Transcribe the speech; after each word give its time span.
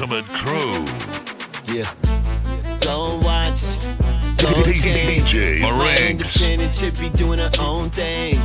ultimate 0.00 0.26
crew. 0.26 0.84
Yeah. 1.74 1.92
Go 2.80 3.16
watch. 3.16 3.62
Go 4.38 4.46
DJ 4.62 5.58
Marinx. 5.58 6.46
independent 6.46 7.00
be 7.00 7.08
doing 7.18 7.40
her 7.40 7.50
own 7.58 7.90
thing. 7.90 8.40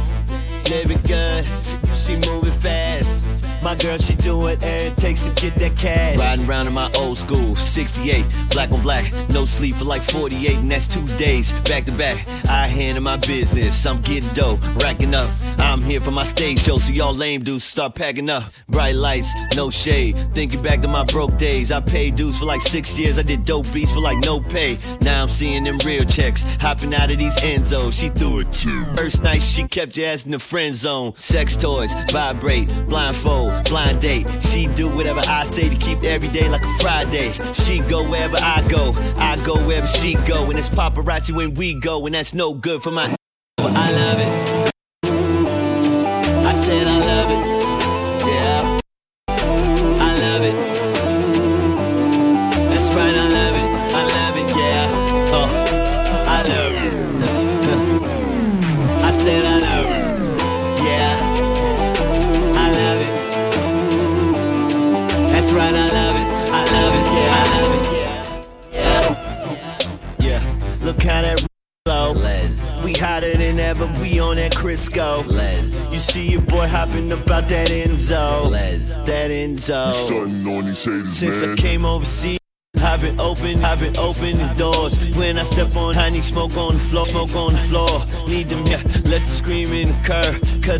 Living 0.67 0.99
good. 1.05 1.45
She, 1.63 1.77
she 1.93 2.15
moving 2.27 2.51
fast. 2.53 3.27
My 3.63 3.75
girl, 3.75 3.97
she 3.97 4.15
do 4.15 4.39
whatever 4.39 4.65
it 4.65 4.97
takes 4.97 5.23
to 5.23 5.31
get 5.35 5.55
that 5.55 5.77
cash. 5.77 6.17
Riding 6.17 6.45
around 6.49 6.67
in 6.67 6.73
my 6.73 6.91
old 6.97 7.17
school, 7.17 7.55
68, 7.55 8.25
black 8.49 8.69
on 8.71 8.81
black, 8.81 9.09
no 9.29 9.45
sleep 9.45 9.75
for 9.77 9.85
like 9.85 10.01
48, 10.01 10.57
and 10.57 10.69
that's 10.69 10.85
two 10.85 11.07
days 11.15 11.53
back 11.61 11.85
to 11.85 11.93
back. 11.93 12.27
I 12.45 12.67
handle 12.67 13.01
my 13.01 13.15
business, 13.15 13.85
I'm 13.85 14.01
getting 14.01 14.27
dough, 14.33 14.59
racking 14.75 15.15
up. 15.15 15.29
I'm 15.57 15.81
here 15.81 16.01
for 16.01 16.11
my 16.11 16.25
stage 16.25 16.59
show, 16.59 16.77
so 16.77 16.91
y'all 16.91 17.13
lame 17.13 17.45
dudes 17.45 17.63
start 17.63 17.95
packing 17.95 18.29
up. 18.29 18.43
Bright 18.73 18.95
lights, 18.95 19.31
no 19.55 19.69
shade. 19.69 20.17
Thinking 20.33 20.63
back 20.63 20.81
to 20.81 20.87
my 20.87 21.03
broke 21.05 21.37
days, 21.37 21.71
I 21.71 21.79
paid 21.79 22.15
dues 22.15 22.39
for 22.39 22.45
like 22.45 22.61
six 22.61 22.97
years. 22.97 23.19
I 23.19 23.21
did 23.21 23.45
dope 23.45 23.71
beats 23.71 23.91
for 23.91 23.99
like 23.99 24.17
no 24.17 24.39
pay. 24.39 24.79
Now 24.99 25.21
I'm 25.21 25.29
seeing 25.29 25.63
them 25.63 25.77
real 25.85 26.03
checks, 26.03 26.41
hopping 26.59 26.93
out 26.95 27.11
of 27.11 27.19
these 27.19 27.37
Enzos. 27.37 27.93
She 27.93 28.09
threw 28.09 28.39
it 28.39 28.51
too. 28.51 28.83
First 28.95 29.21
night, 29.21 29.43
she 29.43 29.67
kept 29.67 29.95
your 29.95 30.07
ass 30.07 30.25
in 30.25 30.31
the 30.31 30.39
friend 30.39 30.73
zone. 30.73 31.13
Sex 31.17 31.55
toys, 31.55 31.93
vibrate, 32.11 32.67
blindfold, 32.89 33.69
blind 33.69 34.01
date. 34.01 34.25
She 34.41 34.65
do 34.65 34.89
whatever 34.89 35.21
I 35.23 35.43
say 35.43 35.69
to 35.69 35.75
keep 35.75 36.03
every 36.03 36.29
day 36.29 36.49
like 36.49 36.63
a 36.63 36.73
Friday. 36.79 37.31
She 37.53 37.79
go 37.81 38.01
wherever 38.09 38.37
I 38.39 38.67
go, 38.67 38.93
I 39.17 39.39
go 39.45 39.55
wherever 39.67 39.85
she 39.85 40.15
go. 40.25 40.49
And 40.49 40.57
it's 40.57 40.69
paparazzi 40.69 41.35
when 41.35 41.53
we 41.53 41.75
go, 41.75 42.07
and 42.07 42.15
that's 42.15 42.33
no 42.33 42.55
good 42.55 42.81
for 42.81 42.89
my. 42.89 43.15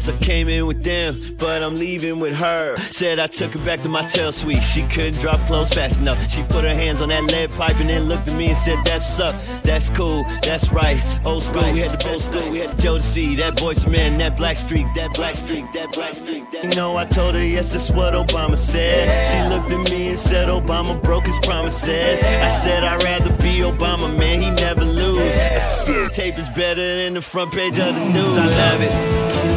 Cause 0.04 0.18
I 0.18 0.20
came 0.20 0.50
in 0.50 0.66
with 0.66 0.84
them, 0.84 1.18
but 1.38 1.64
I'm 1.64 1.80
leaving 1.80 2.20
with 2.20 2.36
her. 2.36 2.78
Said 2.78 3.20
I 3.20 3.28
took 3.28 3.54
her 3.54 3.66
back 3.66 3.82
to 3.84 3.90
my 3.90 4.06
tail 4.06 4.34
suite. 4.34 4.62
She 4.62 4.82
couldn't 4.88 5.18
drop 5.20 5.40
clothes 5.48 5.72
fast 5.72 6.02
enough. 6.02 6.30
She 6.30 6.44
put 6.44 6.66
her 6.66 6.76
hands 6.76 7.02
on 7.02 7.08
that 7.08 7.24
lead 7.24 7.52
pipe 7.52 7.80
and 7.80 7.88
then 7.88 8.04
looked 8.10 8.28
at 8.28 8.38
me 8.38 8.50
and 8.50 8.58
said, 8.58 8.84
That's 8.84 9.18
what's 9.18 9.20
up, 9.22 9.64
that's 9.64 9.90
cool, 9.92 10.26
that's 10.42 10.74
right. 10.74 11.02
Old 11.24 11.42
school, 11.42 11.72
we 11.72 11.80
had 11.80 11.92
the 11.92 12.04
best 12.04 12.26
school, 12.26 12.50
we 12.50 12.60
had 12.60 12.78
Joe 12.78 12.98
to 12.98 13.02
see, 13.02 13.38
that 13.38 13.56
boy's 13.56 13.88
man, 13.88 14.18
that 14.18 14.36
black 14.36 14.58
streak, 14.58 14.88
that 14.96 15.14
black 15.14 15.38
streak, 15.38 15.72
that 15.72 15.94
black 15.94 16.16
streak. 16.16 16.52
That... 16.52 16.66
You 16.66 16.72
know, 16.72 16.98
I 16.98 17.06
told 17.06 17.36
her, 17.36 17.46
yes, 17.46 17.72
that's 17.72 17.90
what 17.90 18.14
Obama 18.14 18.58
said. 18.58 19.08
She 19.32 19.56
looked 19.56 19.72
at 19.72 19.90
me 19.90 20.10
and 20.10 20.20
said, 20.20 20.50
Obama 20.50 21.02
broke 21.02 21.28
his 21.28 21.40
promises. 21.44 22.22
I 22.22 22.50
said, 22.62 22.84
I'd 22.84 23.02
rather 23.04 23.30
be 23.42 23.60
Obama, 23.60 24.14
man, 24.18 24.42
he 24.42 24.52
never 24.52 24.84
lose. 24.84 25.34
Said, 25.64 26.12
tape 26.12 26.38
is 26.38 26.50
better 26.50 26.96
than 26.98 27.14
the 27.14 27.22
front 27.22 27.54
page 27.54 27.80
of 27.80 27.96
the 27.96 28.06
news. 28.10 28.38
I 28.38 28.48
love 28.48 28.82
it. 28.82 29.53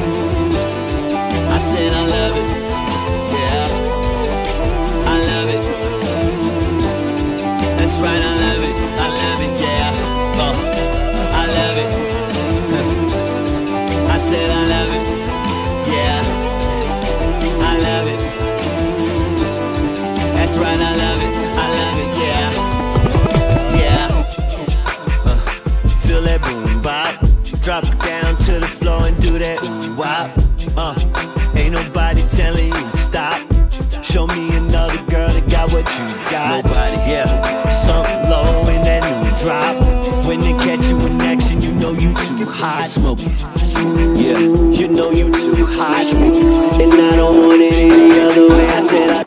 I 1.79 1.79
love 2.07 2.37
it. 2.37 2.49
Yeah. 3.37 3.69
I 5.05 5.17
love 5.31 5.49
it. 5.57 5.63
That's 7.77 7.97
right, 7.99 8.23
I 8.23 8.35
love 8.45 8.63
it. 8.69 8.77
I 8.97 9.09
love 9.21 9.41
it, 9.47 9.53
yeah. 9.61 9.93
Oh, 10.45 10.57
I 11.41 11.45
love 11.59 11.77
it. 11.83 11.91
I 14.11 14.19
said, 14.19 14.49
I 14.51 14.63
love 14.75 14.91
it. 14.97 15.05
Yeah. 15.93 16.19
I 17.61 17.73
love 17.87 18.07
it. 18.15 18.21
That's 20.35 20.57
right, 20.57 20.81
I 20.81 20.93
love 21.05 21.21
it. 21.27 21.33
I 21.59 21.67
love 21.79 21.97
it, 22.03 22.11
yeah. 22.25 22.49
Yeah. 23.83 24.09
Uh, 25.27 25.37
feel 25.99 26.23
that 26.23 26.41
boom 26.41 26.81
bop. 26.83 27.15
Drop 27.61 27.85
it 27.85 27.99
down 27.99 28.37
to 28.47 28.61
the 28.61 28.69
floor 28.69 29.07
and 29.09 29.21
do 29.21 29.39
that 29.41 29.76
Yeah, 44.17 44.39
you 44.39 44.89
know 44.89 45.11
you 45.11 45.31
too 45.31 45.67
hot. 45.67 46.03
And 46.81 46.93
I 46.95 47.17
don't 47.17 47.49
want 47.49 47.61
it 47.61 47.75
any 47.75 48.19
other 48.19 48.49
way. 48.49 48.67
I 48.67 48.83
said 48.83 49.11
I. 49.11 49.26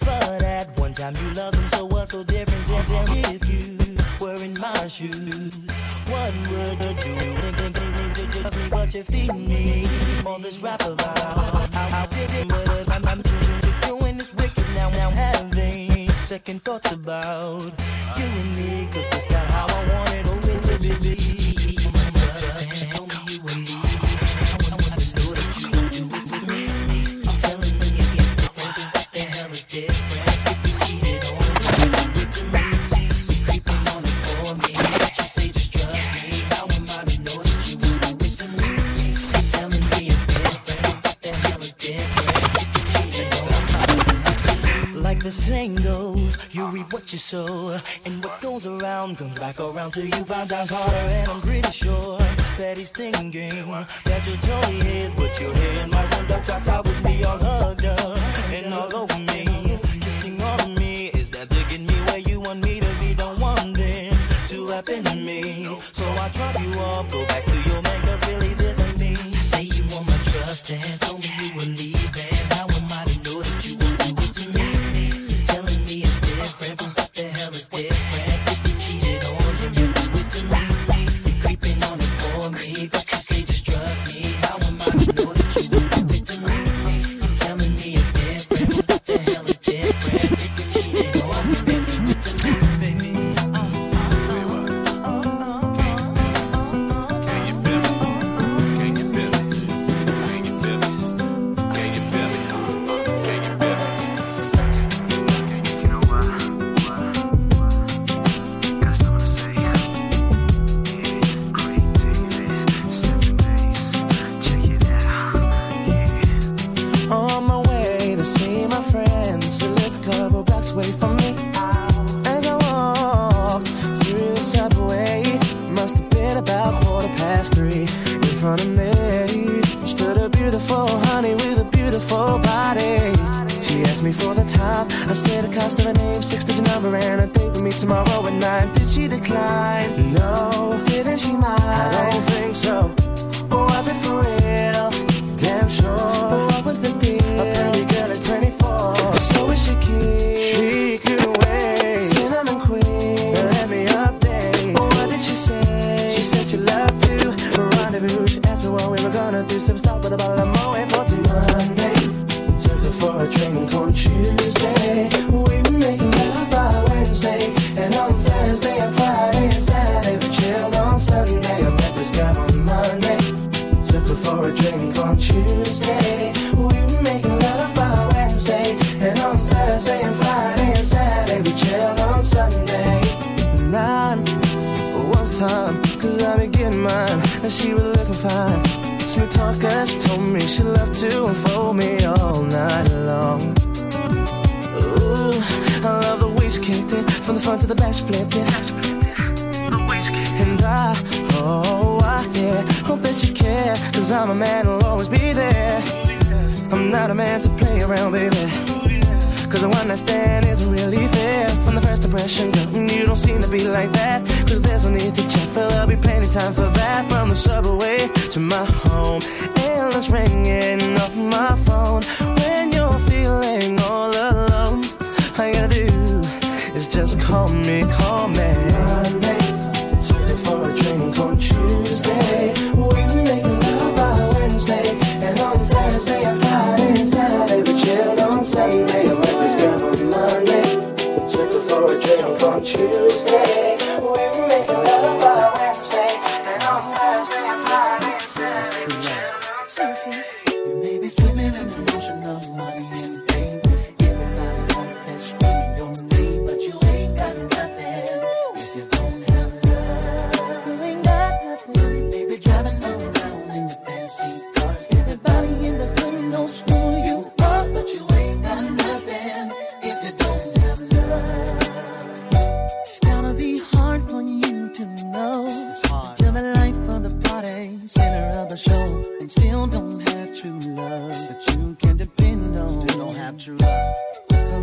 But 0.00 0.42
at 0.42 0.78
one 0.78 0.92
time 0.92 1.14
you 1.22 1.32
loved 1.34 1.56
him, 1.56 1.68
so 1.70 1.84
what's 1.86 2.12
so 2.12 2.24
different 2.24 2.66
than, 2.66 2.84
if 3.34 3.46
you 3.46 3.96
were 4.20 4.34
in 4.42 4.58
my 4.58 4.88
shoes? 4.88 5.60
What 6.08 6.34
would 6.34 6.82
you 6.82 6.94
do? 6.94 7.14
Think, 7.38 7.56
think, 7.56 7.76
think, 7.76 8.16
think, 8.16 8.32
just 8.32 8.56
me, 8.56 8.68
but 8.68 8.92
you're 8.92 9.04
feeding 9.04 9.48
me 9.48 9.88
all 10.26 10.40
this 10.40 10.58
rap 10.58 10.84
about 10.84 11.18
how 11.72 12.02
I 12.02 12.06
did 12.06 12.34
it, 12.34 12.48
but 12.48 12.90
I'm, 12.90 13.06
I'm 13.06 13.22
doing 13.86 14.18
this 14.18 14.34
wicked 14.34 14.68
now. 14.74 14.90
Now 14.90 15.10
having 15.10 16.08
second 16.24 16.62
thoughts 16.62 16.90
about 16.90 17.62
you 18.18 18.24
and 18.24 18.56
me, 18.56 18.88
cause 18.90 19.06
that's 19.12 19.30
not 19.30 19.46
how 19.46 19.66
I 19.68 19.94
want 19.94 20.12
it. 20.12 20.26
Oh, 20.26 20.38
it, 20.48 21.06
it. 21.06 21.39
saying 45.60 45.76
goes, 45.76 46.38
you 46.52 46.64
reap 46.68 46.90
what 46.90 47.12
you 47.12 47.18
sow, 47.18 47.78
and 48.06 48.24
what 48.24 48.40
goes 48.40 48.66
around 48.66 49.18
comes 49.18 49.38
back 49.38 49.60
around 49.60 49.92
to 49.92 50.02
you 50.02 50.24
five 50.24 50.48
times 50.48 50.70
harder. 50.70 50.96
And 50.96 51.28
I'm 51.28 51.40
pretty 51.42 51.70
sure 51.70 52.18
that 52.60 52.78
he's 52.78 52.90
thinking 52.90 53.50
that 54.08 54.22
you 54.28 54.36
totally 54.48 54.98
is 55.04 55.14
what 55.16 55.32
you 55.40 55.52
hear 55.52 55.84
in 55.84 55.90
my 55.90 56.04
one 56.16 56.26
dog 56.28 56.46
with 56.46 56.86
would 56.86 57.02
be 57.04 57.24
all 57.24 57.38
hugged 57.38 57.84
up 57.84 58.18
and 58.56 58.72
all 58.72 58.96
over 59.02 59.18
me, 59.18 59.44
kissing 60.00 60.40
on 60.40 60.74
me. 60.74 61.08
Is 61.08 61.28
that 61.30 61.50
to 61.50 61.60
get 61.68 61.80
me 61.80 61.96
where 62.06 62.18
you 62.20 62.40
want 62.40 62.64
me 62.64 62.80
to 62.80 62.92
be? 63.00 63.12
Don't 63.12 63.38
want 63.38 63.76
this 63.76 64.50
to 64.50 64.66
happen 64.68 65.04
to 65.04 65.16
me, 65.16 65.76
so 65.78 66.06
I 66.24 66.28
drop 66.32 66.58
you 66.62 66.72
off, 66.80 67.12
go 67.12 67.26
back. 67.26 67.49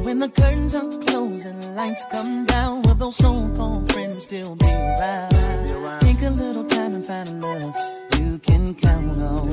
When 0.03 0.19
the 0.19 0.29
curtains 0.29 0.73
are 0.73 0.89
closed 1.05 1.45
and 1.45 1.61
the 1.61 1.71
lights 1.71 2.05
come 2.11 2.45
down, 2.45 2.81
will 2.83 2.95
those 2.95 3.17
so-called 3.17 3.91
friends 3.91 4.23
still 4.23 4.55
be 4.55 4.65
around? 4.65 5.31
Take 6.01 6.21
a 6.21 6.29
little 6.29 6.65
time 6.65 6.95
and 6.95 7.05
find 7.05 7.27
a 7.29 7.33
love 7.33 7.75
you 8.19 8.39
can 8.39 8.73
count 8.75 9.21
on. 9.21 9.51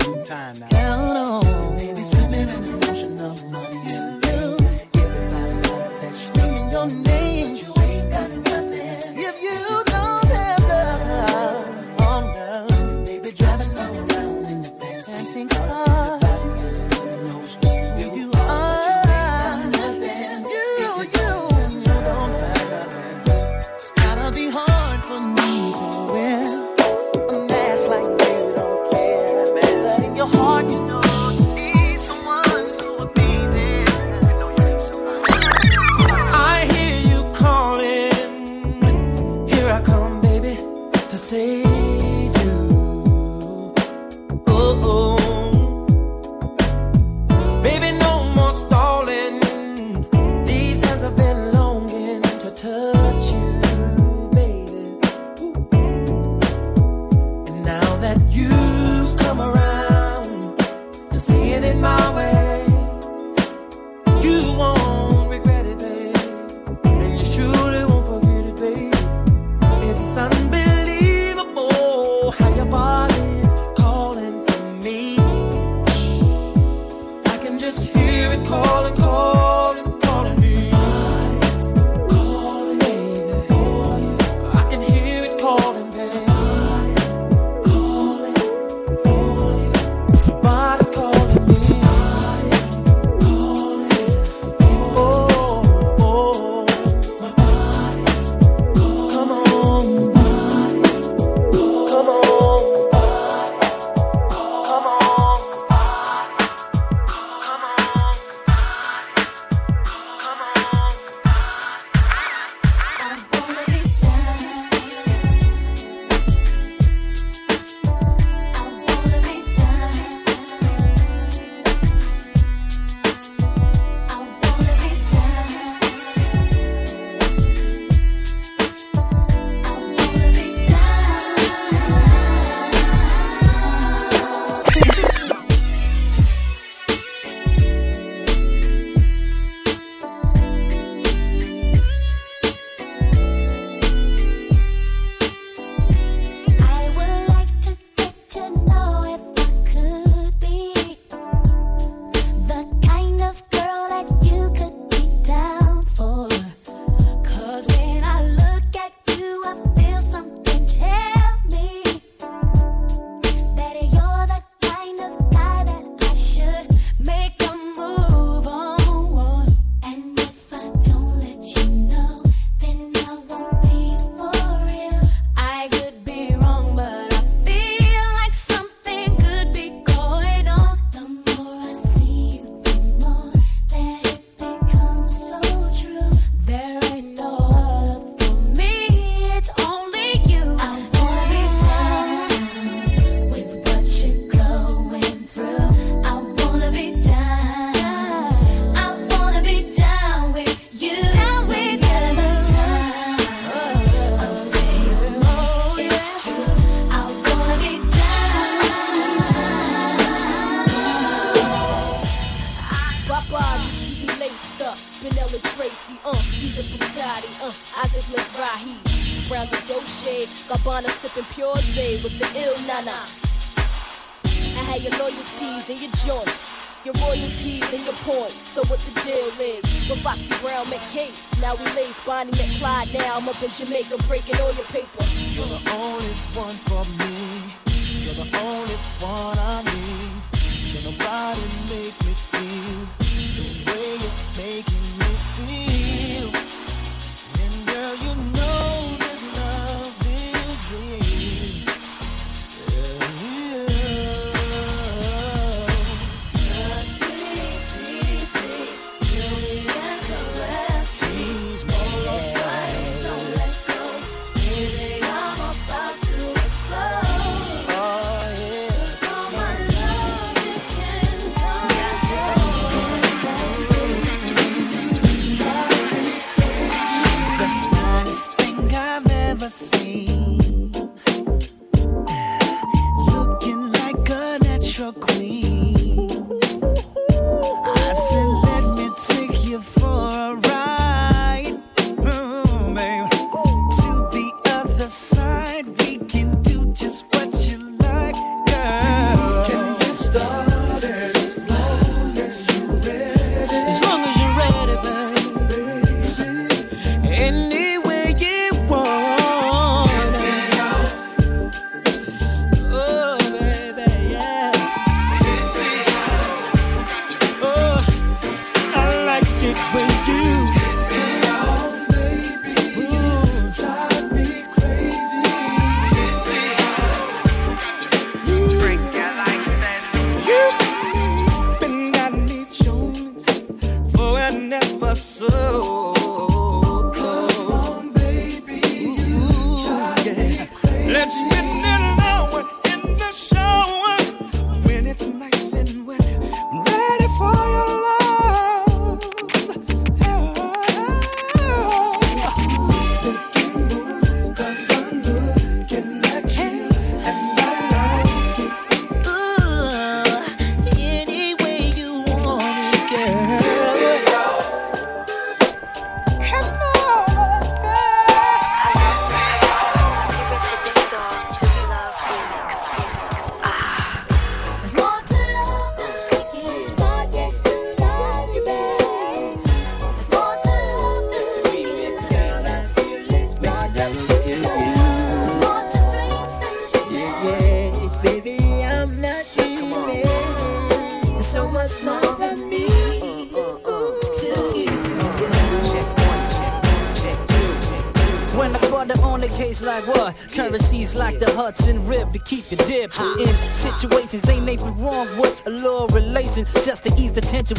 Count 0.70 1.16
on. 1.16 1.76
Baby, 1.76 2.02
swimming 2.02 2.48
in 2.48 2.64
an 2.64 2.84
ocean 2.84 3.20
of 3.20 3.44
money 3.50 3.82
and 3.86 4.24
fame. 4.24 4.56
Everybody 4.94 5.98
that 6.00 6.14
screaming 6.14 6.70
your 6.70 6.86
name. 6.86 7.73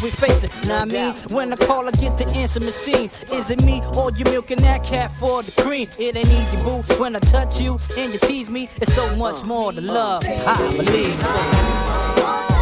we 0.02 0.10
face 0.10 0.44
it. 0.44 0.52
Now 0.68 0.82
I 0.82 0.86
mean, 0.86 1.14
when 1.30 1.54
I 1.54 1.56
call, 1.56 1.88
I 1.88 1.92
get 1.92 2.18
the 2.18 2.28
answer 2.30 2.60
machine. 2.60 3.10
Is 3.32 3.50
it 3.50 3.64
me 3.64 3.82
or 3.96 4.12
you 4.12 4.26
milking 4.26 4.62
that 4.62 4.84
cat 4.84 5.12
for 5.20 5.44
the 5.44 5.52
cream? 5.62 5.88
It 6.00 6.16
ain't 6.16 6.28
easy, 6.28 6.58
boo. 6.64 6.84
When 6.98 7.16
I 7.16 7.20
touch 7.20 7.60
you 7.60 7.78
and 7.98 8.12
you 8.14 8.20
tease 8.20 8.50
me, 8.50 8.70
it's 8.82 8.94
so 8.94 9.16
much 9.16 9.44
uh. 9.44 9.46
more 9.46 9.72
to 9.72 9.82
love. 9.82 10.24
I 10.26 10.58
believe. 10.78 11.14
So. 11.14 12.55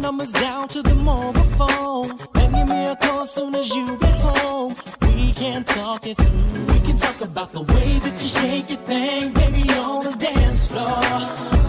Numbers 0.00 0.32
down 0.32 0.68
to 0.68 0.82
the 0.82 0.94
mobile 0.94 1.42
phone. 1.58 2.10
And 2.34 2.54
give 2.54 2.68
me 2.68 2.86
a 2.86 2.96
call 2.96 3.22
as 3.22 3.30
soon 3.30 3.54
as 3.54 3.74
you 3.74 3.96
get 3.98 4.18
home. 4.20 4.74
We 5.02 5.32
can 5.32 5.64
talk 5.64 6.06
it 6.06 6.16
through. 6.16 6.66
We 6.72 6.80
can 6.86 6.96
talk 6.96 7.20
about 7.20 7.52
the 7.52 7.62
way 7.62 7.98
that 8.04 8.22
you 8.22 8.28
shake 8.28 8.70
your 8.70 8.78
thing, 8.80 9.32
baby, 9.32 9.68
on 9.70 10.04
the 10.04 10.12
dance 10.12 10.68
floor. 10.68 11.02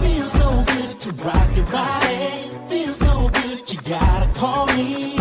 Feels 0.02 0.32
so 0.32 0.64
good 0.66 1.00
to 1.00 1.10
rock 1.24 1.56
your 1.56 1.66
body. 1.66 2.50
Feels 2.68 2.96
so 2.96 3.28
good, 3.28 3.72
you 3.72 3.80
gotta 3.82 4.28
call 4.38 4.66
me. 4.68 5.16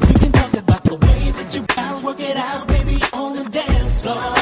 We 0.00 0.12
can 0.20 0.32
talk 0.32 0.54
about 0.54 0.84
the 0.84 0.94
way 0.94 1.30
that 1.32 1.54
you 1.54 1.62
bounce, 1.74 2.02
work 2.04 2.20
it 2.20 2.36
out, 2.36 2.66
baby, 2.68 2.98
on 3.12 3.34
the 3.36 3.44
dance 3.50 4.02
floor. 4.02 4.34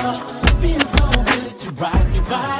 Feels 0.60 0.90
so 0.98 1.06
good 1.32 1.58
to 1.58 1.70
rock 1.72 2.14
your 2.14 2.24
body. 2.24 2.59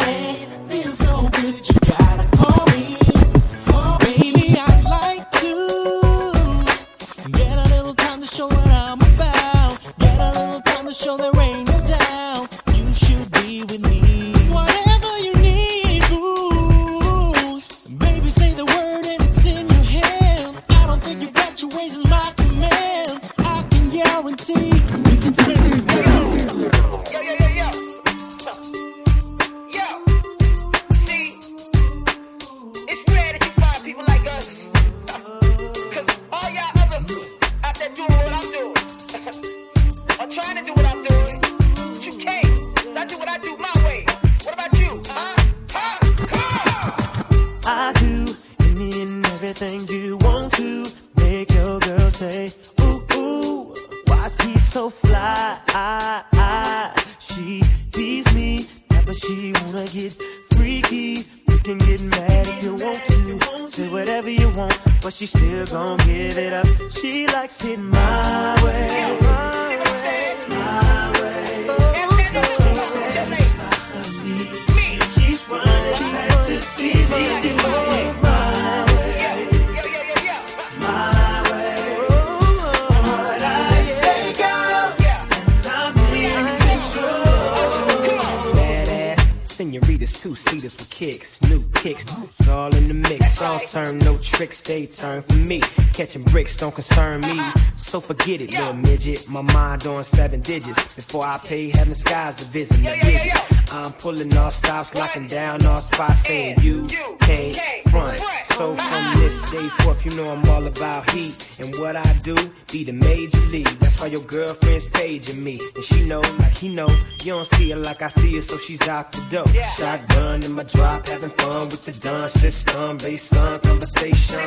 My 99.31 99.43
mind 99.43 99.87
on 99.87 100.03
seven 100.03 100.41
digits. 100.41 100.95
Before 100.97 101.25
I 101.25 101.39
pay 101.39 101.71
heaven 101.71 101.95
skies 101.95 102.35
to 102.37 102.45
visit 102.47 102.79
the 102.79 102.97
visit. 102.97 103.50
I'm 103.91 103.97
pulling 103.97 104.37
all 104.37 104.53
stops, 104.53 104.95
locking 104.95 105.27
down 105.27 105.67
all 105.67 105.81
spots, 105.81 106.21
saying 106.21 106.61
you 106.61 106.87
can't 107.19 107.57
front. 107.91 108.21
So 108.55 108.77
from 108.77 109.21
this 109.21 109.43
day 109.51 109.69
forth, 109.83 110.05
you 110.05 110.13
know 110.13 110.31
I'm 110.31 110.49
all 110.49 110.65
about 110.65 111.11
heat. 111.11 111.59
And 111.59 111.75
what 111.75 111.97
I 111.97 112.13
do, 112.23 112.37
be 112.71 112.85
the 112.85 112.93
major 112.93 113.41
league. 113.49 113.67
That's 113.81 114.01
why 114.01 114.07
your 114.07 114.23
girlfriend's 114.23 114.87
paging 114.87 115.43
me. 115.43 115.61
And 115.75 115.83
she 115.83 116.07
know, 116.07 116.21
like 116.39 116.57
he 116.57 116.73
know, 116.73 116.87
you 117.25 117.33
don't 117.33 117.49
see 117.55 117.71
her 117.71 117.79
like 117.79 118.01
I 118.01 118.09
see 118.09 118.37
her, 118.37 118.43
so 118.43 118.59
she's 118.59 118.87
out 118.87 119.11
the 119.11 119.23
door. 119.29 119.49
Shotgun 119.77 120.45
in 120.45 120.53
my 120.53 120.63
drop, 120.63 121.09
having 121.09 121.31
fun 121.31 121.63
with 121.63 121.85
the 121.85 121.93
done 122.01 122.31
system. 122.31 122.97
Based 122.99 123.37
on 123.37 123.59
conversation 123.59 124.39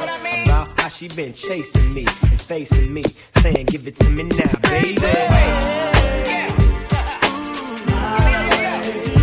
about 0.46 0.70
how 0.80 0.88
she 0.88 1.10
been 1.10 1.34
chasing 1.34 1.94
me 1.94 2.06
and 2.06 2.40
facing 2.40 2.94
me. 2.94 3.04
Saying, 3.42 3.66
give 3.66 3.86
it 3.88 3.98
to 3.98 4.10
me 4.10 4.24
now, 4.24 4.70
baby. 4.70 5.02
Now 5.02 5.92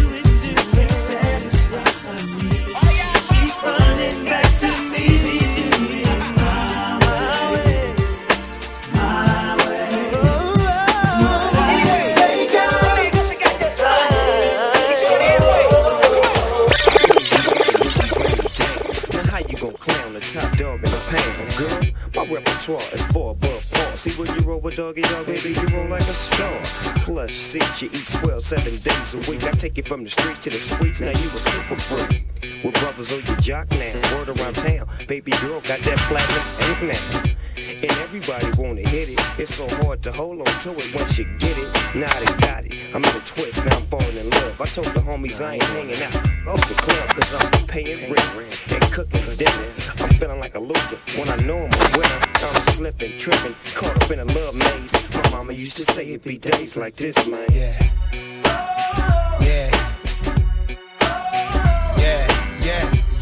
repertoire 22.41 22.83
is 22.93 23.03
far 23.07 23.33
above 23.33 23.71
par. 23.73 23.97
See 23.97 24.13
when 24.13 24.29
you 24.35 24.41
roll 24.47 24.61
with 24.61 24.77
Doggy 24.77 25.03
Dogg, 25.03 25.27
baby, 25.27 25.51
you 25.51 25.67
roll 25.69 25.89
like 25.89 26.01
a 26.03 26.15
star. 26.15 26.61
Plus 27.05 27.33
seats, 27.33 27.83
you 27.83 27.91
eat 27.93 28.07
swell 28.07 28.41
seven 28.41 28.73
days 28.73 29.15
a 29.15 29.31
week. 29.31 29.45
I 29.45 29.53
take 29.53 29.77
you 29.77 29.83
from 29.83 30.05
the 30.05 30.11
streets 30.11 30.39
to 30.41 30.51
the 30.51 30.61
suites, 30.61 31.01
now 31.01 31.09
you 31.09 31.13
a 31.13 31.17
super 31.17 31.77
freak. 31.77 32.30
With 32.65 32.75
brothers 32.75 33.13
on 33.13 33.25
your 33.27 33.37
jock 33.37 33.69
now, 33.71 34.17
word 34.17 34.29
around 34.31 34.57
town. 34.57 34.89
Baby 35.07 35.33
girl 35.43 35.61
got 35.61 35.81
that 35.81 35.99
platinum 36.09 36.71
ink 36.71 36.95
now. 36.95 37.41
And 37.57 37.91
everybody 38.03 38.47
wanna 38.61 38.83
hit 38.83 39.11
it. 39.11 39.21
It's 39.39 39.55
so 39.55 39.69
hard 39.83 40.03
to 40.03 40.13
hold 40.13 40.41
on 40.41 40.61
to 40.61 40.71
it 40.79 40.95
once 40.95 41.19
you 41.19 41.25
get 41.39 41.57
it. 41.57 41.95
Now 41.95 42.13
they 42.19 42.33
got 42.41 42.65
it. 42.67 42.75
I'm 42.95 43.05
in 43.05 43.17
a 43.17 43.21
twist, 43.21 43.65
now 43.65 43.77
I'm 43.77 43.87
falling 43.87 44.17
in 44.17 44.31
love. 44.31 44.61
I 44.61 44.67
told 44.67 44.87
the 44.89 45.01
homies 45.01 45.45
I 45.45 45.55
ain't 45.55 45.63
hanging 45.63 46.03
out 46.03 46.15
off 46.49 46.69
the 46.69 46.75
club, 46.75 47.09
cause 47.11 47.35
I'm 47.35 47.67
paying 47.67 48.13
rent 48.13 48.73
and 48.73 48.83
cooking 48.93 49.21
dinner. 49.37 49.73
I'm 50.01 50.11
feeling 50.19 50.41
like 50.41 50.55
a 50.55 50.61
loser 50.61 50.99
when 51.17 51.29
I 51.29 51.37
know 51.45 51.59
I'm 51.59 51.73
a 51.73 51.99
winner. 51.99 52.21
I'm 52.43 52.63
slipping, 52.73 53.19
tripping, 53.19 53.55
caught 53.75 54.03
up 54.03 54.11
in 54.11 54.21
a 54.21 54.25
love 54.25 54.57
maze. 54.57 54.93
My 55.15 55.31
mama 55.31 55.53
used 55.53 55.77
to 55.77 55.85
say 55.93 56.11
it'd 56.11 56.25
be 56.25 56.39
days 56.39 56.77
like 56.77 56.97
this, 56.97 57.27
man. 57.27 57.47
Yeah. 57.53 57.91
Yeah. 58.13 58.30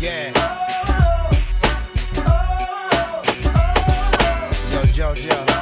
Yeah. 0.00 0.32
Yo, 4.72 4.82
JoJo. 4.92 5.57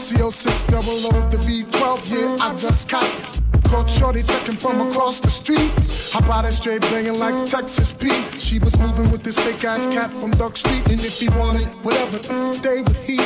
MCO6 0.00 0.70
double 0.70 1.06
O 1.08 1.28
the 1.28 1.36
V12, 1.36 2.10
yeah, 2.10 2.36
I 2.40 2.56
just 2.56 2.88
caught 2.88 3.40
Caught 3.64 3.90
shorty 3.90 4.22
checking 4.22 4.56
from 4.56 4.88
across 4.88 5.20
the 5.20 5.28
street. 5.28 5.70
How 6.10 6.20
about 6.20 6.44
that 6.44 6.54
straight 6.54 6.80
banging 6.80 7.18
like 7.18 7.44
Texas 7.44 7.92
Pete? 7.92 8.40
She 8.40 8.58
was 8.60 8.78
moving 8.78 9.10
with 9.12 9.22
this 9.22 9.38
fake 9.38 9.62
ass 9.62 9.86
cat 9.88 10.10
from 10.10 10.30
Duck 10.30 10.56
Street. 10.56 10.88
And 10.88 10.98
if 11.00 11.20
he 11.20 11.28
wanted 11.28 11.66
whatever, 11.84 12.16
stay 12.50 12.80
with 12.80 12.96
he. 13.04 13.18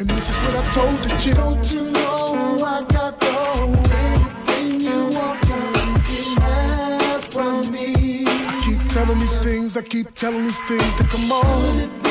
And 0.00 0.10
this 0.10 0.30
is 0.30 0.36
what 0.38 0.56
I 0.56 0.68
told 0.72 0.98
the 0.98 1.16
chick. 1.16 1.36
Don't 1.36 1.72
you 1.72 1.92
know 1.92 2.58
I 2.66 2.82
got 2.90 3.20
the 3.20 3.28
everything 4.02 4.80
you 4.80 5.16
want 5.16 5.38
from 7.32 7.70
me? 7.70 8.24
I 8.26 8.60
keep 8.66 8.90
telling 8.90 9.20
these 9.20 9.36
things, 9.36 9.76
I 9.76 9.82
keep 9.82 10.12
telling 10.16 10.42
these 10.42 10.58
things 10.66 10.94
that 10.96 11.06
come 11.08 11.30
on. 11.30 12.07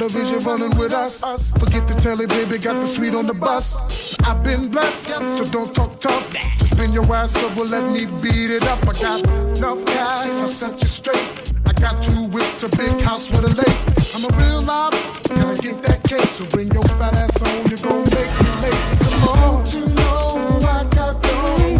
The 0.00 0.08
vision 0.08 0.38
running 0.44 0.74
with 0.78 0.92
us. 0.92 1.20
Forget 1.60 1.86
the 1.86 1.92
telly, 1.92 2.26
baby, 2.26 2.56
got 2.56 2.72
the 2.72 2.86
sweet 2.86 3.14
on 3.14 3.26
the 3.26 3.34
bus. 3.34 4.16
I've 4.24 4.42
been 4.42 4.70
blessed, 4.70 5.12
so 5.36 5.44
don't 5.44 5.74
talk 5.74 6.00
tough. 6.00 6.32
Just 6.56 6.74
bend 6.78 6.94
your 6.94 7.04
ass 7.14 7.36
over, 7.44 7.64
let 7.64 7.84
me 7.92 8.06
beat 8.22 8.48
it 8.48 8.66
up. 8.66 8.80
I 8.88 8.94
got 8.98 9.20
enough 9.58 9.84
cash, 9.84 10.40
I'll 10.40 10.48
set 10.48 10.80
you 10.80 10.88
straight. 10.88 11.52
I 11.66 11.74
got 11.74 12.02
two 12.02 12.24
whips, 12.28 12.62
a 12.62 12.70
big 12.70 12.98
house 13.02 13.28
with 13.30 13.44
a 13.44 13.52
lake. 13.52 13.80
I'm 14.14 14.24
a 14.24 14.32
real 14.40 14.62
live, 14.62 14.96
gotta 15.36 15.60
get 15.60 15.82
that 15.82 16.02
cake. 16.04 16.32
So 16.32 16.46
bring 16.46 16.72
your 16.72 16.82
fat 16.96 17.14
ass 17.16 17.36
on, 17.42 17.68
you're 17.68 17.84
gonna 17.84 18.08
make 18.16 18.32
me 18.40 18.50
late. 18.64 18.80
Come 19.04 19.28
on, 19.28 19.66
you 19.68 19.84
know 20.00 20.64
I 20.64 20.88
got 20.96 21.22
no. 21.22 21.76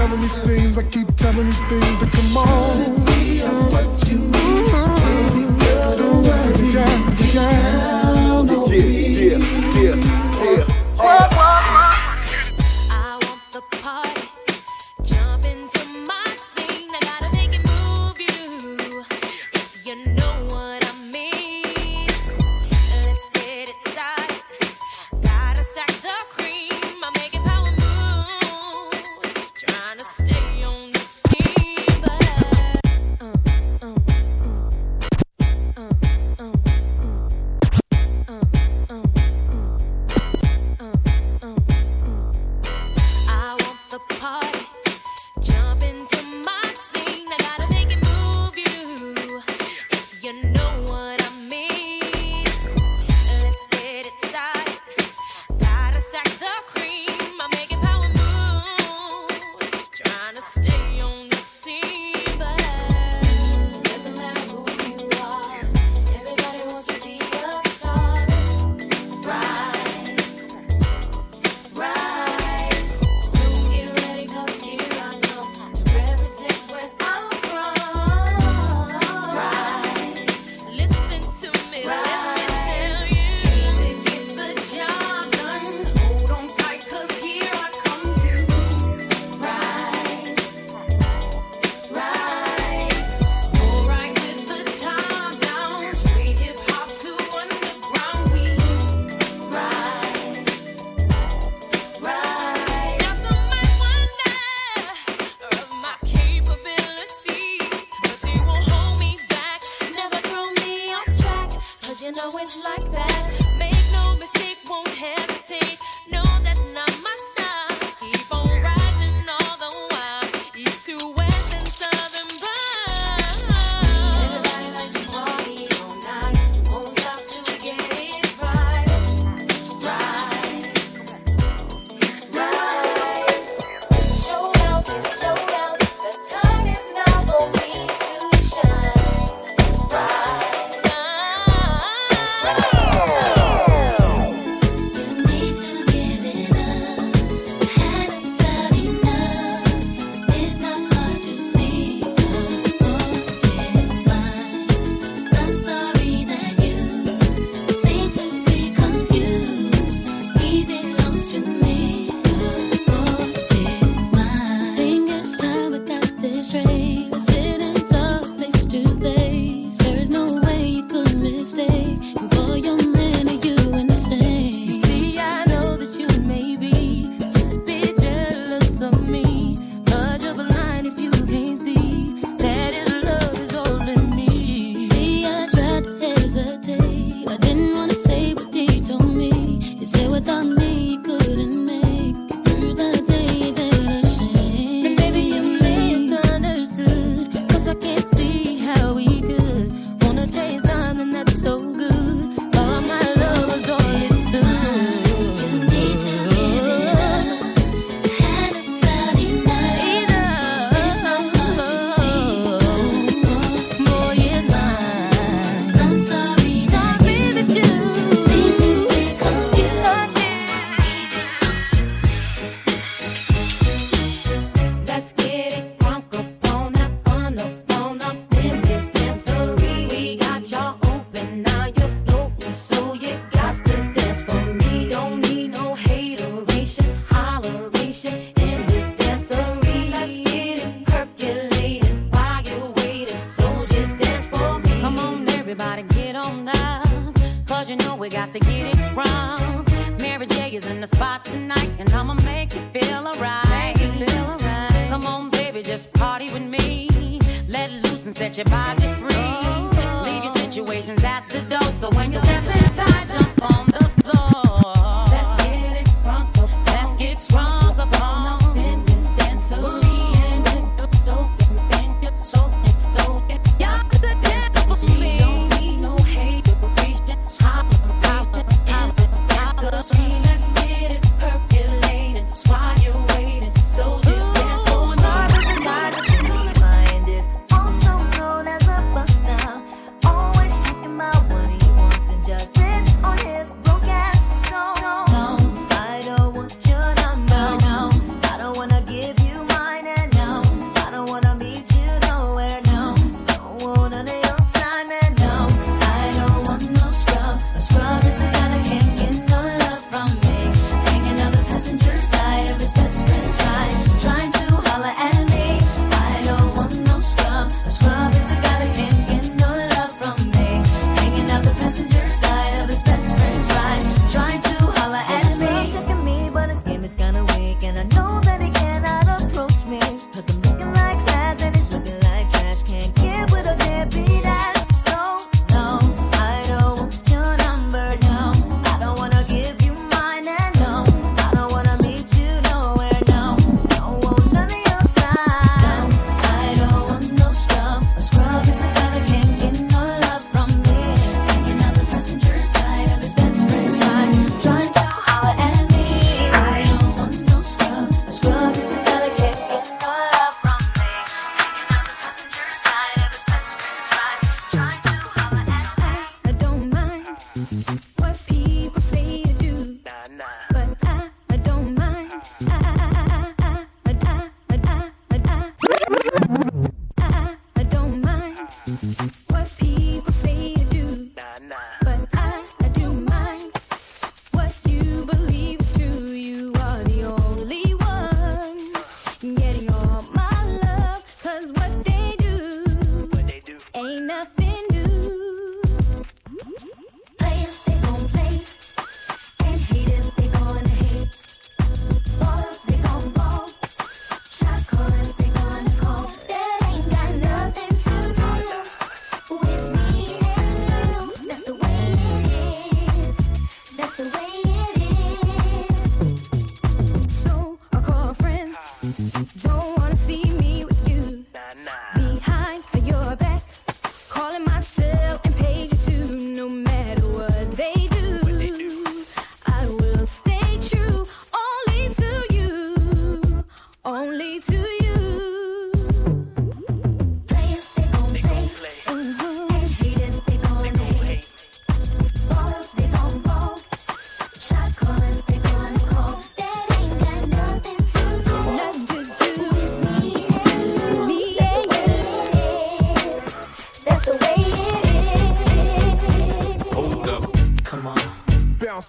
Telling 0.00 0.20
these 0.22 0.36
things, 0.36 0.78
I 0.78 0.82
keep 0.84 1.14
telling 1.14 1.44
these 1.44 1.60
things 1.68 1.99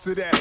to 0.03 0.15
that, 0.15 0.40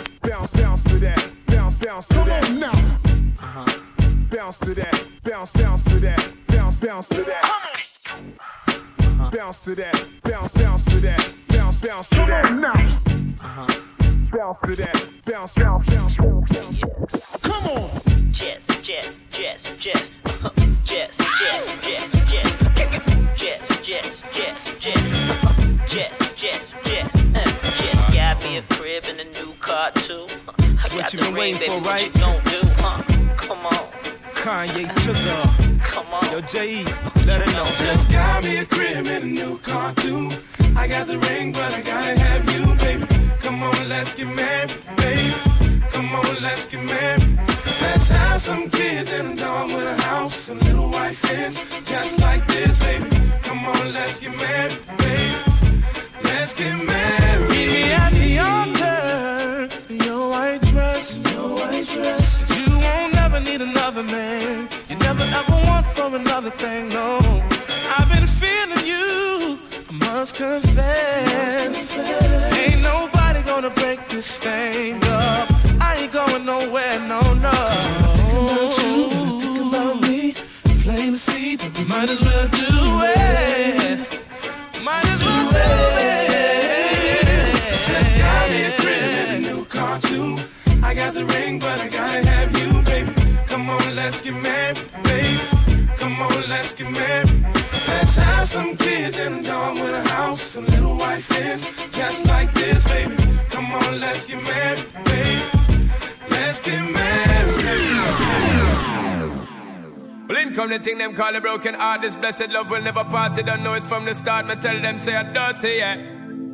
This 111.99 112.16
blessed 112.16 112.51
love 112.51 112.70
will 112.70 112.82
never 112.82 113.05
part. 113.05 113.36
You 113.36 113.43
don't 113.43 113.62
know 113.62 113.74
it 113.74 113.84
from 113.84 114.05
the 114.05 114.14
start. 114.14 114.47
Me 114.47 114.55
tell 114.57 114.80
them 114.80 114.99
say 114.99 115.16
I'm 115.16 115.32
dirty, 115.32 115.76
yeah. 115.78 115.97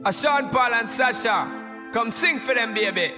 A 0.05 0.13
Sean 0.13 0.51
Paul 0.51 0.75
and 0.75 0.89
Sasha, 0.91 1.91
come 1.93 2.11
sing 2.13 2.39
for 2.39 2.55
them, 2.55 2.75
baby. 2.75 3.16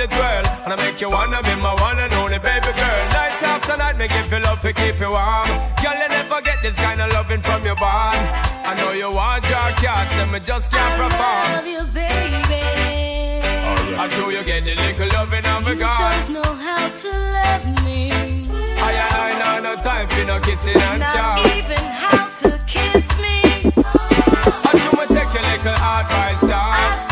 Make 0.00 0.10
your 0.12 0.20
body 0.20 0.42
twirl, 0.42 0.64
and 0.64 0.72
I 0.72 0.76
make 0.76 1.00
you 1.00 1.10
wanna 1.10 1.42
be 1.42 1.54
my 1.60 1.74
one 1.74 1.98
and 1.98 2.12
only 2.14 2.38
baby 2.38 2.72
girl. 2.72 3.00
Night 3.12 3.42
after 3.42 3.76
night, 3.76 3.96
me 3.98 4.08
give 4.08 4.30
you 4.32 4.38
love 4.40 4.60
to 4.62 4.72
keep 4.72 4.98
you 5.00 5.10
warm. 5.10 5.46
Girl, 5.82 5.94
you 5.94 6.08
never 6.08 6.40
get 6.42 6.62
this 6.62 6.74
kind 6.76 7.00
of 7.00 7.12
loving 7.12 7.42
from 7.42 7.62
your 7.64 7.76
bond. 7.76 8.16
I 8.64 8.74
know 8.78 8.92
you 8.92 9.10
want 9.12 9.44
your 9.48 9.70
cats, 9.82 10.14
and 10.16 10.30
me 10.32 10.40
just 10.40 10.70
can't 10.70 10.94
perform. 10.96 11.44
I 11.44 11.56
love 11.56 11.66
you, 11.66 11.84
baby. 11.92 12.62
Oh, 13.44 13.96
I 14.00 14.06
know 14.16 14.28
you 14.30 14.42
get 14.44 14.64
the 14.64 14.74
little 14.74 15.08
loving 15.18 15.46
of 15.46 15.66
a 15.66 15.72
You 15.72 15.78
God. 15.78 16.10
don't 16.10 16.32
know 16.32 16.54
how 16.54 16.88
to 16.88 17.10
love 17.36 17.84
me. 17.84 18.10
I 18.82 18.90
I 18.96 19.38
know 19.40 19.70
no 19.70 19.76
time 19.76 20.08
for 20.08 20.24
no 20.24 20.38
kissing 20.40 20.76
and 20.80 21.00
Not 21.00 21.12
chow. 21.12 21.56
even 21.56 21.84
how 22.00 22.28
to 22.40 22.50
kiss 22.66 23.04
me. 23.20 23.40
I 24.64 24.70
do 24.72 24.88
my 24.96 25.06
take 25.06 25.32
your 25.34 25.42
little 25.44 25.76
advice, 25.76 26.40
dog. 26.40 27.09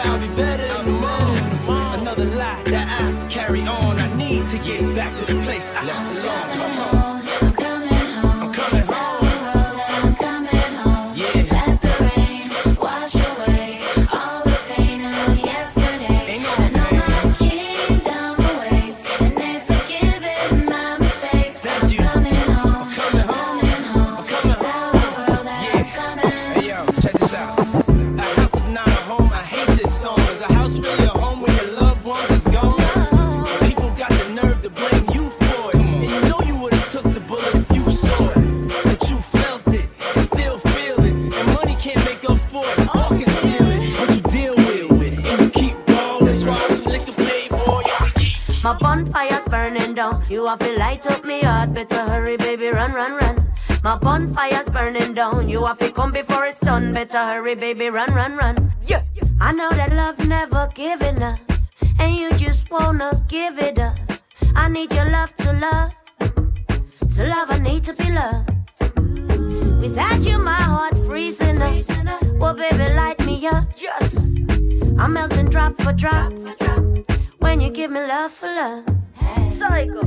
I'll 0.00 0.20
be 0.20 0.28
better 0.34 0.64
in 0.64 0.86
the 0.86 0.92
morning. 0.92 2.00
Another 2.00 2.24
lie 2.24 2.62
that 2.66 2.86
I 3.00 3.28
carry 3.28 3.62
on. 3.62 3.98
I 3.98 4.14
need 4.16 4.48
to 4.48 4.58
get 4.58 4.94
back 4.94 5.14
to 5.16 5.24
the 5.24 5.40
place 5.42 5.70
I 5.74 5.80
belong. 5.82 6.50
Come 6.52 6.78
on. 6.78 6.87
Hurry, 57.48 57.54
baby, 57.54 57.88
run, 57.88 58.12
run, 58.12 58.36
run. 58.36 58.72
Yeah. 58.84 59.02
I 59.40 59.52
know 59.52 59.70
that 59.70 59.94
love 59.94 60.28
never 60.28 60.68
giving 60.74 61.22
up. 61.22 61.38
And 61.98 62.14
you 62.14 62.30
just 62.32 62.70
wanna 62.70 63.24
give 63.26 63.58
it 63.58 63.78
up. 63.78 63.96
I 64.54 64.68
need 64.68 64.92
your 64.92 65.08
love 65.08 65.34
to 65.36 65.52
love. 65.54 65.94
To 67.14 67.26
love, 67.26 67.50
I 67.50 67.58
need 67.60 67.84
to 67.84 67.94
be 67.94 68.12
loved. 68.12 68.50
Without 69.80 70.20
you, 70.26 70.36
my 70.38 70.60
heart 70.72 70.94
freezing 71.06 71.62
up. 71.62 72.22
Well, 72.38 72.54
baby, 72.54 72.92
light 72.94 73.24
me 73.24 73.46
up. 73.46 73.64
Yes. 73.78 74.14
I'm 74.98 75.14
melting 75.14 75.48
drop 75.48 75.80
for 75.80 75.94
drop. 75.94 76.32
When 77.38 77.62
you 77.62 77.70
give 77.70 77.90
me 77.90 78.00
love 78.00 78.32
for 78.32 78.48
love. 78.48 78.84
Psycho. 79.54 80.02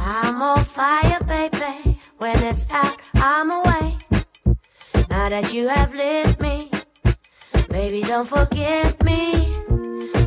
I'm 0.00 0.40
on 0.40 0.64
fire, 0.64 1.20
baby. 1.26 2.00
When 2.16 2.38
it's 2.44 2.70
out, 2.70 2.96
I'm 3.16 3.50
away. 3.50 4.11
Now 5.22 5.28
that 5.28 5.54
you 5.54 5.68
have 5.68 5.94
lit 5.94 6.40
me, 6.40 6.68
baby, 7.68 8.02
don't 8.02 8.28
forget 8.28 9.00
me. 9.04 9.54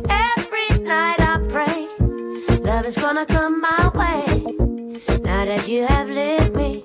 Every 0.08 0.68
night 0.80 1.20
I 1.20 1.36
pray, 1.50 1.86
love 2.62 2.86
is 2.86 2.96
gonna 2.96 3.26
come 3.26 3.60
my 3.60 3.90
way. 3.94 4.42
Now 5.20 5.44
that 5.44 5.68
you 5.68 5.84
have 5.84 6.08
lit 6.08 6.56
me, 6.56 6.82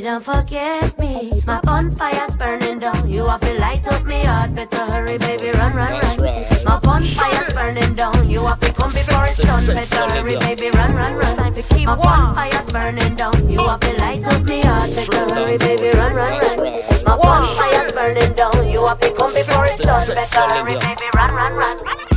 baby, 0.00 0.08
don't 0.08 0.24
forget 0.24 0.98
me. 0.98 1.42
My 1.46 1.60
bonfire's 1.60 2.36
burning 2.36 2.78
down. 2.78 3.08
You 3.08 3.26
have 3.26 3.40
to 3.40 3.54
light 3.58 3.86
up 3.86 4.04
me 4.04 4.24
heart. 4.24 4.54
Better 4.54 4.84
hurry, 4.84 5.18
baby, 5.18 5.50
run, 5.58 5.74
run, 5.74 5.92
run. 5.92 6.16
My 6.64 6.78
bonfire's 6.80 7.52
burning 7.52 7.94
down. 7.94 8.30
You 8.30 8.46
have 8.46 8.60
to 8.60 8.72
come 8.72 8.92
before 8.92 9.24
it's 9.24 9.38
done. 9.38 9.66
Better 9.66 10.08
hurry, 10.14 10.38
baby, 10.38 10.70
run, 10.76 10.94
run, 10.94 11.14
run. 11.14 11.36
My 11.84 11.96
bonfire's 11.96 12.72
burning 12.72 13.14
down. 13.16 13.48
You 13.48 13.66
have 13.66 13.80
to 13.80 13.92
light 13.96 14.24
up 14.24 14.44
me 14.44 14.62
heart. 14.62 14.90
Better 14.94 15.34
hurry, 15.34 15.58
baby, 15.58 15.96
run, 15.96 16.14
run, 16.14 16.38
run. 16.38 16.58
My 17.04 17.16
bonfire's 17.16 17.92
burning 17.92 18.32
down. 18.34 18.68
You 18.68 18.86
have 18.86 19.00
to 19.00 19.12
come 19.12 19.32
before 19.34 19.66
it's 19.66 19.78
done. 19.80 20.06
Better 20.08 20.54
hurry, 20.54 20.78
baby, 20.78 21.08
run, 21.14 21.34
run, 21.34 21.54
run. 21.54 22.09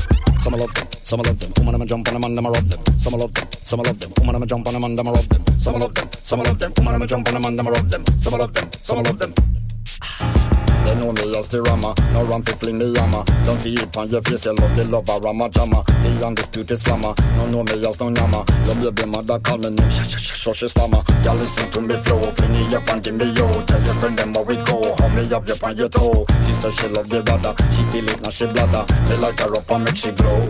Some 0.43 0.55
I 0.55 0.57
love 0.57 0.73
them, 0.73 0.87
some 1.03 1.19
I 1.21 1.23
love 1.23 1.39
them. 1.39 1.53
Woman, 1.57 1.75
I'ma 1.75 1.85
jump 1.85 2.07
on 2.09 2.13
them 2.15 2.23
and 2.25 2.37
them 2.37 2.45
I 2.45 2.49
rub 2.49 2.67
them. 2.67 2.99
Some 2.99 3.13
I 3.13 3.17
love 3.17 3.33
them, 3.33 3.47
some 3.63 3.79
I 3.79 3.83
love 3.83 3.99
them. 3.99 4.11
Woman, 4.19 4.35
I'ma 4.35 4.45
jump 4.45 4.67
on 4.67 4.73
them 4.73 4.83
and 4.83 4.99
them 4.99 5.07
I 5.07 5.11
rub 5.11 5.23
them. 5.23 5.59
Some 5.59 5.75
I 5.75 5.79
love 5.79 5.93
them, 5.95 6.09
some 6.21 6.39
I 6.41 6.43
love 6.43 6.59
them. 6.59 6.73
Woman, 6.77 6.95
I'ma 6.95 7.05
jump 7.05 7.27
on 7.29 7.33
them 7.33 7.45
and 7.45 7.59
them 7.59 7.67
I 7.67 7.71
rub 7.71 7.89
them. 7.89 8.03
Some 8.19 8.33
I 8.33 8.37
love 8.37 8.53
them, 8.53 8.69
some 8.81 8.97
I 8.97 9.01
love 9.03 9.19
them. 9.19 10.52
They 10.85 10.95
know 10.95 11.11
me 11.13 11.37
as 11.37 11.47
the 11.49 11.61
rama, 11.61 11.95
no 12.11 12.25
ram 12.25 12.41
fi 12.43 12.51
fling 12.53 12.77
me 12.77 12.85
yama. 12.93 13.23
Don't 13.45 13.57
see 13.57 13.73
it 13.73 13.95
on 13.97 14.09
your 14.09 14.21
face, 14.21 14.45
you 14.45 14.53
love 14.53 14.75
the 14.75 14.83
lover, 14.85 15.17
rama 15.23 15.49
jama. 15.49 15.83
The 16.03 16.25
undisputed 16.25 16.79
slammer, 16.79 17.13
no 17.37 17.47
know 17.47 17.63
me 17.63 17.73
as 17.87 17.99
no 17.99 18.09
nyama. 18.09 18.45
Your 18.65 18.91
baby 18.91 19.09
mother 19.09 19.39
call 19.39 19.57
me 19.57 19.69
name, 19.69 19.89
sh 19.89 20.03
sh 20.03 20.19
sh 20.19 20.43
sh 20.43 20.55
she 20.55 20.67
stammer. 20.67 21.01
Girl 21.23 21.35
listen 21.35 21.69
to 21.71 21.81
me 21.81 21.95
flow, 21.97 22.21
fling 22.31 22.55
it 22.55 22.73
up 22.73 22.87
and 22.89 23.03
give 23.03 23.15
me 23.15 23.31
yo. 23.31 23.47
Tell 23.63 23.81
your 23.83 23.93
friend 23.95 24.17
them 24.17 24.33
how 24.33 24.43
we 24.43 24.55
go, 24.57 24.93
hold 24.99 25.13
me 25.13 25.23
up, 25.31 25.47
you 25.47 25.55
on 25.63 25.77
your 25.77 25.89
toe. 25.89 26.25
She 26.45 26.53
said 26.53 26.73
she 26.73 26.87
love 26.89 27.09
the 27.09 27.23
brother, 27.23 27.55
she 27.71 27.83
feel 27.91 28.07
it 28.09 28.21
now 28.21 28.29
she 28.29 28.45
bladder. 28.47 28.85
Me 29.09 29.15
like 29.17 29.39
her 29.39 29.55
up 29.55 29.71
and 29.71 29.85
make 29.85 29.95
she 29.95 30.11
glow. 30.11 30.49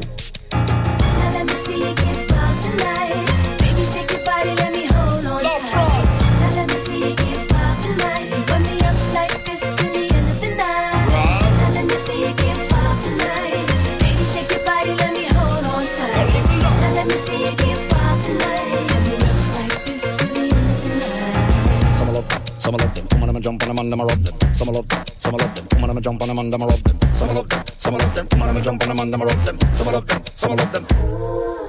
Some 22.64 22.76
love 22.76 22.96
them, 22.96 23.06
I 23.12 23.20
love 23.20 23.30
I'ma 23.30 23.40
jump 23.42 23.62
on 23.64 23.68
them 23.68 23.78
and 23.80 23.92
them 23.92 24.00
I 24.00 24.04
rub 24.06 24.24
them. 24.24 24.54
Some 24.54 24.68
love 24.70 24.88
them, 24.88 25.04
some 25.18 25.36
love 25.36 25.54
them. 25.54 25.68
Woman, 25.74 25.90
I'ma 25.90 26.00
jump 26.00 26.22
on 26.22 26.28
them 26.30 26.40
and 26.40 26.54
them 26.54 26.64
I 26.64 26.66
rub 26.68 26.80
them. 26.80 27.14
Some 27.14 27.28
love 27.36 27.50
them, 27.50 27.64
some 27.78 27.94
love 27.98 28.16
them. 28.16 28.28
Woman, 28.32 28.50
I'ma 28.50 28.62
jump 28.62 28.82
on 28.84 28.88
them 28.88 29.00
and 29.02 29.14
them 29.14 29.22
I 29.22 29.26
rub 29.26 29.44
them. 29.44 29.60
Some 29.74 29.88
love 29.92 30.08
them, 30.08 30.24
some 30.34 30.56
love 30.56 30.72
them. 30.72 31.63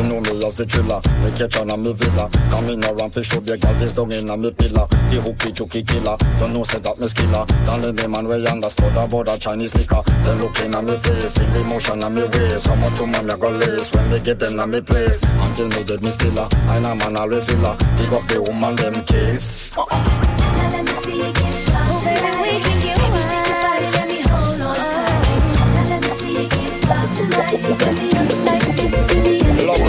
They 0.00 0.08
know 0.08 0.20
me 0.20 0.32
as 0.46 0.56
the 0.56 0.64
thriller, 0.64 0.96
me 1.20 1.28
catch 1.36 1.60
on 1.60 1.68
a 1.68 1.76
me 1.76 1.92
villa. 1.92 2.24
Come 2.48 2.72
in 2.72 2.80
around 2.88 3.12
fi 3.12 3.20
show 3.20 3.38
big 3.38 3.60
girl 3.60 3.74
face 3.76 3.92
down 3.92 4.10
in 4.12 4.30
a 4.30 4.36
me 4.36 4.50
pillar. 4.50 4.88
The 5.12 5.20
hooky 5.20 5.52
chooky 5.52 5.82
killer, 5.84 6.16
don't 6.40 6.56
know 6.56 6.64
say 6.64 6.80
that 6.80 6.96
me 6.96 7.04
skiller. 7.04 7.44
Don't 7.68 7.84
let 7.84 8.08
man 8.08 8.24
way 8.26 8.40
understood 8.48 8.96
about 8.96 9.28
a 9.28 9.36
Chinese 9.36 9.76
liquor. 9.76 10.00
They 10.24 10.32
looking 10.40 10.72
at 10.72 10.84
me 10.84 10.96
face, 10.96 11.36
feel 11.36 11.52
emotion 11.52 12.00
on 12.02 12.14
me 12.14 12.24
waist. 12.32 12.66
How 12.66 12.80
much 12.80 12.96
woman 12.96 13.26
me 13.28 13.36
go 13.36 13.50
lace 13.52 13.92
when 13.92 14.08
me 14.08 14.20
get 14.20 14.38
them 14.38 14.58
on 14.58 14.70
me 14.70 14.80
place? 14.80 15.20
Until 15.44 15.68
me 15.68 15.84
dead 15.84 16.00
me 16.00 16.10
stiller, 16.10 16.48
I 16.48 16.80
know 16.80 16.94
man 16.94 17.20
always 17.20 17.44
villa 17.44 17.76
uh, 17.76 17.96
Pick 18.00 18.12
up 18.16 18.24
the 18.24 18.40
woman 18.40 18.76
them 18.80 19.04
case. 19.04 19.76
Now 19.76 19.84
let 19.84 20.80
me 20.80 20.96
see 21.04 21.28
you 21.28 21.28
get 21.28 21.76
wild 21.76 22.00
tonight. 22.00 22.40
Baby, 22.40 23.20
shake 23.28 23.52
your 23.52 23.60
body, 23.60 23.88
let 23.92 24.08
me 24.08 24.24
hold 24.24 24.64
on 24.64 24.80
tight. 24.80 25.44
Now 25.76 25.92
let 25.92 26.00
me 26.00 26.10
see 26.16 26.32
you 26.40 26.48
get 26.48 26.88
wild 26.88 27.12
tonight. 27.12 28.59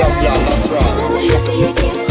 Love, 0.01 0.23
love, 0.23 0.45
that's 0.49 0.69
right. 0.71 2.10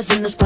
Is 0.00 0.08
for 0.08 0.22
the 0.22 0.39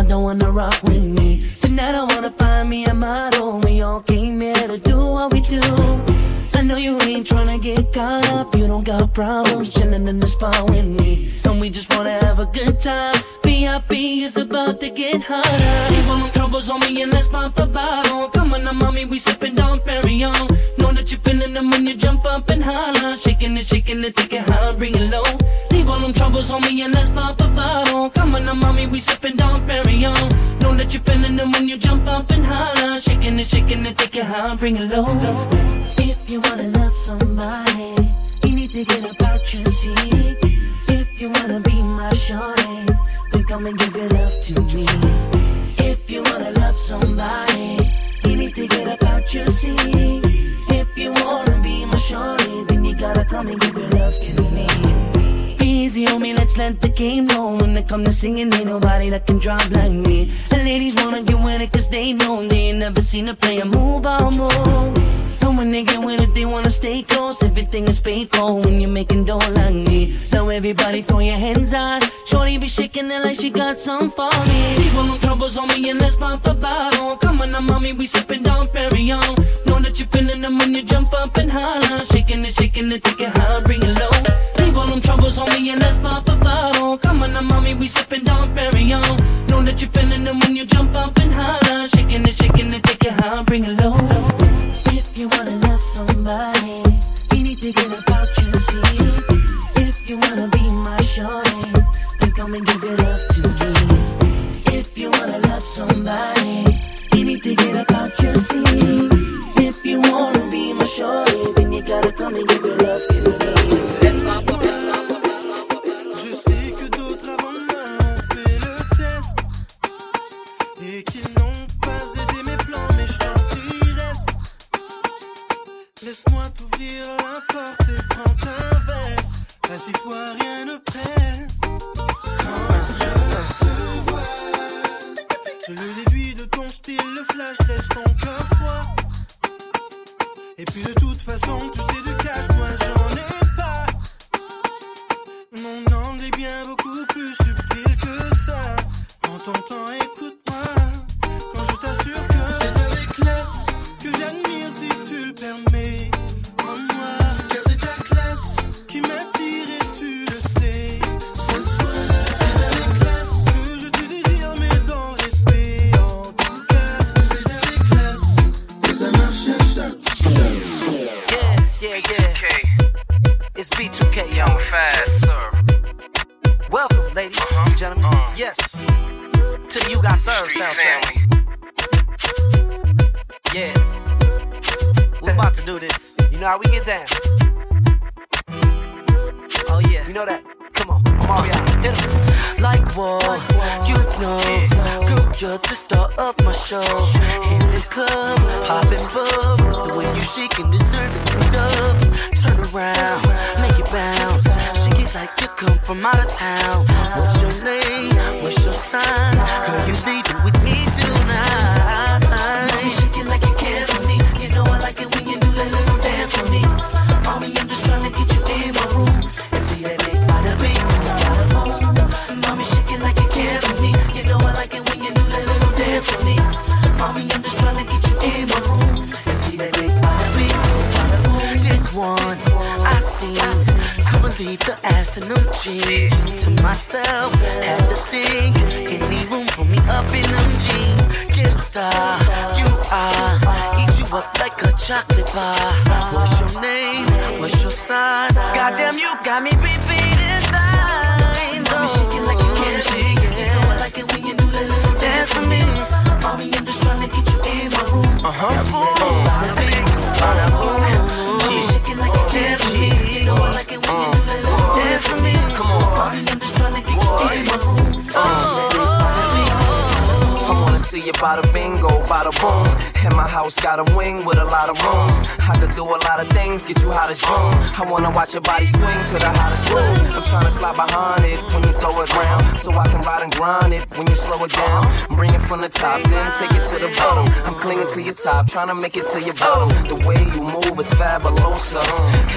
trying 288.54 288.68
to 288.68 288.74
make 288.76 288.96
it 288.96 289.04
to 289.08 289.20
your 289.20 289.34
bottom. 289.34 289.68
The 289.88 289.96
way 290.06 290.14
you 290.14 290.40
move 290.40 290.78
is 290.78 290.86
fabulosa. 290.94 291.82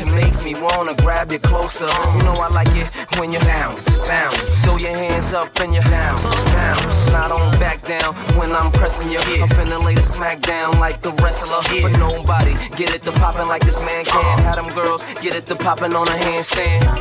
It 0.02 0.12
makes 0.12 0.42
me 0.42 0.56
wanna 0.56 0.96
grab 0.96 1.32
you 1.32 1.38
closer. 1.38 1.86
You 1.86 2.24
know 2.24 2.34
I 2.34 2.50
like 2.50 2.74
it 2.76 2.88
when 3.20 3.32
you 3.32 3.40
bounce, 3.42 3.86
bounce. 4.00 4.36
Throw 4.66 4.78
your 4.78 4.98
hands 4.98 5.32
up 5.34 5.56
and 5.60 5.76
you 5.76 5.82
bounce, 5.82 6.22
bounce. 6.24 6.80
I 7.14 7.28
don't 7.30 7.52
back 7.60 7.86
down 7.86 8.16
when 8.36 8.56
I'm 8.56 8.72
pressing 8.72 9.12
you. 9.12 9.20
I'm 9.20 9.48
finna 9.50 9.78
lay 9.86 9.94
the 9.94 10.02
smack 10.02 10.42
down 10.42 10.80
like 10.80 11.04
the 11.04 11.12
wrestler. 11.22 11.62
But 11.84 12.00
nobody 12.00 12.56
get 12.76 12.90
it 12.96 13.04
to 13.04 13.12
poppin' 13.12 13.48
like 13.48 13.64
this 13.64 13.80
man 13.82 14.04
can. 14.04 14.40
Had 14.40 14.56
them 14.56 14.74
girls 14.74 15.04
get 15.22 15.36
it 15.36 15.46
to 15.46 15.56
poppin' 15.56 15.94
on 15.94 16.08
a 16.08 16.18
handstand. 16.26 16.97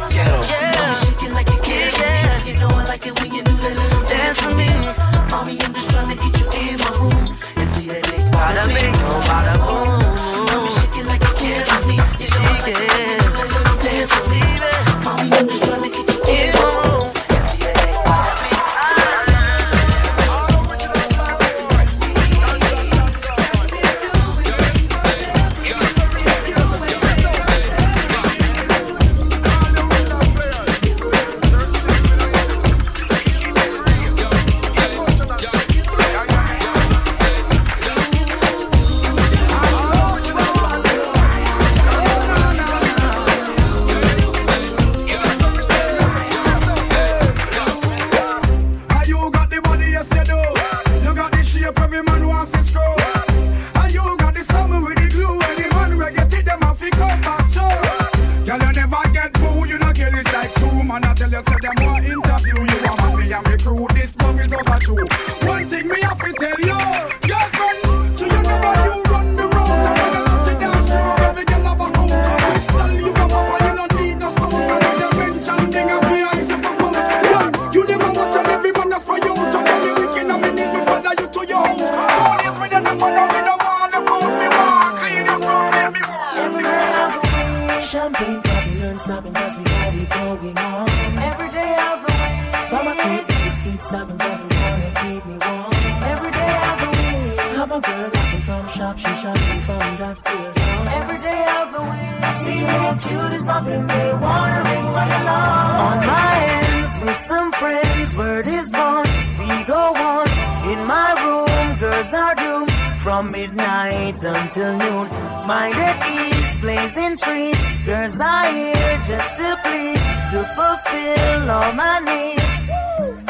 Are 118.37 118.53
here 118.53 118.99
just 119.11 119.33
to 119.41 119.49
please, 119.65 120.05
to 120.33 120.41
fulfill 120.57 121.51
all 121.57 121.73
my 121.73 121.97
needs. 122.09 122.59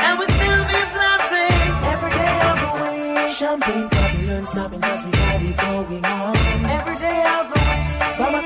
And 0.04 0.14
we 0.18 0.24
still 0.36 0.62
be 0.72 0.80
flossing 0.94 1.70
every 1.92 2.12
day 2.20 2.36
of 2.50 2.56
the 2.62 2.70
week. 2.82 3.28
Champagne, 3.38 3.88
Babylon, 3.88 4.46
snapping 4.46 4.80
cause 4.80 5.04
we 5.04 5.10
got 5.12 5.42
it 5.48 5.56
going 5.64 6.04
on. 6.04 6.36
Every 6.78 6.96
day 7.06 7.20
of 7.36 7.44
the 7.52 7.58
week. 7.66 7.86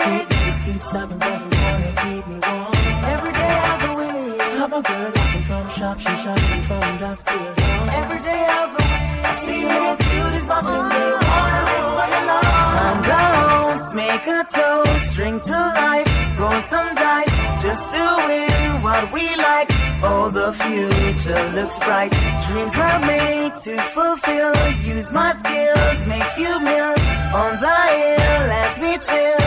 Creek, 0.05 0.29
babies 0.29 0.61
keep 0.67 0.83
snapping 0.91 1.21
cause 1.21 1.43
they 1.49 1.57
wanna 1.65 1.93
keep 2.03 2.25
me 2.31 2.37
warm. 2.47 2.75
Every 3.15 3.33
day 3.41 3.57
of 3.71 3.77
the 3.85 3.93
week. 4.01 4.41
Have 4.61 4.73
a 4.79 4.83
girl 4.83 5.11
rocking 5.17 5.45
from 5.51 5.65
shop, 5.71 5.97
she 5.99 6.15
shopping 6.25 6.63
from 6.69 6.99
dust 6.99 7.27
to 7.27 7.39
dawn. 7.61 7.89
Every 8.01 8.21
day 8.29 8.45
of 8.61 8.69
the 8.77 8.83
week. 8.85 9.25
I 9.31 9.33
see 9.45 9.63
how 9.73 9.97
cute 9.97 10.35
is 10.39 10.47
popping, 10.47 10.89
they 10.93 11.09
wanna 11.25 11.61
ring 11.71 11.89
my 12.01 12.09
alarm. 12.21 12.45
And 12.85 13.01
the 13.11 13.23
host 13.41 13.95
make 13.95 14.27
a 14.39 14.41
toast, 14.57 15.11
string 15.13 15.39
to 15.49 15.59
life, 15.81 16.10
roll 16.61 16.69
some 16.69 16.95
dice, 16.95 17.63
just 17.63 17.93
doing 17.93 18.83
what 18.83 19.13
we 19.13 19.37
like. 19.37 19.69
Oh, 20.03 20.31
the 20.31 20.53
future 20.53 21.53
looks 21.55 21.79
bright. 21.79 22.13
Dreams 22.47 22.77
were 22.77 22.99
made 23.01 23.55
to 23.65 23.77
fulfill. 23.95 24.55
Use 24.85 25.13
my 25.13 25.33
skills, 25.33 26.07
make 26.07 26.29
few 26.33 26.61
meals 26.61 27.03
on 27.35 27.53
the 27.65 27.79
hill 27.97 28.47
as 28.65 28.79
we 28.79 28.93
chill. 28.99 29.47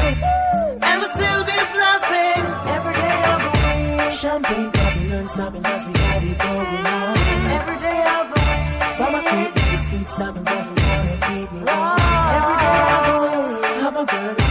And 0.82 0.96
we'll 1.00 1.10
still 1.10 1.44
be 1.46 1.60
flossing 1.74 2.44
every 2.76 2.94
day 2.94 3.20
of 3.32 3.40
the 3.46 3.52
week. 3.66 4.12
Champagne, 4.20 4.70
Babylon, 4.72 5.28
snapping 5.28 5.64
cause 5.64 5.86
we 5.88 5.94
got 5.94 6.24
it 6.24 6.38
going 6.38 6.86
on. 6.98 7.18
Every 7.58 7.80
day 7.88 8.02
of 8.18 8.26
the 8.32 8.40
week. 8.48 8.98
From 8.98 9.16
a 9.16 9.22
creek, 9.30 9.56
babies 9.56 9.88
keep 9.88 10.08
snapping 10.08 10.46
cause 10.46 10.68
they 10.74 10.82
wanna 10.90 11.18
keep 11.28 11.52
me 11.52 11.62
warm. 11.66 12.00
Every 12.38 12.56
day 12.64 12.80
of 12.94 13.06
the 13.06 13.58
week. 13.62 13.82
Have 13.84 13.98
a 13.98 14.06
girl 14.06 14.43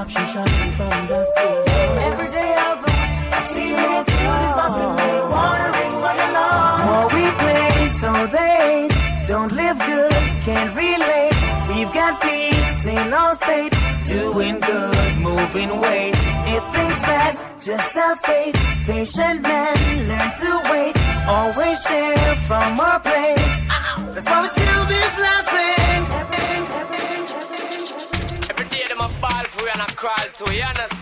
shop, 0.00 0.08
she 0.08 0.32
shopping 0.32 0.72
from 0.72 1.06
to 1.08 1.24
dawn. 1.36 1.68
Every 2.08 2.30
day 2.30 2.52
of 2.68 2.76
the 2.82 2.90
week. 2.90 3.32
I 3.32 3.40
see 3.52 3.70
how 3.72 4.04
cute 4.04 4.42
is 4.46 4.54
popping, 4.58 4.96
they 5.00 5.20
wanna 5.34 5.68
ring 5.78 5.94
my 6.04 6.14
alarm. 6.28 6.78
More 6.86 7.06
we 7.16 7.24
play, 7.42 7.88
so 8.00 8.10
they. 8.26 8.88
Don't 9.28 9.52
live 9.52 9.78
good, 9.78 10.12
can't 10.46 10.74
relate. 10.74 11.36
We've 11.68 11.92
got 11.92 12.20
peeps 12.20 12.86
in 12.86 13.12
all 13.12 13.34
state, 13.34 13.72
doing 14.06 14.58
good, 14.60 15.18
moving 15.18 15.80
weights. 15.80 16.24
If 16.54 16.64
things 16.74 17.00
bad, 17.10 17.32
just 17.60 17.94
have 17.94 18.18
faith. 18.20 18.56
Patient 18.86 19.42
men 19.42 20.08
learn 20.08 20.30
to 20.40 20.50
wait. 20.70 20.96
Always 21.26 21.82
share 21.82 22.36
from 22.48 22.80
our 22.80 22.98
plate. 23.00 23.54
That's 24.12 24.28
why 24.28 24.42
we 24.42 24.48
still 24.48 24.84
be 24.86 25.00
flossing. 25.16 25.79
For 30.10 30.18
you 30.18 30.26
and 30.26 30.42
a 30.42 30.42
crawl 30.42 30.46
to 30.46 30.54
you, 30.54 30.62
understand? 30.62 30.99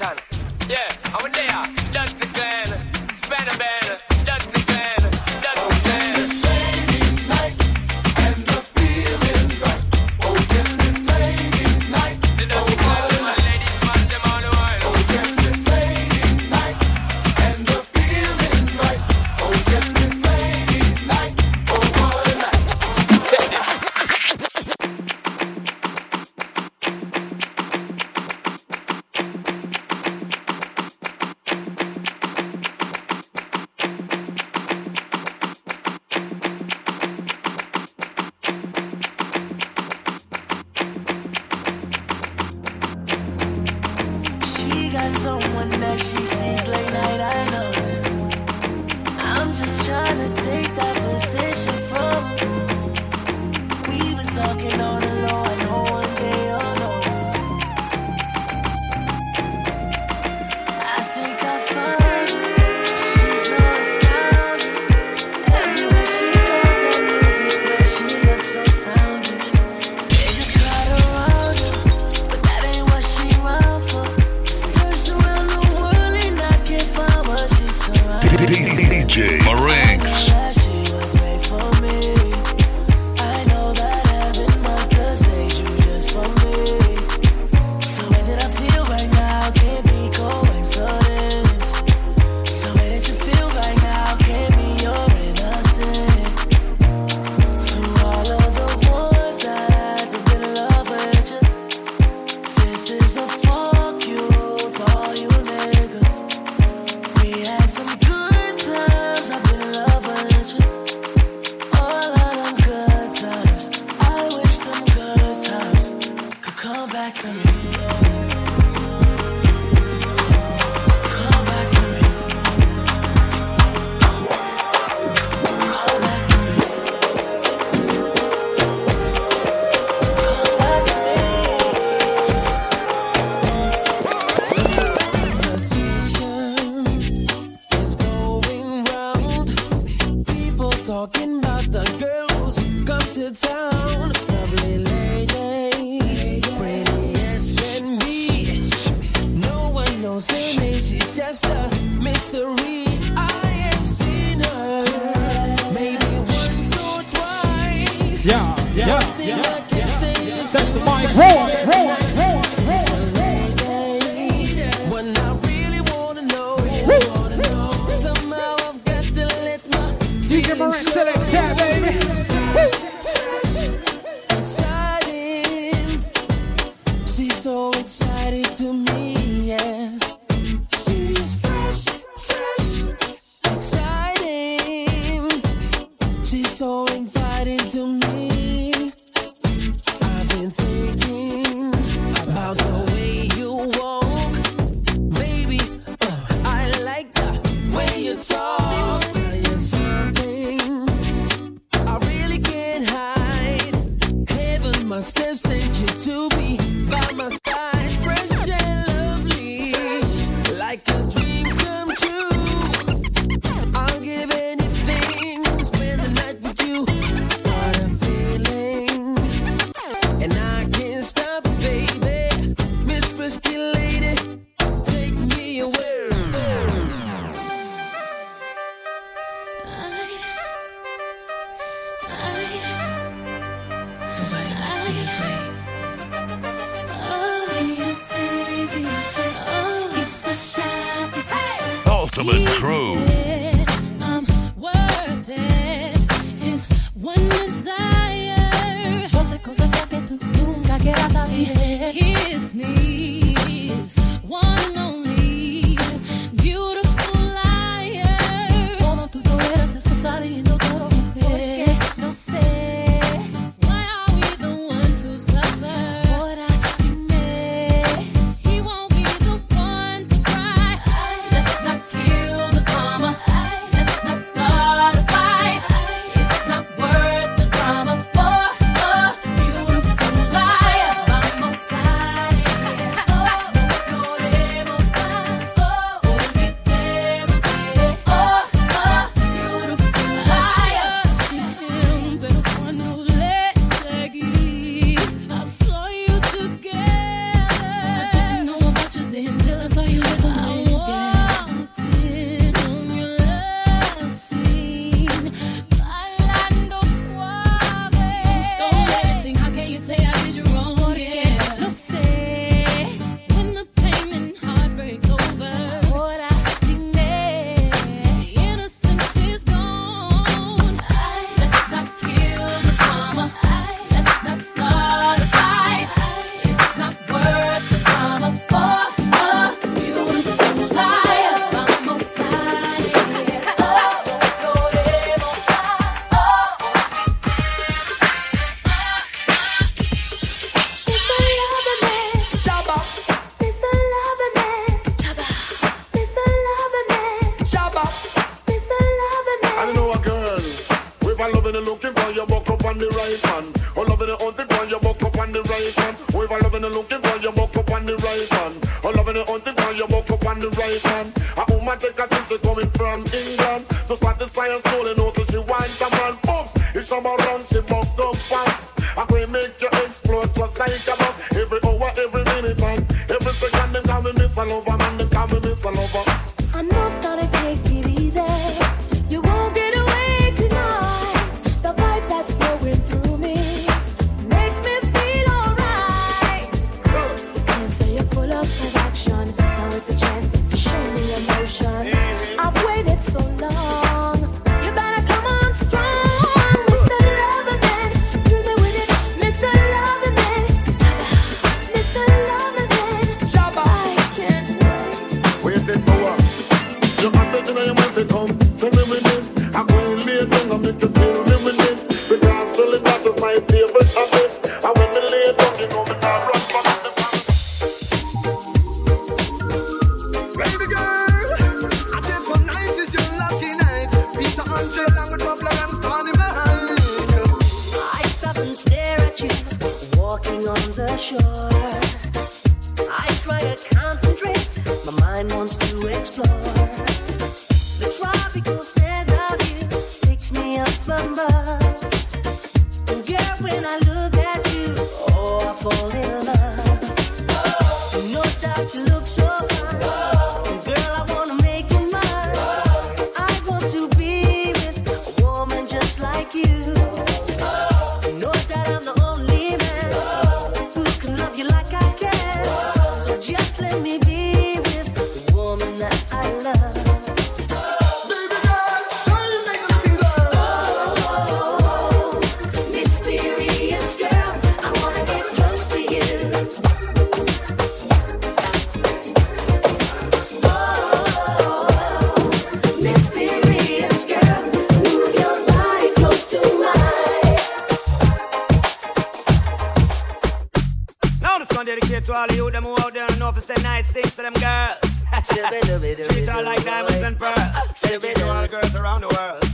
them 492.62 492.70
who 492.70 492.82
out 492.82 492.92
there 492.92 493.06
don't 493.06 493.18
know 493.18 493.28
if 493.28 493.40
say 493.40 493.54
nice 493.62 493.90
things 493.90 494.14
to 494.16 494.22
them 494.22 494.32
girls. 494.34 494.78
Treat 496.08 496.28
her 496.28 496.42
like 496.42 496.64
diamonds 496.64 497.02
and 497.02 497.18
pearls. 497.18 497.80
Take 497.80 498.02
it 498.04 498.16
to 498.16 498.28
all 498.28 498.42
the 498.42 498.48
girls 498.48 498.74
around 498.74 499.02
the 499.02 499.08
world. 499.08 499.44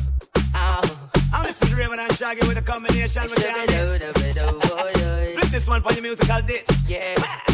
Oh. 0.55 1.11
I'm 1.33 1.45
listening 1.45 1.77
to 1.77 1.83
Rayvon 1.83 1.99
and 1.99 2.13
Shaggy 2.17 2.47
with 2.47 2.59
a 2.59 2.63
combination 2.63 3.23
with 3.23 3.37
the 3.37 3.43
Flip 5.35 5.51
this 5.51 5.67
one 5.67 5.83
for 5.83 5.93
your 5.93 6.03
musical 6.03 6.41
disc. 6.43 6.89
Yeah. 6.89 7.54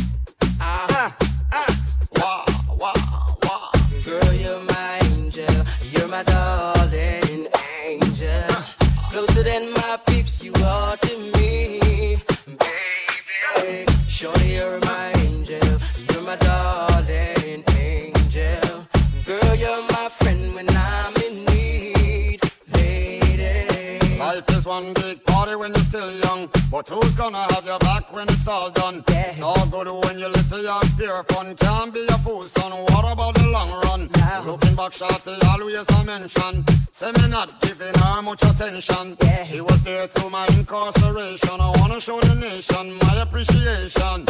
gonna 27.20 27.52
have 27.52 27.66
your 27.66 27.78
back 27.80 28.10
when 28.14 28.26
it's 28.30 28.48
all 28.48 28.70
done. 28.70 29.04
Yeah. 29.10 29.28
It's 29.28 29.42
all 29.42 29.66
good 29.66 29.88
when 30.04 30.18
you 30.18 30.28
little 30.28 30.62
your 30.62 30.80
pure 30.96 31.22
fun. 31.24 31.54
Can't 31.54 31.92
be 31.92 32.06
a 32.08 32.18
fool, 32.24 32.44
son. 32.44 32.72
What 32.72 33.12
about 33.12 33.34
the 33.34 33.46
long 33.48 33.70
run? 33.84 34.08
Yeah. 34.16 34.42
Looking 34.46 34.74
back, 34.74 34.94
shorty, 34.94 35.34
always 35.52 35.90
a 35.90 36.04
mention. 36.04 36.64
Say 36.90 37.12
me 37.18 37.28
not 37.28 37.60
giving 37.60 37.94
her 38.02 38.22
much 38.22 38.42
attention. 38.42 39.18
Yeah. 39.22 39.44
She 39.44 39.60
was 39.60 39.84
there 39.84 40.06
through 40.06 40.30
my 40.30 40.46
incarceration. 40.56 41.60
I 41.60 41.70
wanna 41.78 42.00
show 42.00 42.18
the 42.20 42.34
nation 42.36 42.98
my 43.02 43.20
appreciation. 43.20 44.29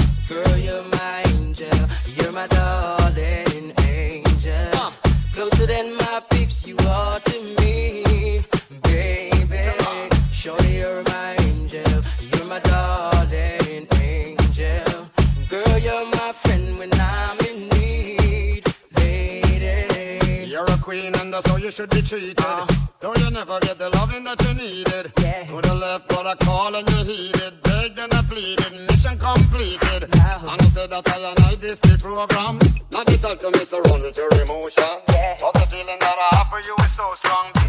treated. 22.10 22.34
Uh, 22.40 22.66
so 23.00 23.14
you 23.18 23.30
never 23.30 23.60
get 23.60 23.78
the 23.78 23.88
loving 23.90 24.24
that 24.24 24.42
you 24.42 24.54
needed. 24.54 25.12
Yeah. 25.22 25.46
Could 25.46 25.64
have 25.64 25.78
left, 25.78 26.08
but 26.08 26.26
I 26.26 26.34
call 26.34 26.74
and 26.74 26.90
you 26.90 27.04
heated. 27.04 27.62
Begged 27.62 28.00
and 28.00 28.12
I 28.12 28.22
pleaded, 28.22 28.72
mission 28.90 29.16
completed. 29.16 30.10
Now. 30.16 30.42
And 30.50 30.60
I 30.60 30.68
said 30.74 30.90
that 30.90 31.08
I 31.08 31.30
and 31.30 31.38
I 31.46 31.54
this 31.54 31.78
the 31.78 31.96
program. 32.02 32.58
Not 32.90 33.06
the 33.06 33.16
time 33.16 33.38
to 33.38 33.50
miss 33.56 33.72
around 33.72 34.02
with 34.02 34.16
your 34.16 34.32
emotion. 34.42 34.90
Yeah. 35.10 35.38
But 35.40 35.54
the 35.54 35.66
feeling 35.70 36.00
that 36.00 36.16
I 36.18 36.36
have 36.36 36.48
for 36.48 36.58
you 36.58 36.74
is 36.82 36.90
so 36.90 37.14
strong. 37.14 37.59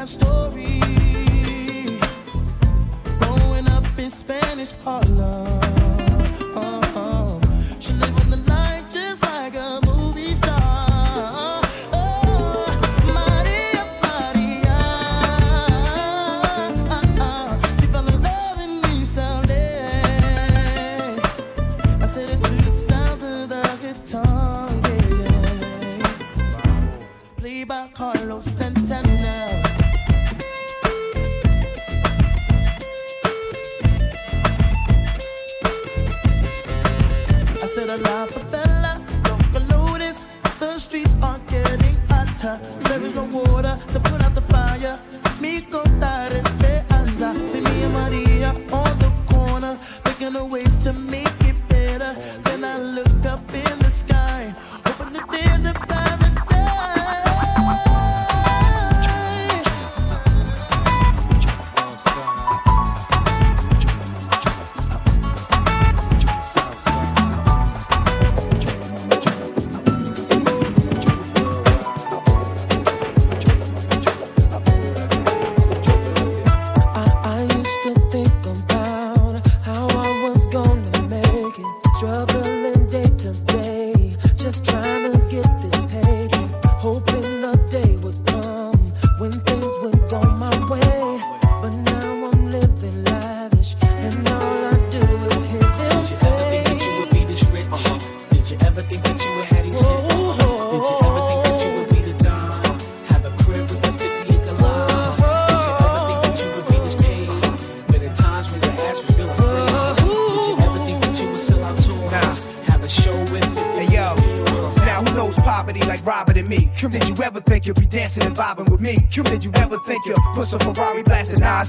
my 0.00 0.06
story. 0.06 0.80
Growing 3.18 3.68
up 3.68 3.98
in 3.98 4.08
Spanish 4.08 4.72
Harlem. 4.82 5.79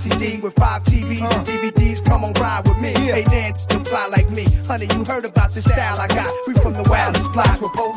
CD 0.02 0.42
with 0.42 0.56
five 0.56 0.82
TVs 0.84 1.22
uh. 1.22 1.38
and 1.38 1.46
DVDs. 1.46 2.04
Come 2.04 2.24
on, 2.24 2.34
ride 2.34 2.68
with 2.68 2.78
me. 2.80 2.92
Yeah. 2.94 3.16
Hey, 3.16 3.24
Dan, 3.24 3.54
you 3.70 3.84
fly 3.86 4.08
like 4.08 4.30
me. 4.32 4.46
Honey, 4.66 4.88
you 4.88 5.04
heard 5.06 5.26
about 5.26 5.52
the 5.52 5.62
style 5.62 6.00
I 6.00 6.08
got. 6.08 6.28
Free 6.46 6.56
from 6.56 6.74
the 6.74 6.84
wildest 6.90 7.30
plots 7.32 7.62
with 7.62 7.72
police. 7.74 7.91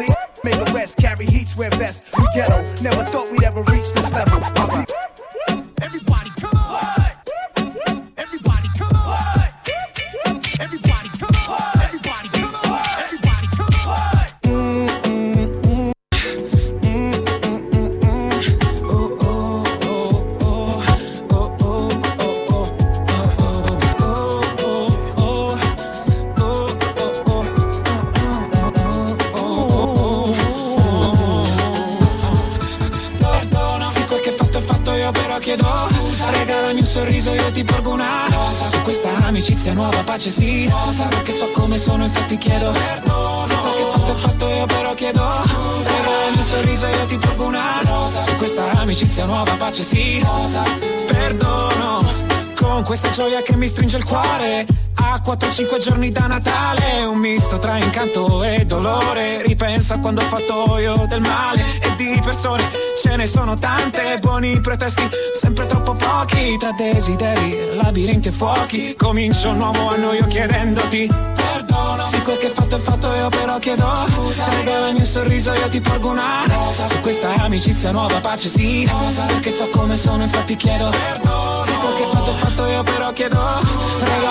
A 55.35 55.37
4-5 55.37 55.79
giorni 55.79 56.11
da 56.11 56.27
Natale. 56.27 57.05
Un 57.05 57.19
misto 57.19 57.59
tra 57.59 57.77
incanto 57.77 58.43
e 58.45 58.65
dolore. 58.65 59.43
Ripenso 59.43 59.95
a 59.95 59.99
quando 59.99 60.21
ho 60.21 60.25
fatto 60.25 60.79
io 60.79 61.07
del 61.09 61.21
male. 61.21 61.81
E 61.81 61.95
di 61.97 62.21
persone 62.23 62.71
ce 63.01 63.17
ne 63.17 63.27
sono 63.27 63.57
tante. 63.57 64.19
Buoni 64.21 64.61
pretesti, 64.61 65.09
sempre 65.35 65.67
troppo 65.67 65.93
pochi. 65.93 66.57
Tra 66.57 66.73
desideri, 66.73 67.75
labirinti 67.75 68.29
e 68.29 68.33
fuochi. 68.33 68.95
Comincio 68.97 69.51
un 69.51 69.57
nuovo 69.57 69.89
anno 69.89 70.13
io 70.13 70.27
chiedendoti 70.27 71.35
perdono. 71.35 72.05
Se 72.07 72.23
quel 72.23 72.39
che 72.39 72.49
fatto 72.49 72.77
è 72.77 72.79
fatto 72.79 73.13
io 73.15 73.29
però 73.29 73.59
chiedo 73.59 73.87
Scusa 74.09 74.49
Regalami 74.49 74.99
un 74.99 75.05
sorriso 75.05 75.53
io 75.53 75.69
ti 75.69 75.81
porgo 75.81 76.11
una 76.11 76.45
rosa. 76.47 76.87
Su 76.87 77.01
questa 77.01 77.35
amicizia 77.35 77.91
nuova 77.91 78.21
pace 78.21 78.49
sì. 78.49 78.87
Rosa. 78.87 79.25
Perché 79.25 79.51
so 79.51 79.69
come 79.69 79.97
sono 79.97 80.23
infatti 80.23 80.57
chiedo 80.57 80.89
perdono. 80.91 81.65
Se 81.65 81.73
quel 81.73 81.95
che 81.95 82.07
fatto 82.11 82.31
è 82.31 82.35
fatto 82.35 82.67
io 82.67 82.83
però 82.83 83.13
chiedo 83.13 83.49
Scusa 83.49 84.24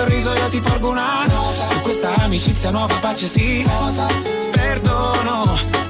sorriso 0.00 0.32
io 0.32 0.48
ti 0.48 0.60
porgo 0.60 0.88
una 0.88 1.24
rosa 1.28 1.66
Su 1.66 1.80
questa 1.80 2.14
amicizia 2.14 2.70
nuova 2.70 2.94
pace 3.00 3.26
sì 3.26 3.62
rosa. 3.62 4.06
Perdono 4.50 5.89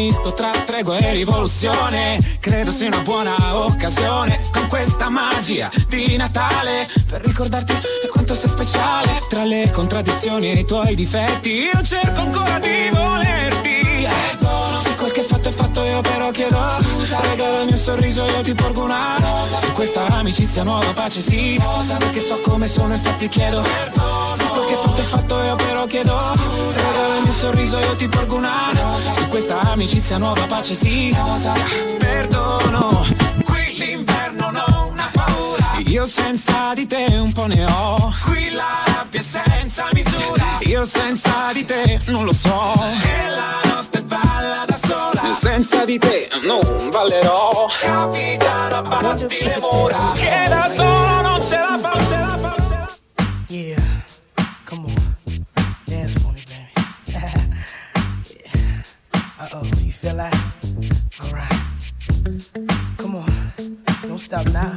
misto 0.00 0.32
tra 0.32 0.50
tregua 0.64 0.96
e 0.96 1.12
rivoluzione. 1.12 2.38
Credo 2.40 2.72
sia 2.72 2.86
una 2.86 3.00
buona 3.00 3.34
occasione 3.56 4.40
con 4.50 4.66
questa 4.66 5.10
magia 5.10 5.70
di 5.88 6.16
Natale 6.16 6.88
per 7.06 7.20
ricordarti 7.20 7.74
quanto 8.10 8.34
sei 8.34 8.48
speciale. 8.48 9.20
Tra 9.28 9.44
le 9.44 9.70
contraddizioni 9.70 10.52
e 10.52 10.60
i 10.60 10.64
tuoi 10.64 10.94
difetti, 10.94 11.50
io 11.50 11.82
cerco 11.82 12.20
ancora 12.20 12.58
di 12.58 12.88
volerti. 12.90 14.08
Se 14.78 14.94
quel 14.94 15.12
che 15.12 15.22
fatto 15.22 15.50
è 15.50 15.52
fatto 15.52 15.84
io 15.84 16.00
però 16.00 16.30
chiedo 16.30 16.56
Scusa 16.80 17.20
Regalami 17.20 17.72
un 17.72 17.76
sorriso 17.76 18.24
io 18.24 18.40
ti 18.40 18.54
porgo 18.54 18.84
una 18.84 19.16
rosa 19.18 19.58
Su 19.58 19.72
questa 19.72 20.06
amicizia 20.06 20.62
nuova 20.62 20.90
pace 20.94 21.20
sì 21.20 21.58
rosa. 21.58 21.96
Perché 21.96 22.20
so 22.20 22.40
come 22.40 22.66
sono 22.66 22.94
infatti 22.94 23.28
chiedo 23.28 23.62
fatto 25.10 25.40
è 25.40 25.46
io 25.46 25.56
però 25.56 25.86
chiedo. 25.86 26.18
Scusa 26.18 26.80
Regalami 26.80 27.26
un 27.26 27.34
sorriso 27.34 27.78
io 27.78 27.94
ti 27.96 28.08
porgo 28.08 28.36
una 28.36 28.70
rosa. 28.72 29.12
Su 29.12 29.26
questa 29.26 29.60
amicizia 29.60 30.18
nuova 30.18 30.46
pace 30.46 30.74
sì. 30.74 31.14
Rosa. 31.14 31.52
Perdono 31.98 33.04
Qui 33.44 33.74
l'inverno 33.76 34.50
non 34.50 34.98
ha 34.98 35.10
paura. 35.12 35.78
Io 35.86 36.06
senza 36.06 36.72
di 36.74 36.86
te 36.86 37.06
un 37.18 37.32
po' 37.32 37.46
ne 37.46 37.64
ho. 37.64 38.14
Qui 38.24 38.50
la 38.50 38.82
rabbia 38.86 39.20
senza 39.20 39.88
misura. 39.92 40.58
Io 40.60 40.84
senza 40.84 41.50
di 41.52 41.64
te 41.64 41.98
non 42.06 42.24
lo 42.24 42.32
so. 42.32 42.72
E 43.02 43.28
la 43.28 43.60
notte 43.64 44.02
balla 44.04 44.64
da 44.66 44.76
sola. 44.76 45.34
Senza 45.34 45.84
di 45.84 45.98
te 45.98 46.28
non 46.44 46.88
ballerò. 46.90 47.68
Capitano 47.80 48.76
abbatti 48.76 49.38
le 49.42 49.58
mura. 49.60 50.12
Che 50.14 50.46
da 50.48 50.68
solo 50.68 51.20
non 51.22 51.42
ce 51.42 51.56
la 51.56 51.78
fa, 51.80 51.92
ce 52.08 52.16
la 52.16 52.38
fa 52.40 52.59
stop 64.30 64.46
now. 64.52 64.72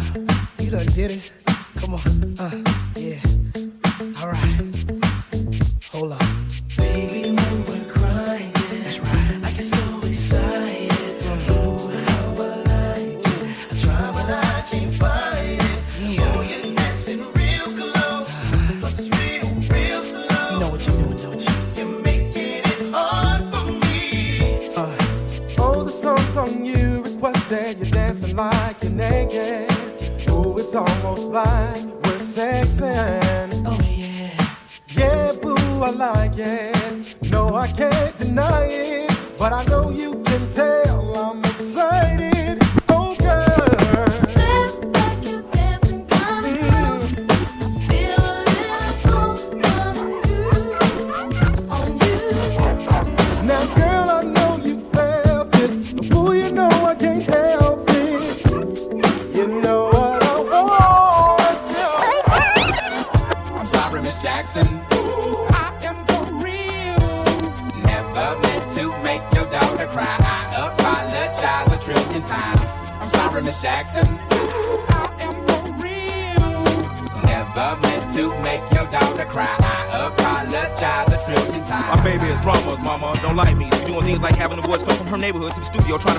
You 0.59 0.71
done 0.71 0.88
did 0.88 1.11
it. 1.11 1.31
Come 1.75 1.93
on, 1.93 2.35
uh, 2.39 2.63
yeah. 2.95 3.19
Alright 4.19 4.43
Hold 4.57 4.72
I 39.53 39.63
know 39.65 39.82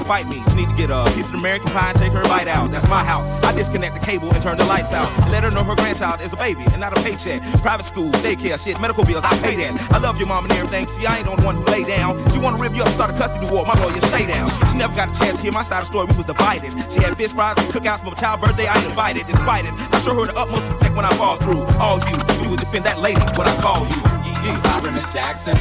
fight 0.04 0.28
me. 0.28 0.42
She 0.48 0.54
need 0.54 0.68
to 0.68 0.76
get 0.76 0.90
a 0.90 1.04
piece 1.14 1.26
of 1.26 1.34
American 1.34 1.70
pie 1.70 1.90
and 1.90 1.98
take 1.98 2.12
her 2.12 2.22
bite 2.24 2.48
out. 2.48 2.70
That's 2.70 2.88
my 2.88 3.04
house. 3.04 3.26
I 3.44 3.52
disconnect 3.52 3.94
the 3.94 4.00
cable 4.00 4.32
and 4.32 4.42
turn 4.42 4.58
the 4.58 4.64
lights 4.64 4.92
out. 4.92 5.10
And 5.22 5.32
let 5.32 5.42
her 5.42 5.50
know 5.50 5.64
her 5.64 5.74
grandchild 5.74 6.20
is 6.20 6.32
a 6.32 6.36
baby 6.36 6.64
and 6.72 6.80
not 6.80 6.96
a 6.96 7.02
paycheck. 7.02 7.40
Private 7.62 7.84
school, 7.84 8.10
daycare, 8.24 8.62
shit, 8.62 8.80
medical 8.80 9.04
bills, 9.04 9.24
I 9.24 9.36
pay 9.40 9.56
that. 9.56 9.92
I 9.92 9.98
love 9.98 10.18
your 10.18 10.28
mom 10.28 10.44
and 10.44 10.52
everything. 10.54 10.86
See, 10.88 11.06
I 11.06 11.18
ain't 11.18 11.26
the 11.26 11.42
one 11.44 11.56
who 11.56 11.64
lay 11.64 11.84
down. 11.84 12.18
She 12.30 12.38
wanna 12.38 12.58
rip 12.58 12.74
you 12.74 12.82
up, 12.82 12.88
start 12.88 13.10
a 13.10 13.18
custody 13.18 13.50
war. 13.50 13.64
My 13.64 13.74
lawyer, 13.80 14.00
stay 14.12 14.26
down. 14.26 14.50
She 14.70 14.78
never 14.78 14.94
got 14.94 15.14
a 15.14 15.18
chance 15.18 15.36
to 15.36 15.42
hear 15.42 15.52
my 15.52 15.62
side 15.62 15.82
of 15.82 15.84
the 15.84 15.90
story. 15.90 16.06
We 16.06 16.16
was 16.16 16.26
divided. 16.26 16.72
She 16.92 17.00
had 17.00 17.16
fish 17.16 17.32
fries 17.32 17.56
cookouts 17.72 18.00
for 18.00 18.10
my 18.10 18.14
child's 18.14 18.46
birthday. 18.46 18.66
I 18.66 18.76
ain't 18.76 18.86
invited, 18.86 19.26
despite 19.26 19.64
it. 19.64 19.72
I 19.72 20.00
show 20.00 20.14
her 20.14 20.26
the 20.26 20.36
utmost 20.38 20.70
respect 20.70 20.94
when 20.94 21.04
I 21.04 21.12
fall 21.14 21.36
through. 21.38 21.62
All 21.78 21.98
you, 21.98 22.16
you 22.42 22.50
would 22.50 22.60
defend 22.60 22.84
that 22.84 23.00
lady 23.00 23.20
when 23.36 23.48
I 23.48 23.56
call 23.60 23.86
you. 23.88 24.24
I'm 24.46 24.58
sorry, 24.58 24.90
Miss 24.92 25.10
Jackson. 25.12 25.56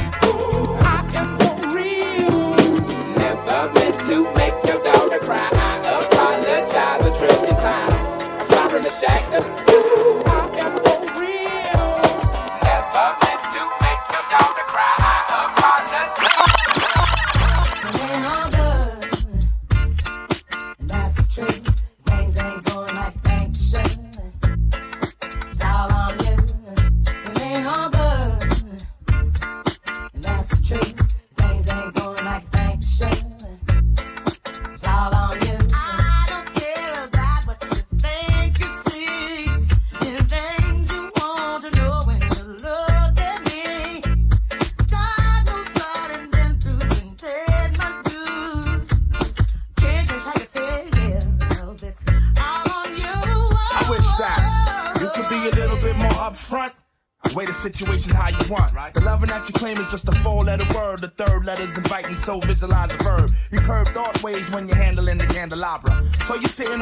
To 4.14 4.22
make 4.34 4.54
your 4.64 4.80
daughter 4.84 5.18
cry. 5.18 5.48
I 5.52 6.04
apologize 6.06 7.04
a 7.04 7.12
trillion 7.18 7.56
times. 7.56 8.22
I'm 8.40 8.46
sorry, 8.46 8.82
Miss 8.82 9.00
Jackson. 9.00 9.53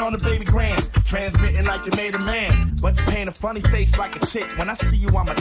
On 0.02 0.12
the 0.12 0.18
baby 0.18 0.44
grand, 0.44 0.90
transmitting 1.04 1.64
like 1.64 1.86
you 1.86 1.92
made 1.96 2.14
a 2.14 2.18
man. 2.18 2.74
But 2.82 2.98
you 2.98 3.04
paint 3.04 3.28
a 3.28 3.32
funny 3.32 3.60
face 3.60 3.96
like 3.96 4.16
a 4.16 4.26
chick. 4.26 4.46
When 4.58 4.68
I 4.68 4.74
see 4.74 4.96
you, 4.96 5.08
I'ma 5.08 5.34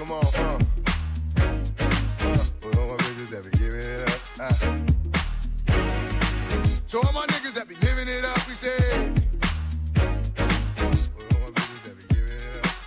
Come 0.00 0.12
on, 0.12 0.24
uh. 0.24 0.58
Uh, 1.36 1.48
we 2.64 2.70
all 2.78 2.88
my 2.88 2.96
bitches 2.96 3.28
that 3.28 3.44
be 3.44 3.50
giving 3.58 3.82
it 3.82 4.08
up. 4.08 4.20
Uh. 4.40 4.48
So 6.86 7.02
all 7.02 7.12
my 7.12 7.26
niggas 7.26 7.52
that 7.52 7.68
be 7.68 7.74
living 7.84 8.08
it 8.08 8.24
up, 8.24 8.48
we 8.48 8.54
say. 8.54 8.72
Up. 8.96 9.18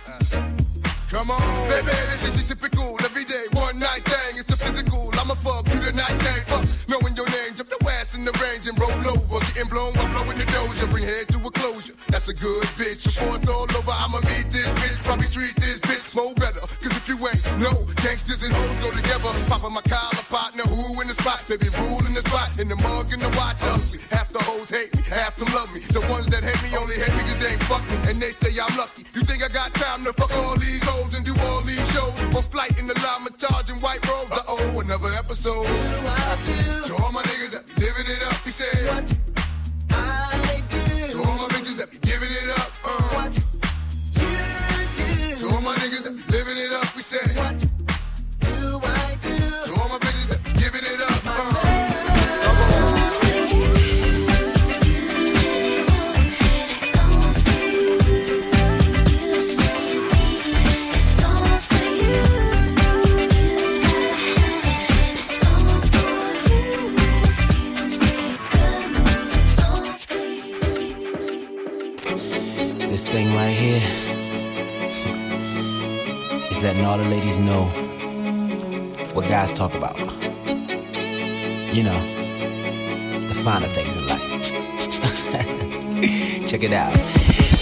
Uh. 0.08 0.42
Come 1.08 1.30
on, 1.30 1.68
baby, 1.68 1.86
this 1.86 2.24
is 2.24 2.34
your 2.34 2.56
typical 2.56 2.98
everyday 3.04 3.46
one 3.52 3.78
night 3.78 4.04
thing. 4.04 4.40
It's 4.40 4.50
a 4.50 4.56
physical. 4.56 5.10
I'ma 5.12 5.34
fuck 5.34 5.72
you 5.72 5.78
tonight, 5.78 6.18
thing. 6.18 6.44
Fuck 6.46 6.66
knowing 6.88 7.14
your 7.14 7.28
name, 7.30 7.54
jump 7.54 7.70
the 7.70 7.78
ass 7.92 8.16
in 8.16 8.24
the 8.24 8.32
range 8.42 8.66
and 8.66 8.76
roll 8.76 8.90
over. 8.90 9.38
Getting 9.54 9.68
blown 9.68 9.94
while 9.94 10.08
blowing 10.10 10.36
the 10.36 10.46
doja. 10.46 10.90
Bring 10.90 11.04
head 11.04 11.28
to 11.28 11.38
a 11.38 11.50
closure. 11.52 11.94
That's 12.08 12.26
a 12.26 12.34
good 12.34 12.66
bitch. 12.74 13.06
It's 13.06 13.48
all 13.48 13.66
go 19.24 19.70
my 19.70 19.80
collar 19.82 20.22
partner, 20.28 20.62
who 20.64 21.00
in 21.00 21.08
the 21.08 21.14
spot? 21.14 21.42
Baby, 21.48 21.68
rule 21.78 22.04
in 22.06 22.14
the 22.14 22.20
spot. 22.20 22.58
In 22.58 22.68
the 22.68 22.76
mug 22.76 23.12
and 23.12 23.22
the 23.22 23.28
watch. 23.36 23.56
Ugly. 23.62 23.98
Half 24.10 24.32
the 24.32 24.42
hoes 24.42 24.70
hate 24.70 24.94
me, 24.94 25.02
half 25.02 25.36
them 25.36 25.52
love 25.54 25.72
me. 25.72 25.80
The 25.80 26.00
ones 26.12 26.26
that 26.26 26.44
hate 26.44 26.60
me 26.62 26.76
only 26.76 26.96
hate 26.96 27.14
me 27.16 27.22
cause 27.22 27.38
they 27.38 27.52
ain't 27.52 27.62
fuck 27.64 27.82
me. 27.88 27.96
And 28.10 28.20
they 28.20 28.32
say 28.32 28.50
I'm 28.60 28.76
lucky. 28.76 29.04
You 29.14 29.22
think 29.22 29.42
I 29.42 29.48
got 29.48 29.74
time 29.74 30.04
to 30.04 30.12
fuck 30.12 30.32
all 30.36 30.56
these 30.56 30.82
hoes 30.82 31.14
and 31.14 31.24
do 31.24 31.34
all 31.48 31.60
these 31.62 31.86
shows? 31.92 32.14
On 32.36 32.42
flight 32.42 32.78
in 32.78 32.86
the 32.86 32.94
llama 33.00 33.30
charging 33.38 33.76
white 33.80 34.04
robes. 34.06 34.32
Uh 34.32 34.42
oh, 34.48 34.80
another 34.80 35.12
episode. 35.14 35.66
All 35.66 36.02
my 36.02 36.83
it 86.64 86.72
out. 86.72 86.92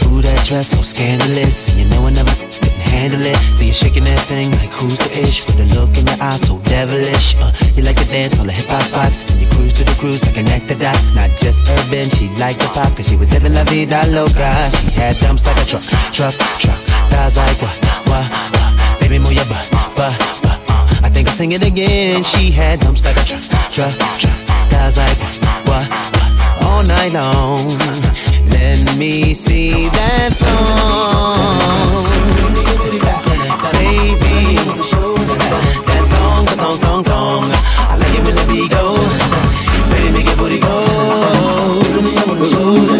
Ooh, 0.06 0.22
that 0.22 0.46
dress 0.46 0.70
so 0.70 0.80
scandalous, 0.82 1.68
and 1.70 1.80
you 1.80 1.86
know 1.86 2.06
I 2.06 2.10
never 2.10 2.30
couldn't 2.38 2.78
handle 2.78 3.20
it. 3.22 3.36
So 3.56 3.64
you're 3.64 3.74
shaking 3.74 4.04
that 4.04 4.20
thing 4.30 4.50
like 4.52 4.70
who's 4.70 4.96
the 4.98 5.10
ish 5.24 5.44
with 5.46 5.58
a 5.58 5.66
look 5.74 5.90
in 5.98 6.04
the 6.06 6.16
eye 6.20 6.36
so 6.36 6.58
devilish. 6.70 7.34
Uh, 7.40 7.50
You 7.74 7.82
like 7.82 7.96
to 7.96 8.04
dance 8.06 8.38
on 8.38 8.46
the 8.46 8.52
hip 8.52 8.68
hop 8.68 8.82
spots. 8.82 9.16
And 9.32 9.40
you 9.40 9.48
cruise 9.50 9.72
to 9.74 9.84
the 9.84 9.96
cruise 9.98 10.22
like 10.24 10.34
connect 10.34 10.68
the 10.68 10.76
dots. 10.76 11.14
Not 11.14 11.30
just 11.42 11.66
urban, 11.68 12.10
she 12.10 12.28
liked 12.38 12.60
the 12.60 12.68
pop, 12.68 12.94
cause 12.96 13.08
she 13.08 13.16
was 13.16 13.30
living 13.32 13.54
la 13.54 13.64
vida 13.64 14.06
loca. 14.10 14.50
She 14.78 14.90
had 14.94 15.16
dumps 15.18 15.44
like 15.46 15.58
a 15.58 15.66
truck, 15.66 15.82
truck, 16.12 16.34
truck. 16.62 16.78
Thighs 17.10 17.36
like 17.36 17.58
what, 17.62 17.76
what, 18.06 18.26
what. 18.30 19.00
Baby, 19.00 19.18
move 19.18 19.32
your 19.32 19.48
butt, 19.50 19.66
butt, 19.96 20.14
butt. 20.42 20.58
I 21.02 21.08
think 21.10 21.28
I'll 21.28 21.34
sing 21.34 21.52
it 21.52 21.64
again. 21.64 22.22
She 22.22 22.50
had 22.50 22.80
dumps 22.80 23.04
like 23.04 23.16
a 23.16 23.24
truck, 23.24 23.42
truck, 23.72 23.94
truck. 24.20 24.38
Thighs 24.70 24.96
like 24.96 25.18
what, 25.18 25.34
what, 25.66 25.86
what. 25.90 26.64
All 26.68 26.82
night 26.84 27.12
long. 27.12 28.31
Let 28.52 28.96
me 28.96 29.34
see 29.34 29.88
that 29.88 30.30
thong. 30.42 32.04
Baby, 33.72 34.56
that 35.88 36.04
thong, 36.12 36.44
that 36.46 36.58
thong, 36.58 36.78
thong, 36.78 37.04
thong. 37.04 37.44
I 37.90 37.96
like 37.96 38.14
it 38.18 38.22
when 38.26 38.36
the 38.36 38.44
beat 38.48 38.70
go. 38.70 38.84
Baby, 39.90 40.08
make 40.12 40.26
your 40.26 40.36
booty 40.36 40.60
go. 40.60 40.76
That 42.22 42.91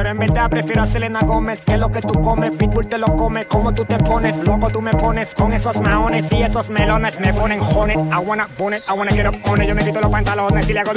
Pero 0.00 0.12
en 0.12 0.18
verdad 0.18 0.48
prefiero 0.48 0.82
a 0.82 0.86
Selena 0.86 1.20
Gómez 1.20 1.62
que 1.66 1.76
lo 1.76 1.90
que 1.90 2.00
tú 2.00 2.18
comes. 2.22 2.56
Pitbull 2.56 2.86
te 2.86 2.96
lo 2.96 3.14
come, 3.16 3.44
como 3.44 3.74
tú 3.74 3.84
te 3.84 3.98
pones. 3.98 4.46
Loco 4.46 4.68
tú 4.68 4.80
me 4.80 4.94
pones 4.94 5.34
con 5.34 5.52
esos 5.52 5.78
maones 5.82 6.32
y 6.32 6.42
esos 6.42 6.70
melones. 6.70 7.20
Me 7.20 7.34
ponen 7.34 7.60
jones. 7.60 7.98
I 7.98 8.16
wanna 8.26 8.48
bonnet, 8.58 8.82
I 8.88 8.94
wanna 8.94 9.10
get 9.10 9.26
up 9.26 9.34
on 9.46 9.60
it. 9.60 9.68
Yo 9.68 9.74
me 9.74 9.84
quito 9.84 10.00
los 10.00 10.10
pantalones 10.10 10.66
y 10.70 10.72
le 10.72 10.80
hago 10.80 10.92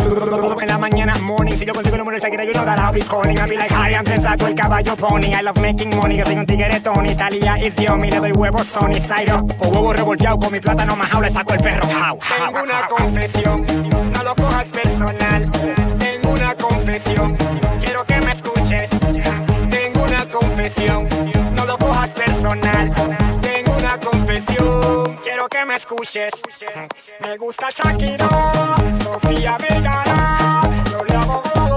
en 0.61 0.67
la 0.69 0.77
mañana 0.77 1.15
morning. 1.21 1.51
Si 1.51 1.65
yo 1.65 1.73
consigo 1.73 1.95
el 1.95 1.99
número 1.99 2.15
de 2.15 2.21
Shakira, 2.21 2.45
you 2.45 2.53
know 2.53 2.63
that 2.63 2.79
I'll 2.79 2.93
be 2.93 3.01
calling. 3.01 3.37
I'll 3.37 3.49
be 3.49 3.57
like, 3.57 3.73
I 3.73 3.93
am 3.93 4.05
sensato, 4.05 4.47
el 4.47 4.55
caballo 4.55 4.95
pony. 4.95 5.33
I 5.33 5.41
love 5.41 5.59
making 5.59 5.93
money. 5.97 6.15
Yo 6.15 6.23
soy 6.23 6.37
un 6.37 6.45
tigre 6.45 6.79
Tony. 6.79 7.11
Italia 7.11 7.57
is 7.57 7.75
yummy. 7.75 8.09
Le 8.09 8.21
doy 8.21 8.31
huevos 8.31 8.67
Sony. 8.67 9.01
Zairo 9.01 9.45
o 9.59 9.67
huevo 9.67 9.91
revolteado 9.91 10.39
con 10.39 10.49
mi 10.53 10.61
plátano 10.61 10.95
majao. 10.95 11.19
Le 11.19 11.29
saco 11.29 11.53
el 11.55 11.59
perro. 11.59 11.89
How, 11.89 12.15
how, 12.15 12.53
Tengo 12.53 12.63
una 12.63 12.87
confesión, 12.87 13.65
no 14.13 14.23
lo 14.23 14.33
cojas 14.33 14.69
personal. 14.69 15.51
pushes. 26.03 26.33
Me 27.21 27.37
gusta 27.37 27.69
Shakira, 27.69 28.29
Sofía 29.01 29.57
Vergara, 29.57 30.61
yo 30.91 31.03
le 31.03 31.15
hago 31.15 31.72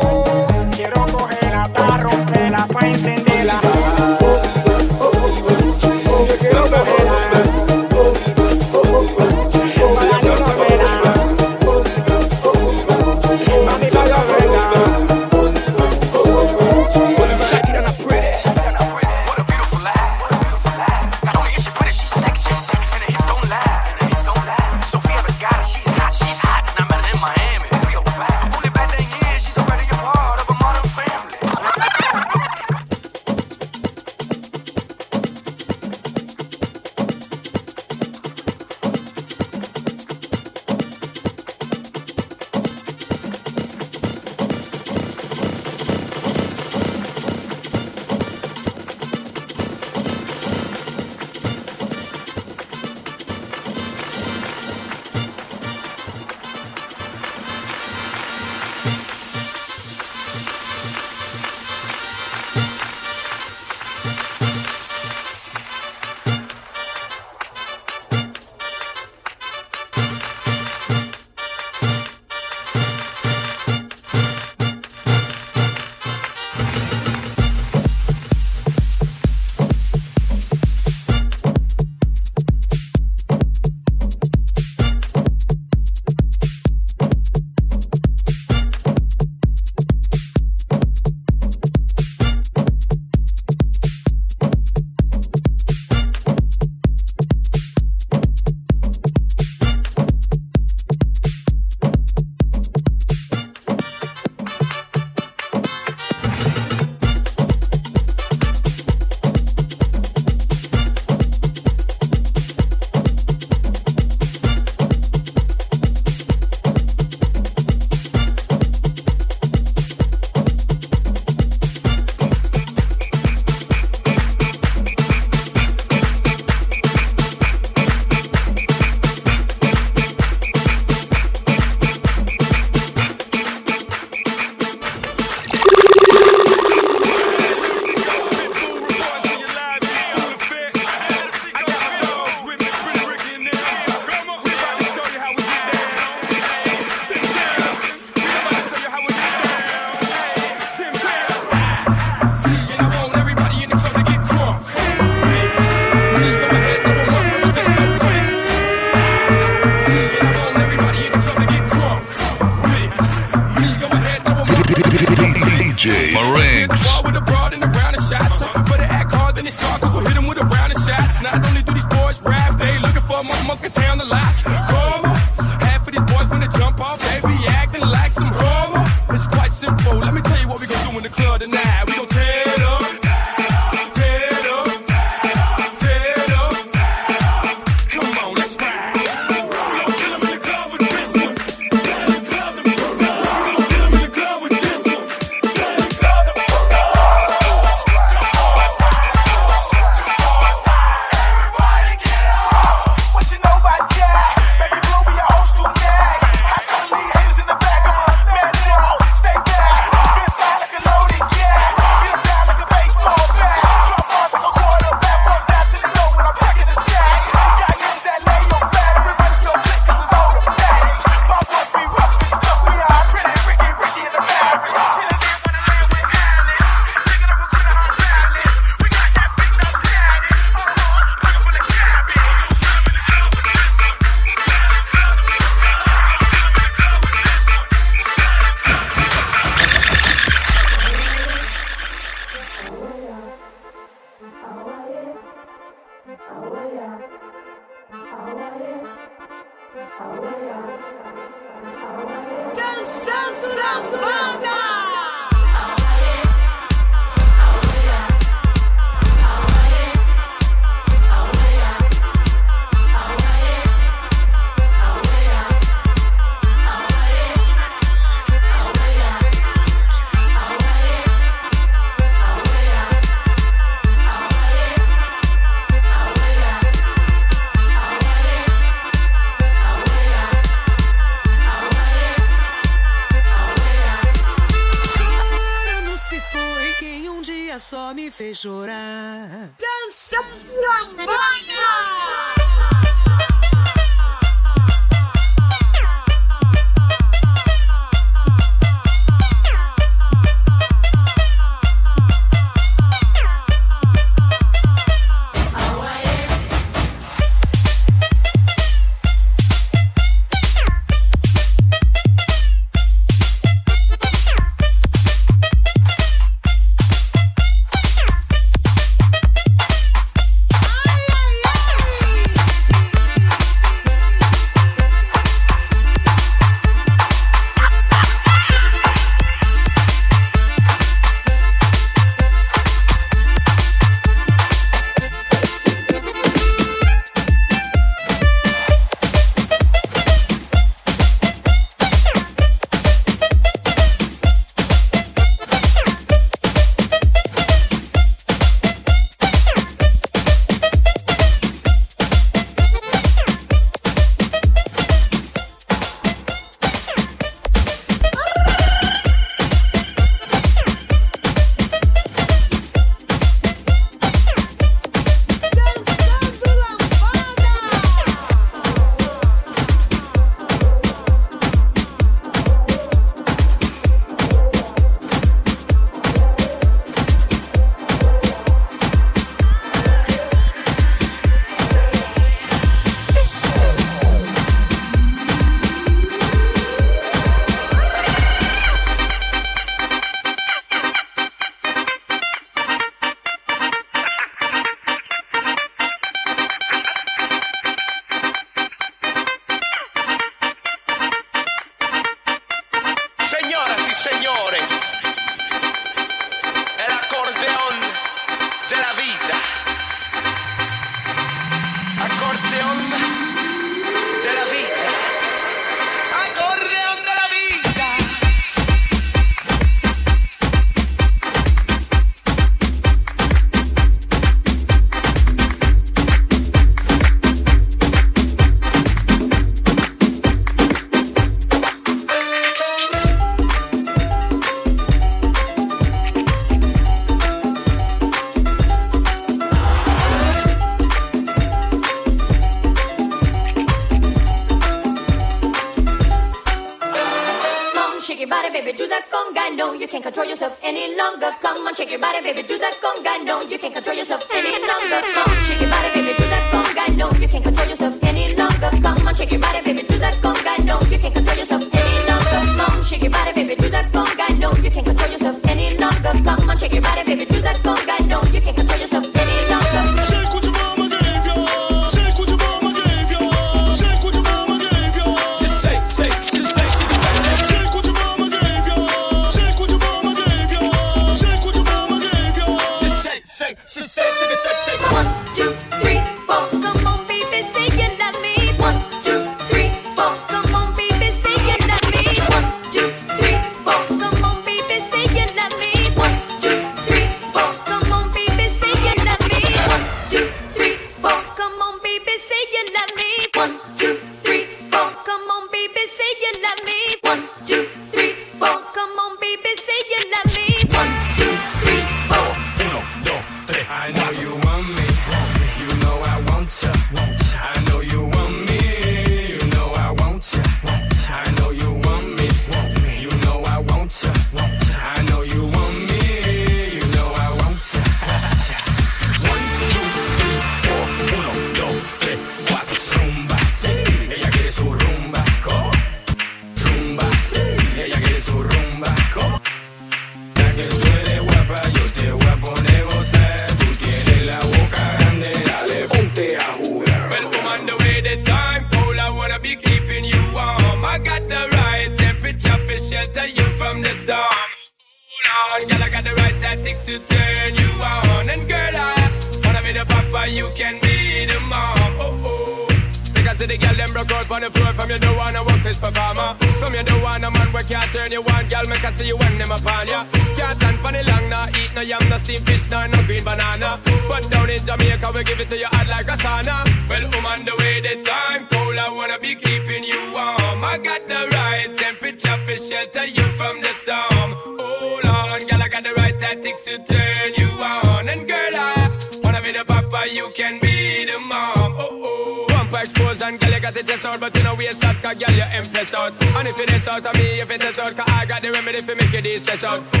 stretch 599.57 599.63
out. 599.63 600.00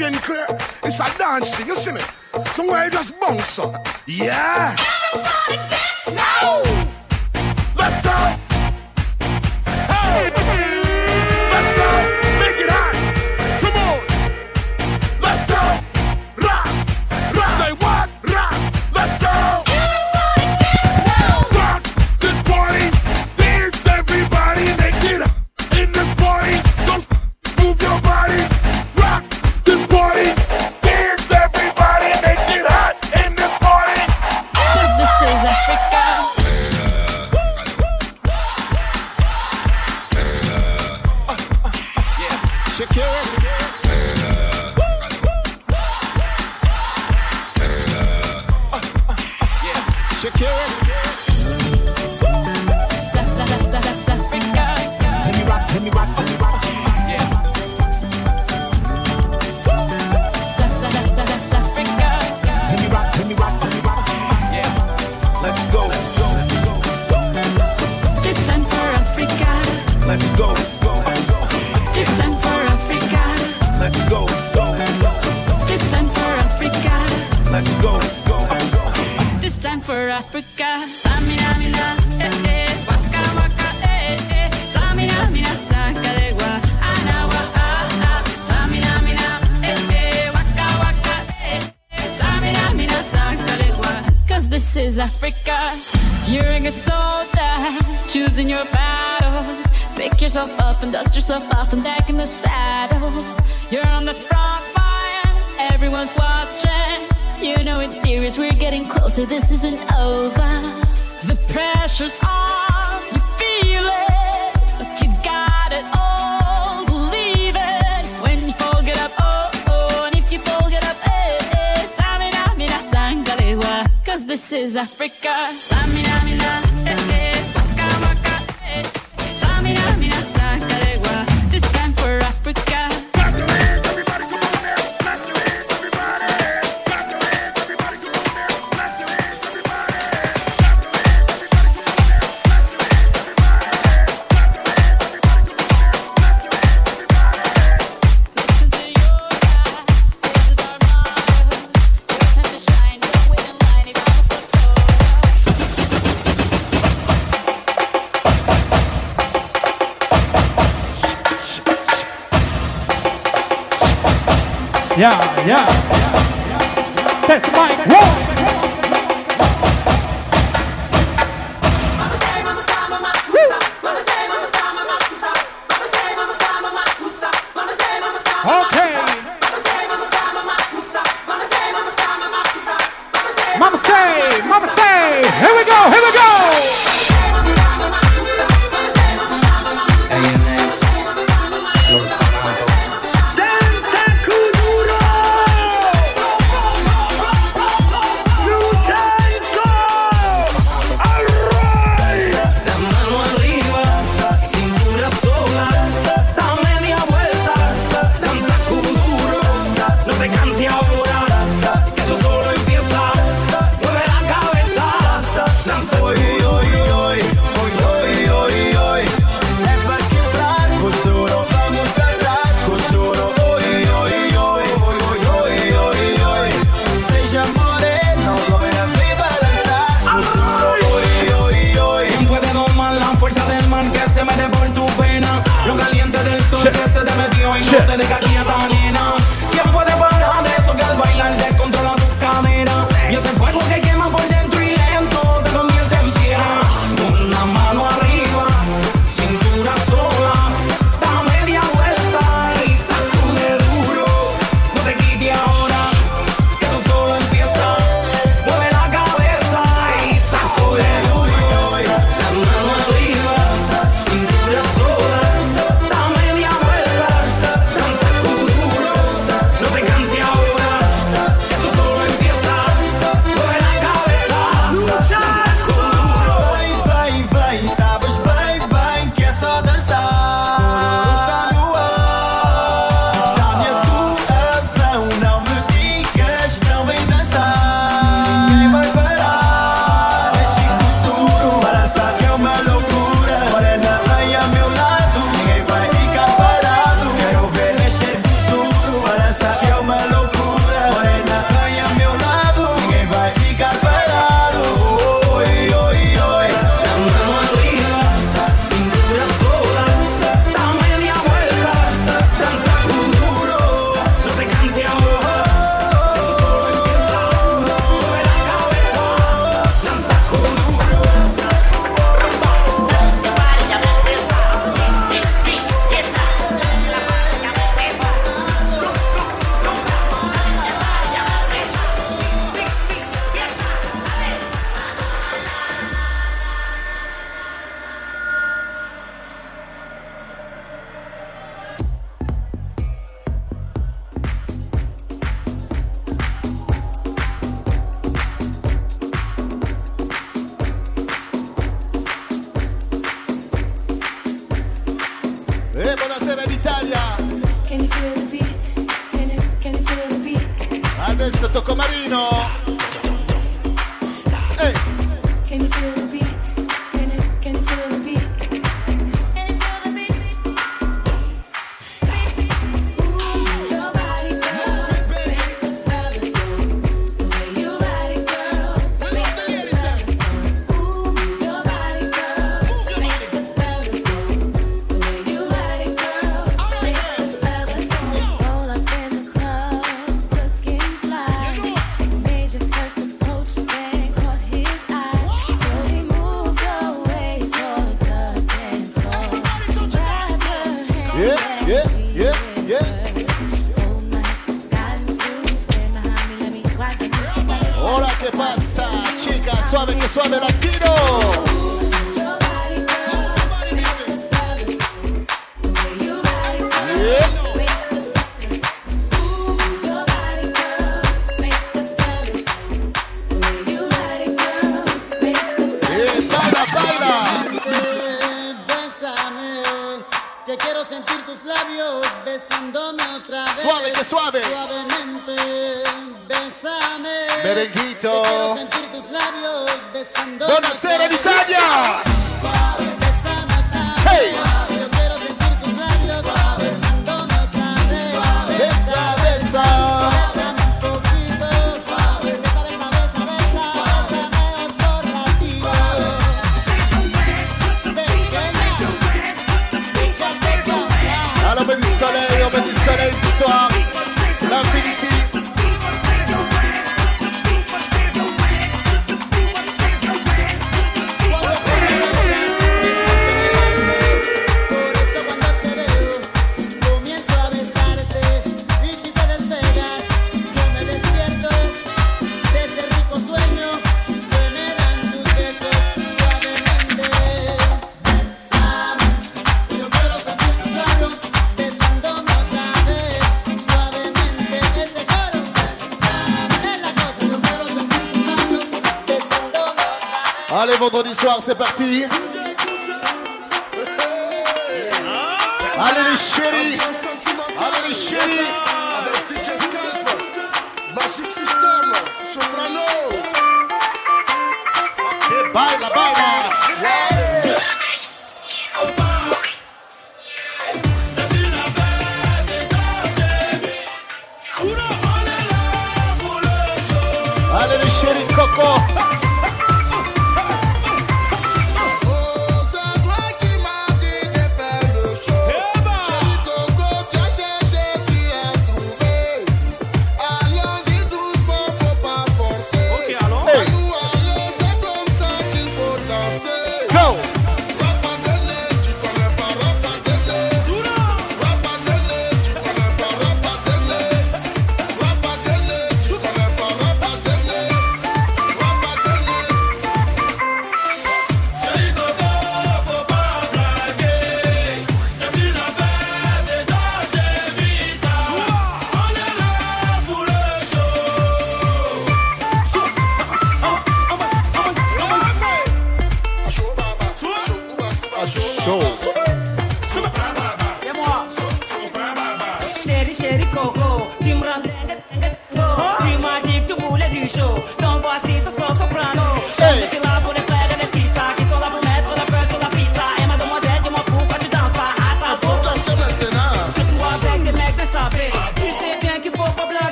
Sinclair. 0.00 0.46
It's 0.82 0.98
a 0.98 1.18
dance 1.18 1.54
thing, 1.54 1.66
you 1.66 1.76
see 1.76 1.92
me? 1.92 2.00
Somewhere 2.54 2.84
you 2.86 2.90
just 2.90 3.20
bounce 3.20 3.58
up. 3.58 3.86
Yeah! 4.06 4.74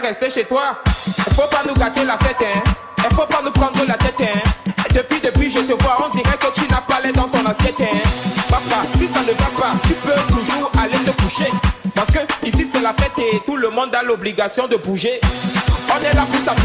Rester 0.00 0.30
chez 0.30 0.44
toi. 0.44 0.78
Faut 1.34 1.48
pas 1.50 1.62
nous 1.66 1.74
gâter 1.74 2.04
la 2.04 2.16
fête, 2.18 2.36
hein. 2.40 2.62
Faut 3.14 3.26
pas 3.26 3.40
nous 3.44 3.50
prendre 3.50 3.80
la 3.86 3.94
tête, 3.94 4.14
hein. 4.20 4.40
Depuis, 4.94 5.20
depuis, 5.20 5.50
je 5.50 5.58
te 5.58 5.72
vois, 5.82 6.06
on 6.06 6.16
dirait 6.16 6.36
que 6.36 6.52
tu 6.54 6.70
n'as 6.70 6.80
pas 6.80 7.00
l'air 7.00 7.12
dans 7.12 7.28
ton 7.28 7.44
assiette, 7.44 7.80
hein. 7.80 7.96
Papa, 8.48 8.86
si 8.96 9.06
ça 9.08 9.20
ne 9.20 9.32
va 9.32 9.50
pas, 9.60 9.72
tu 9.86 9.94
peux 9.94 10.34
toujours 10.34 10.70
aller 10.80 10.98
te 10.98 11.10
coucher. 11.22 11.50
Parce 11.94 12.08
que 12.08 12.18
ici 12.46 12.66
c'est 12.72 12.80
la 12.80 12.92
fête 12.92 13.12
et 13.18 13.40
tout 13.44 13.56
le 13.56 13.70
monde 13.70 13.94
a 13.94 14.02
l'obligation 14.02 14.68
de 14.68 14.76
bouger. 14.76 15.20
On 15.90 16.04
est 16.04 16.14
là 16.14 16.22
pour 16.30 16.40
s'amuser, 16.44 16.57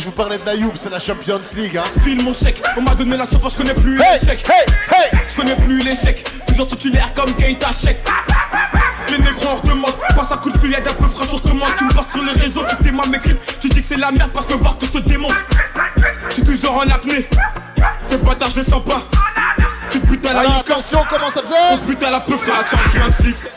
je 0.00 0.06
vous 0.06 0.12
parlais 0.12 0.38
de 0.38 0.44
Nayoub, 0.44 0.72
c'est 0.74 0.88
la 0.88 0.98
Champions 0.98 1.40
League. 1.54 1.76
Hein. 1.76 1.84
File 2.02 2.22
mon 2.22 2.32
chèque, 2.32 2.62
on 2.76 2.80
m'a 2.80 2.94
donné 2.94 3.16
la 3.16 3.26
sauce, 3.26 3.52
je 3.52 3.56
connais 3.56 3.74
plus 3.74 3.98
l'échec. 3.98 4.48
hey, 4.48 4.74
hey. 4.90 5.20
Je 5.28 5.36
connais 5.36 5.54
plus 5.56 5.82
l'échec, 5.82 6.24
toujours 6.46 6.66
titulaire 6.66 7.12
comme 7.14 7.34
Keita 7.34 7.70
chèque. 7.72 8.00
Les 9.10 9.18
négros 9.18 9.48
en 9.48 9.68
demande, 9.68 9.92
passe 10.16 10.32
un 10.32 10.38
coup 10.38 10.50
de 10.50 10.58
fil, 10.58 10.70
y'a 10.70 10.80
d'un 10.80 10.92
peu 10.94 11.06
frais 11.08 11.26
sur 11.26 11.42
commande. 11.42 11.70
Tu 11.76 11.84
me 11.84 11.92
passes 11.92 12.12
sur 12.12 12.22
les 12.22 12.32
réseaux, 12.32 12.62
tu 12.78 12.84
démarres 12.84 13.08
mes 13.08 13.18
clips. 13.18 13.60
Tu 13.60 13.68
dis 13.68 13.80
que 13.80 13.86
c'est 13.86 13.96
la 13.98 14.10
merde 14.10 14.30
parce 14.32 14.46
que 14.46 14.54
voir 14.54 14.78
que 14.78 14.86
je 14.86 14.92
te 14.92 14.98
démonte. 14.98 15.34
Je 16.28 16.34
suis 16.34 16.44
toujours 16.44 16.76
en 16.78 16.88
apnée, 16.88 17.28
ces 18.02 18.16
bâtards 18.18 18.50
je 18.50 18.60
les 18.60 18.66
sens 18.66 18.82
pas. 18.82 19.02
Tu 19.90 20.00
te 20.00 20.06
butes 20.06 20.24
à 20.26 20.32
la 20.32 20.40
Alors 20.40 20.56
attention, 20.60 21.00
comment 21.10 21.28
ça 21.28 21.40
On 21.44 21.46
faisait 21.46 21.82
se 21.82 21.86
bute 21.86 22.02
à 22.02 22.10
la 22.10 22.20
peuf, 22.20 22.40
c'est 22.42 22.50
la 22.50 22.64
Champions 22.64 23.24
League. 23.24 23.49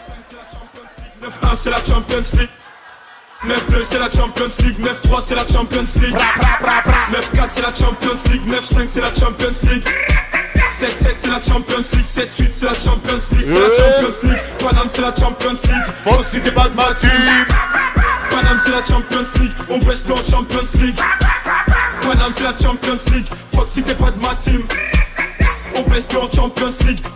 La 4.04 4.10
Champions 4.12 4.52
League. 4.60 4.80
9-3, 4.80 5.24
c'est 5.26 5.36
la 5.36 5.48
Champions 5.48 5.86
League. 6.02 6.16
9-4, 6.16 7.50
c'est 7.50 7.62
la 7.62 7.74
Champions 7.74 8.20
League. 8.30 8.42
9-5, 8.48 8.88
c'est 8.88 9.02
la 9.02 9.14
Champions 9.14 9.60
League. 9.64 9.86
7-7, 10.72 11.16
c'est 11.16 11.30
la 11.30 11.42
Champions 11.42 11.78
League. 11.94 12.06
7-8, 12.06 12.48
c'est 12.52 12.66
la 12.66 12.74
Champions 12.74 13.22
League. 13.32 13.46
C'est 13.46 13.60
la. 13.60 13.76
Champions 13.76 14.30
League. 14.30 14.40
Paname, 14.60 14.88
c'est 14.92 15.02
la 15.02 15.16
Champions 15.16 15.52
League. 15.52 15.86
Fox, 16.04 16.28
si 16.28 16.42
t'es 16.42 16.52
pas 16.52 16.68
de 16.68 16.76
ma 16.76 16.94
team. 16.96 17.10
Paname, 18.30 18.60
c'est 18.66 18.72
la 18.72 18.84
Champions 18.84 19.32
League. 19.40 19.52
On 19.70 19.78
baisse 19.80 20.04
en 20.10 20.30
Champions 20.30 20.80
League. 20.82 21.00
Paname, 22.02 22.34
c'est 22.36 22.44
la 22.44 22.58
Champions 22.62 23.00
League. 23.14 23.28
Fox, 23.56 23.72
si 23.72 23.84
t'es 23.84 23.96
pas 23.96 24.12
de 24.12 24.20
ma 24.20 24.36
team. 24.36 24.64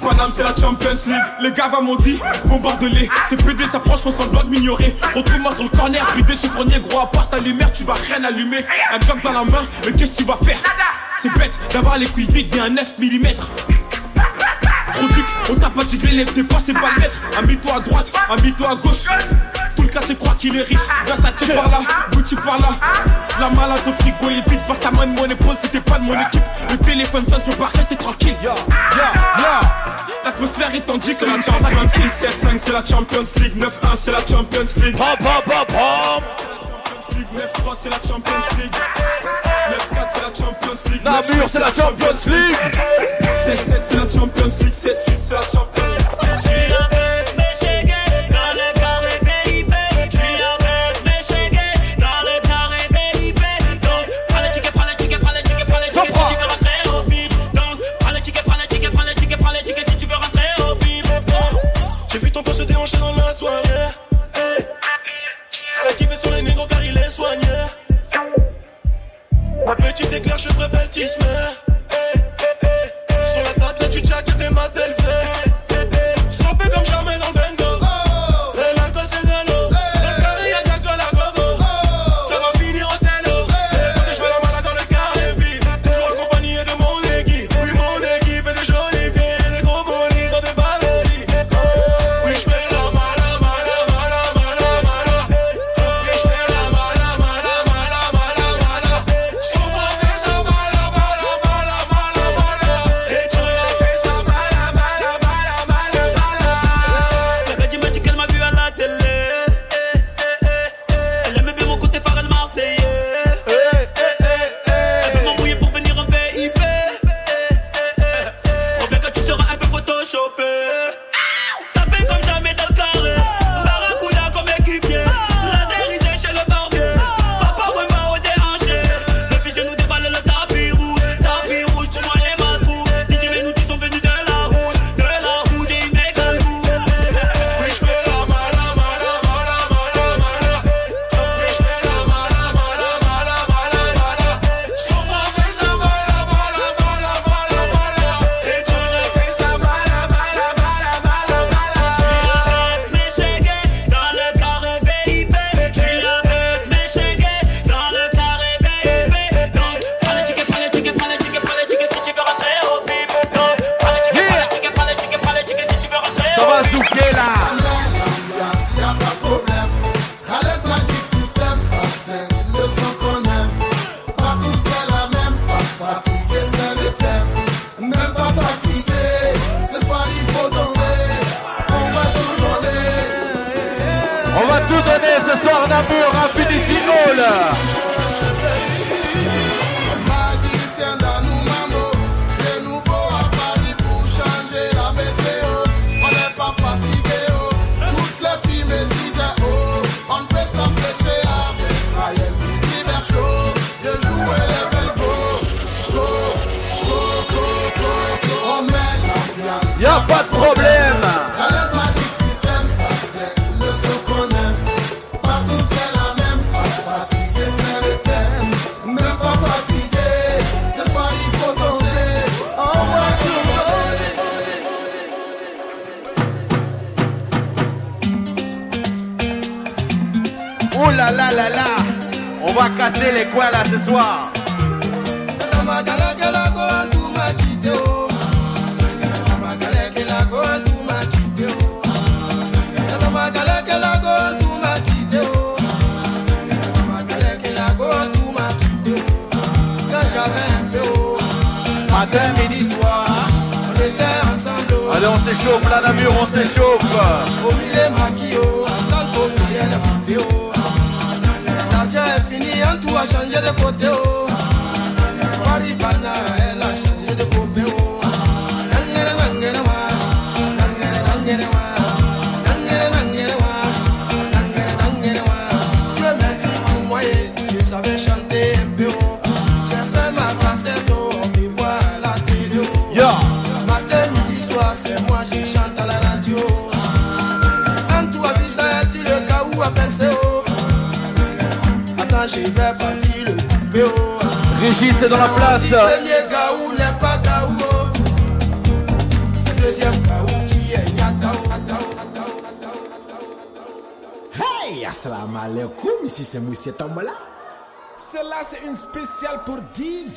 Paname, 0.01 0.31
c'est 0.35 0.43
la 0.43 0.55
Champions 0.55 0.97
League. 1.07 1.23
Les 1.41 1.51
gars 1.51 1.69
m'ont 1.81 1.95
dit, 1.95 2.19
bombarde-les. 2.45 3.09
C'est 3.27 3.43
PD 3.43 3.63
s'approche, 3.65 4.01
font 4.01 4.11
semblant 4.11 4.43
de 4.43 4.49
m'ignorer. 4.49 4.95
Retrouve-moi 5.15 5.53
sur 5.53 5.63
le 5.63 5.69
corner, 5.69 6.05
bridé, 6.13 6.35
chiffronnier, 6.35 6.79
gros, 6.79 6.99
à 6.99 7.07
part 7.07 7.29
ta 7.29 7.39
lumière, 7.39 7.71
tu 7.71 7.83
vas 7.83 7.95
rien 7.95 8.23
allumer. 8.23 8.65
Un 8.93 8.99
job 9.05 9.17
dans 9.23 9.33
la 9.33 9.43
main, 9.43 9.65
mais 9.85 9.93
qu'est-ce 9.93 10.17
que 10.17 10.17
tu 10.17 10.23
vas 10.25 10.37
faire? 10.43 10.57
C'est 11.21 11.33
bête 11.33 11.57
d'avoir 11.73 11.97
les 11.97 12.05
couilles 12.05 12.29
vides 12.31 12.55
et 12.55 12.59
un 12.59 12.69
9 12.69 12.99
mm. 12.99 13.27
Produit, 14.93 15.23
on 15.49 15.55
t'a 15.55 15.69
pas 15.69 15.83
dit 15.83 15.97
l'élève 15.97 16.31
t'es 16.33 16.43
pas, 16.43 16.57
c'est 16.63 16.73
pas 16.73 16.91
le 16.95 17.01
maître. 17.01 17.21
Amie-toi 17.37 17.75
à 17.75 17.79
droite, 17.79 18.11
amie-toi 18.29 18.71
à 18.71 18.75
gauche. 18.75 19.05
Tout 19.75 19.83
le 19.83 19.89
quartier 19.89 20.15
croit 20.15 20.35
qu'il 20.37 20.55
est 20.55 20.61
riche. 20.61 20.87
Par 21.55 21.69
là, 21.69 21.79
Gucci 22.11 22.35
par 22.35 22.59
là. 22.59 22.69
La 23.39 23.49
malade 23.49 23.79
au 23.87 23.91
frigo 23.93 24.29
est 24.29 24.49
vide 24.49 24.59
par 24.67 24.79
ta 24.79 24.91
main 24.91 25.05
de 25.07 25.19
mon 25.19 25.25
épaule 25.25 25.55
t'es 25.71 25.79
pas 25.81 25.99
de 25.99 26.03
mon 26.03 26.13
équipe. 26.19 26.41
Le 26.69 26.77
téléphone 26.77 27.25
sonne, 27.27 27.41
je 27.49 27.55
pas 27.55 27.67
rester 27.67 27.95
tranquille. 27.95 28.35
L'atmosphère 30.23 30.75
est 30.75 30.81
tendue, 30.81 31.13
c'est 31.17 31.25
la 31.25 31.41
Champions 31.41 31.89
League. 31.95 32.11
7-5, 32.11 32.57
c'est 32.57 32.73
la 32.73 32.85
Champions 32.85 33.25
League. 33.37 33.57
9-1, 33.57 33.69
c'est 33.95 34.11
la 34.11 34.19
Champions 34.19 34.65
League. 34.77 34.97
Pam, 34.97 35.17
pam, 35.17 35.41
pam, 35.45 35.65
pam. 35.67 36.23
9-3, 37.33 37.75
c'est 37.81 37.89
la 37.89 38.01
Champions 38.07 38.33
League. 38.57 38.75
9-4, 39.93 40.07
c'est 40.13 40.21
la 40.21 40.31
Champions 40.45 40.79
League. 40.91 41.03
Namur, 41.03 41.49
c'est 41.51 41.59
la 41.59 41.67
Champions 41.67 42.19
League. 42.25 42.57
7-7, 43.45 43.81
c'est 43.89 43.95
la 43.95 44.09
Champions 44.09 44.51
League. 44.59 44.73
7-8, 44.73 45.19
c'est 45.19 45.33
la 45.33 45.41
Champions 45.41 45.83
League. 46.45 46.96
kiss 70.97 71.15
me. 71.19 71.56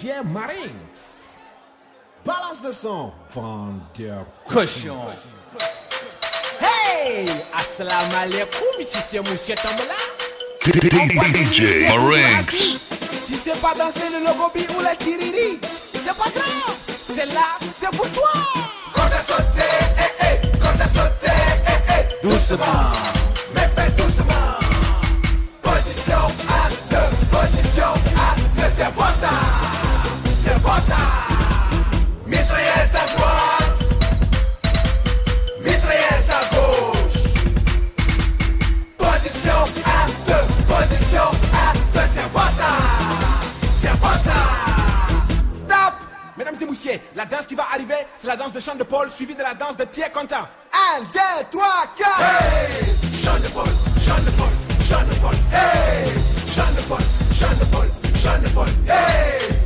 DJ 0.01 0.25
Marinx. 0.33 1.39
Balance 2.25 2.63
le 2.65 2.73
son, 2.73 3.13
vendeur 3.35 4.25
cochon. 4.47 4.97
Hey, 6.59 7.29
assalamu 7.55 8.15
alaikum, 8.15 8.81
ici 8.81 8.97
c'est 9.07 9.21
Monsieur 9.31 9.57
Tambla. 9.57 9.95
DJ 10.65 11.87
Marinx. 11.87 12.55
Si 13.27 13.37
c'est 13.37 13.61
pas 13.61 13.75
danser 13.75 14.09
le 14.11 14.25
logobi 14.25 14.67
ou 14.75 14.81
la 14.81 14.97
tiriri, 14.97 15.59
c'est 15.93 16.17
pas 16.17 16.31
grave, 16.31 16.77
c'est 16.89 17.27
là, 17.27 17.59
c'est 17.71 17.91
pour 17.95 18.11
toi. 18.13 18.31
Quand 18.95 19.03
t'as 19.11 19.21
sauté, 19.21 19.69
eh, 19.99 20.25
eh, 20.25 20.59
quand 20.59 20.79
t'as 20.79 20.87
sauté, 20.87 21.31
eh, 21.67 21.93
eh, 21.93 22.27
doucement, 22.27 22.93
mais 23.55 23.69
fais 23.77 23.91
doucement. 24.03 24.57
Position 25.61 26.25
à 26.49 26.71
deux, 26.91 27.37
position 27.37 27.93
à 28.17 28.35
deux, 28.57 28.73
c'est 28.75 28.93
pour 28.95 29.05
ça. 29.05 29.70
La 47.15 47.27
danse 47.27 47.47
qui 47.47 47.55
va 47.55 47.67
arriver, 47.71 48.07
c'est 48.17 48.29
la 48.29 48.37
danse 48.37 48.53
de 48.53 48.61
chant 48.61 48.77
de 48.77 48.83
Paul 48.83 49.11
suivie 49.11 49.35
de 49.35 49.43
la 49.43 49.53
danse 49.53 49.77
de 49.77 49.85
Thier 49.85 50.11
Content. 50.11 50.49
1, 50.97 51.01
2, 51.13 51.19
3, 51.51 51.65
4. 51.97 52.11
Hey! 52.19 52.85
Chant 53.23 53.35
de 53.35 53.49
Paul, 53.49 53.69
chant 53.99 54.25
de 54.25 54.31
Paul, 54.31 54.49
chant 54.89 55.07
de 55.07 55.15
Paul. 55.21 55.35
Hey! 55.53 56.11
Chant 56.49 56.73
de 56.75 56.81
Paul, 56.89 57.03
chant 57.35 57.59
de 57.59 57.65
Paul, 57.67 57.89
chant 58.17 58.43
de 58.43 58.49
Paul. 58.49 58.69
Hey! 58.89 59.60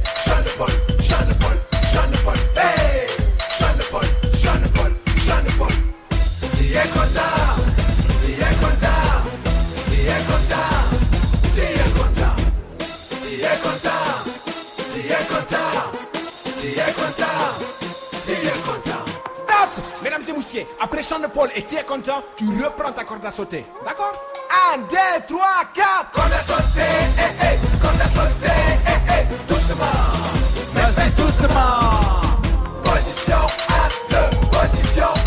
Après 20.80 21.02
chant 21.02 21.18
de 21.18 21.26
Paul 21.26 21.50
et 21.56 21.62
tu 21.64 21.76
es 21.76 21.82
content, 21.82 22.22
tu 22.36 22.44
reprends 22.46 22.92
ta 22.92 23.04
corde 23.04 23.24
à 23.24 23.30
sauter. 23.30 23.64
D'accord? 23.86 24.12
1, 24.74 24.78
2, 24.78 24.96
3, 25.26 25.46
4. 25.74 26.10
Corde 26.12 26.32
à 26.32 26.38
sauter, 26.38 26.80
eh, 27.18 27.42
eh. 27.42 27.80
Corde 27.80 28.00
à 28.00 28.06
sauter, 28.06 28.52
eh, 28.86 29.12
eh. 29.12 29.52
Doucement. 29.52 29.84
Mais 30.74 30.80
fais 30.94 31.10
doucement. 31.20 32.20
Position 32.84 33.38
1, 34.10 34.30
2. 34.30 34.48
Position 34.50 35.23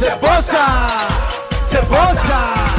cebosa, 0.00 0.64
cebosa. 1.68 2.69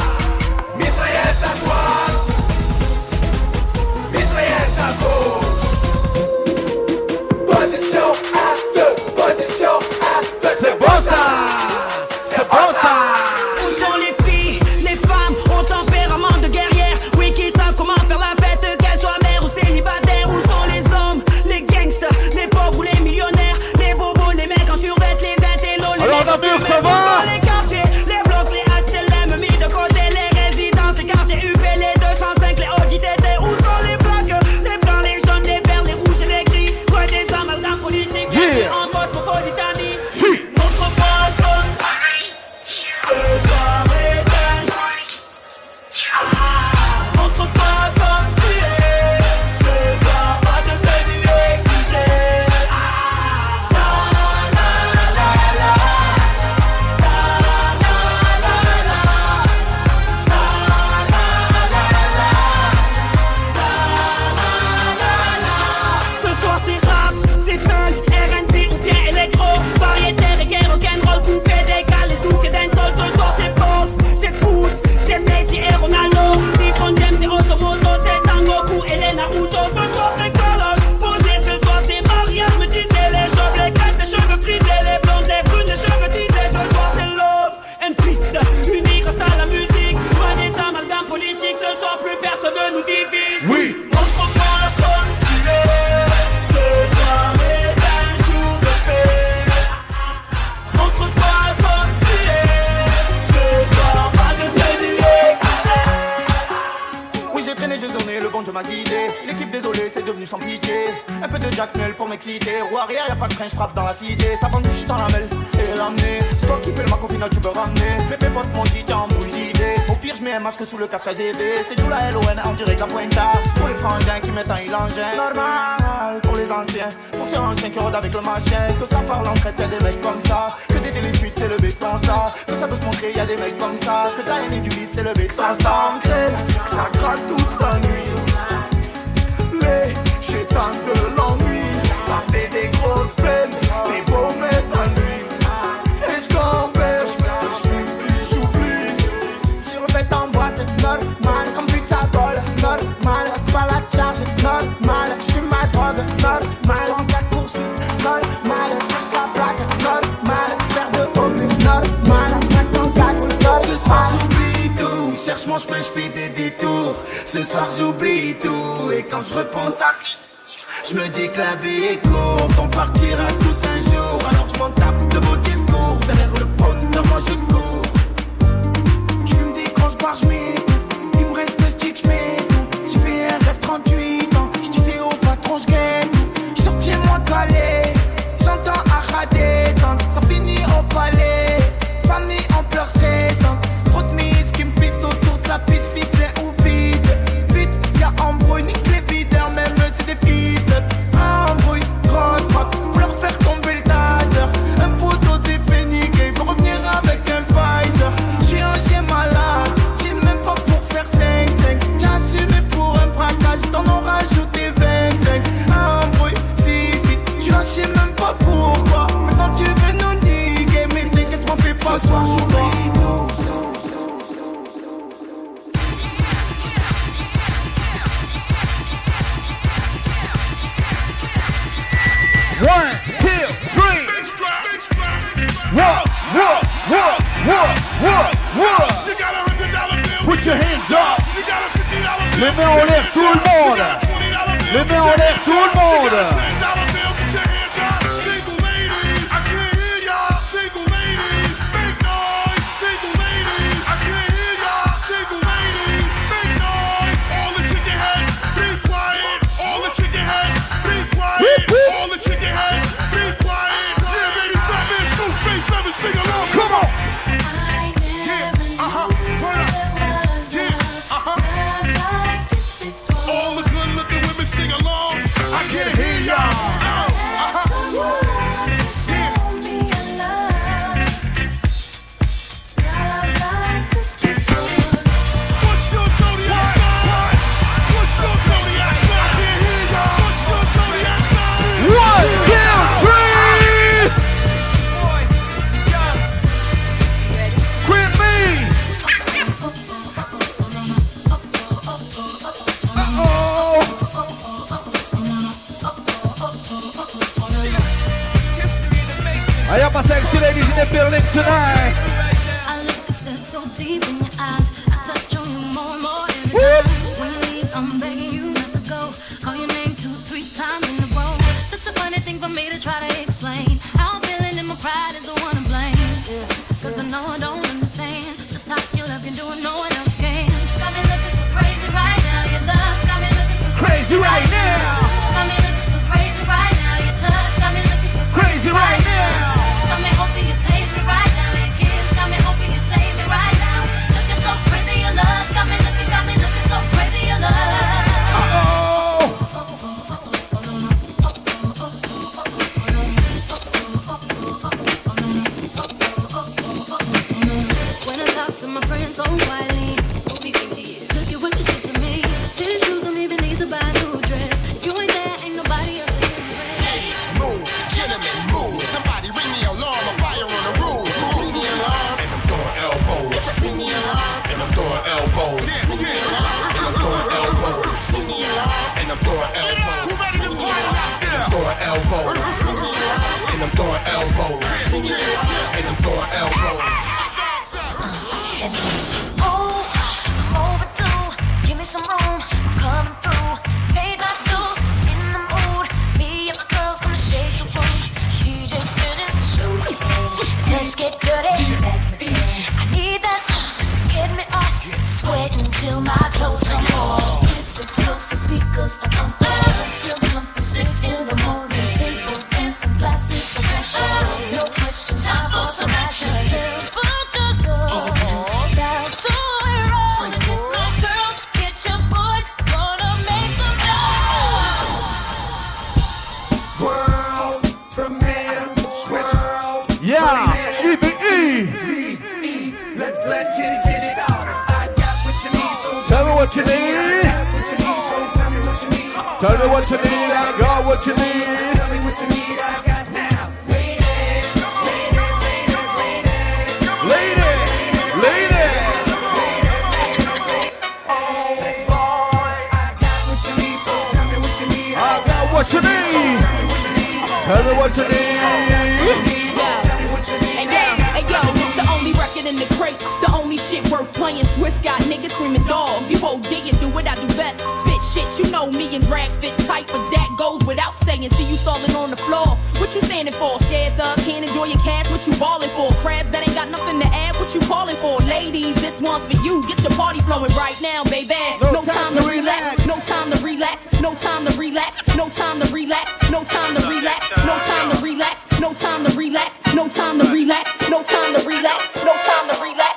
Standing 473.82 473.98
thug 473.98 474.18
can't 474.18 474.44
enjoy 474.46 474.64
your 474.64 474.78
cash. 474.78 475.10
What 475.10 475.26
you 475.26 475.34
balling 475.38 475.70
for? 475.70 475.90
Crabs 476.00 476.30
that 476.30 476.42
ain't 476.46 476.54
got 476.54 476.68
nothing 476.68 477.00
to 477.00 477.06
add. 477.06 477.36
What 477.36 477.54
you 477.54 477.60
calling 477.60 477.96
for? 477.96 478.18
Ladies, 478.26 478.74
this 478.80 479.00
one's 479.00 479.24
for 479.24 479.40
you. 479.42 479.62
Get 479.68 479.82
your 479.82 479.92
party 479.92 480.20
flowing 480.20 480.52
right 480.54 480.78
now, 480.82 481.04
baby. 481.04 481.34
No, 481.60 481.82
time, 481.82 482.14
to 482.14 482.22
relax. 482.22 482.86
No 482.86 482.96
time 482.96 483.30
to 483.32 483.38
relax. 483.44 483.86
No 484.00 484.14
time 484.14 484.46
to 484.46 484.56
relax. 484.58 485.16
No 485.16 485.28
time 485.28 485.60
to 485.60 485.66
relax. 485.72 486.30
No 486.30 486.44
time 486.44 486.74
to 486.76 486.86
relax. 486.88 487.40
No 487.44 487.58
time 487.58 487.90
to 487.90 488.00
relax. 488.02 488.60
No 488.60 488.74
time 488.74 489.04
to 489.04 489.16
relax. 489.16 489.50
No 489.74 489.88
time 489.88 490.18
to 490.18 490.26
relax. 490.30 490.66
No 490.88 491.02
time 491.02 491.34
to 491.34 491.46
relax. 491.46 491.94
No 492.04 492.14
time 492.14 492.46
to 492.50 492.62
relax. 492.62 492.91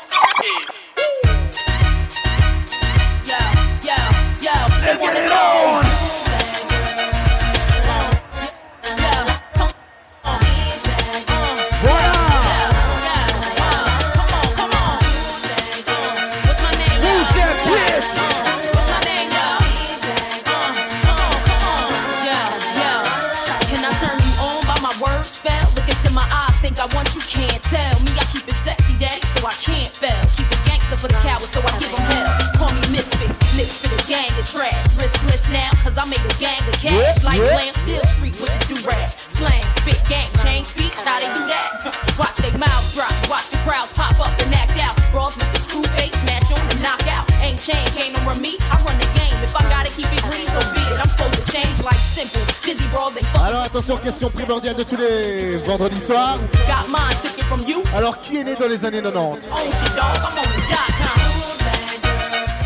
Misfit, 33.06 33.30
lips 33.58 33.78
for 33.82 33.90
the 33.90 34.02
gang 34.08 34.32
of 34.38 34.46
trash. 34.50 34.74
Riskless 34.98 35.52
now, 35.52 35.70
cause 35.84 35.98
I 35.98 36.06
make 36.06 36.24
a 36.24 36.36
gang 36.42 36.62
of 36.68 36.76
cash. 36.82 36.94
Yep, 36.94 37.24
like 37.24 37.40
yep. 37.40 37.58
Lamb 37.58 37.76
Steel 37.76 38.04
Street 38.18 38.36
with 38.42 38.52
the 38.52 38.76
do-rag. 38.76 39.10
Slang, 39.30 39.66
spit, 39.82 40.02
gang, 40.10 40.30
change 40.42 40.66
speech, 40.68 40.96
how 41.06 41.20
they 41.20 41.30
do 41.34 41.44
that? 41.48 42.16
Watch 42.20 42.38
they 42.38 42.52
mouths 42.58 42.96
drop, 42.96 43.12
watch 43.30 43.50
the 43.50 43.58
crowds 43.68 43.92
pop 43.92 44.16
up 44.20 44.32
and 44.40 44.54
act 44.56 44.78
out. 44.80 44.96
Brawls 45.12 45.36
with 45.36 45.52
the 45.52 45.60
screw 45.60 45.84
face, 46.00 46.16
smash 46.24 46.50
on 46.52 46.64
and 46.64 46.82
knock 46.82 47.06
out. 47.08 47.30
Ain't 47.44 47.60
chain, 47.60 47.84
can't 47.92 48.16
no 48.16 48.24
run 48.24 48.42
me, 48.42 48.56
I 48.72 48.82
run 48.88 48.98
the 48.98 49.10
game. 49.20 49.36
If 49.44 49.54
I 49.54 49.68
gotta 49.68 49.90
keep 49.92 50.08
it 50.08 50.24
green, 50.24 50.48
so 50.48 50.60
be 50.74 50.80
it. 50.80 50.96
I'm 50.96 51.10
supposed 51.10 51.36
to 51.36 51.52
change 51.52 51.84
like 51.84 52.00
simple. 52.00 52.40
Dizzy 52.64 52.88
brawls 52.88 53.18
ain't 53.18 53.28
fucking 53.28 53.48
Alors 53.48 53.64
attention, 53.64 53.98
question 53.98 54.30
primordiale 54.30 54.76
de 54.78 54.84
tous 54.84 54.96
les 54.96 55.58
vendredis 55.58 56.00
soirs. 56.00 56.40
got 56.68 56.88
mine, 56.88 57.16
took 57.22 57.38
it 57.38 57.44
from 57.46 57.68
you. 57.68 57.84
Alors 57.94 58.22
qui 58.22 58.38
est 58.38 58.46
né 58.46 58.56
dans 58.56 58.68
les 58.70 58.86
années 58.86 59.02
90 59.02 59.12
Own 59.52 59.60
shit, 59.60 59.96
dog, 59.96 60.16
I'm 60.24 60.38
on 60.38 60.48
the 60.48 60.70
dot 60.70 60.92
com. 61.00 61.25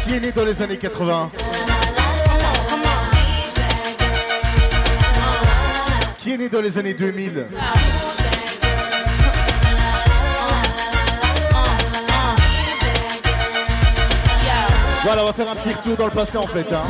Qui 0.10 0.16
est 0.16 0.20
né 0.22 0.32
dans 0.32 0.44
les 0.44 0.60
années 0.60 0.78
80 0.78 1.32
Qui 6.18 6.34
est 6.34 6.38
né 6.38 6.50
dans 6.50 6.62
les 6.62 6.80
années 6.80 6.96
2000 6.96 7.46
Voilà, 15.04 15.24
on 15.24 15.28
va 15.28 15.34
faire 15.34 15.50
un 15.50 15.56
petit 15.56 15.74
retour 15.74 15.96
dans 15.96 16.06
le 16.06 16.12
passé 16.12 16.38
en 16.38 16.48
fait. 16.48 16.72
hein. 16.74 16.84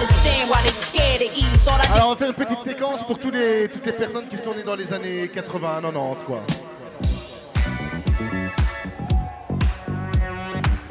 Alors 1.93 2.07
on 2.07 2.11
va 2.11 2.15
faire 2.17 2.27
une 2.29 2.33
petite 2.33 2.61
séquence 2.61 3.03
pour 3.05 3.19
toutes 3.19 3.35
les 3.35 3.67
personnes 3.97 4.27
qui 4.27 4.37
sont 4.37 4.53
nées 4.55 4.63
dans 4.63 4.75
les 4.75 4.91
années 4.93 5.27
80, 5.27 5.81
90 5.83 6.15
quoi. 6.25 6.41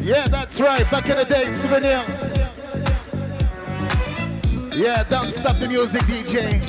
Yeah, 0.01 0.29
that's 0.29 0.61
right, 0.61 0.89
back 0.91 1.09
in 1.11 1.17
the 1.17 1.25
day, 1.25 1.45
souvenir. 1.47 2.05
Yeah, 4.75 5.03
don't 5.05 5.31
stop 5.31 5.59
the 5.59 5.67
music, 5.69 6.03
DJ. 6.03 6.61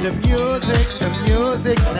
The 0.00 0.12
music, 0.12 0.98
the 0.98 1.10
music 1.26 1.93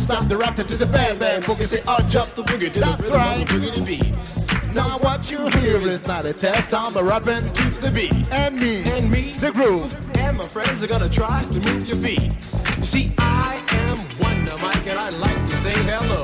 stop 0.00 0.26
the 0.28 0.36
rap 0.36 0.56
to 0.56 0.64
the 0.64 0.86
bang, 0.86 1.18
bang. 1.18 1.40
Boogie 1.42 1.64
say, 1.64 1.82
I'll 1.86 2.06
jump 2.08 2.34
the 2.34 2.42
boogie 2.42 2.72
to 2.72 2.80
That's 2.80 3.08
the 3.08 3.14
right. 3.14 3.46
boogie 3.46 3.74
to 3.74 3.82
beat. 3.82 4.74
Now 4.74 4.98
what 4.98 5.30
you 5.30 5.48
hear 5.60 5.76
is 5.76 6.06
not 6.06 6.26
a 6.26 6.32
test. 6.32 6.72
I'm 6.74 6.96
a 6.96 7.02
rapping 7.02 7.52
to 7.52 7.64
the 7.80 7.90
beat. 7.90 8.12
And 8.32 8.58
me, 8.58 8.82
And 8.90 9.10
me, 9.10 9.32
the 9.38 9.52
groove. 9.52 9.92
and 10.16 10.38
my 10.38 10.46
friends 10.46 10.82
are 10.82 10.86
gonna 10.86 11.08
try 11.08 11.42
to 11.42 11.60
move 11.60 11.86
your 11.88 11.96
feet. 11.98 12.32
You 12.78 12.84
see, 12.86 13.12
I 13.18 13.62
am 13.72 13.98
Wonder 14.18 14.56
Mike, 14.58 14.86
and 14.86 14.98
I'd 14.98 15.14
like 15.14 15.44
to 15.50 15.56
say 15.56 15.72
hello. 15.72 16.22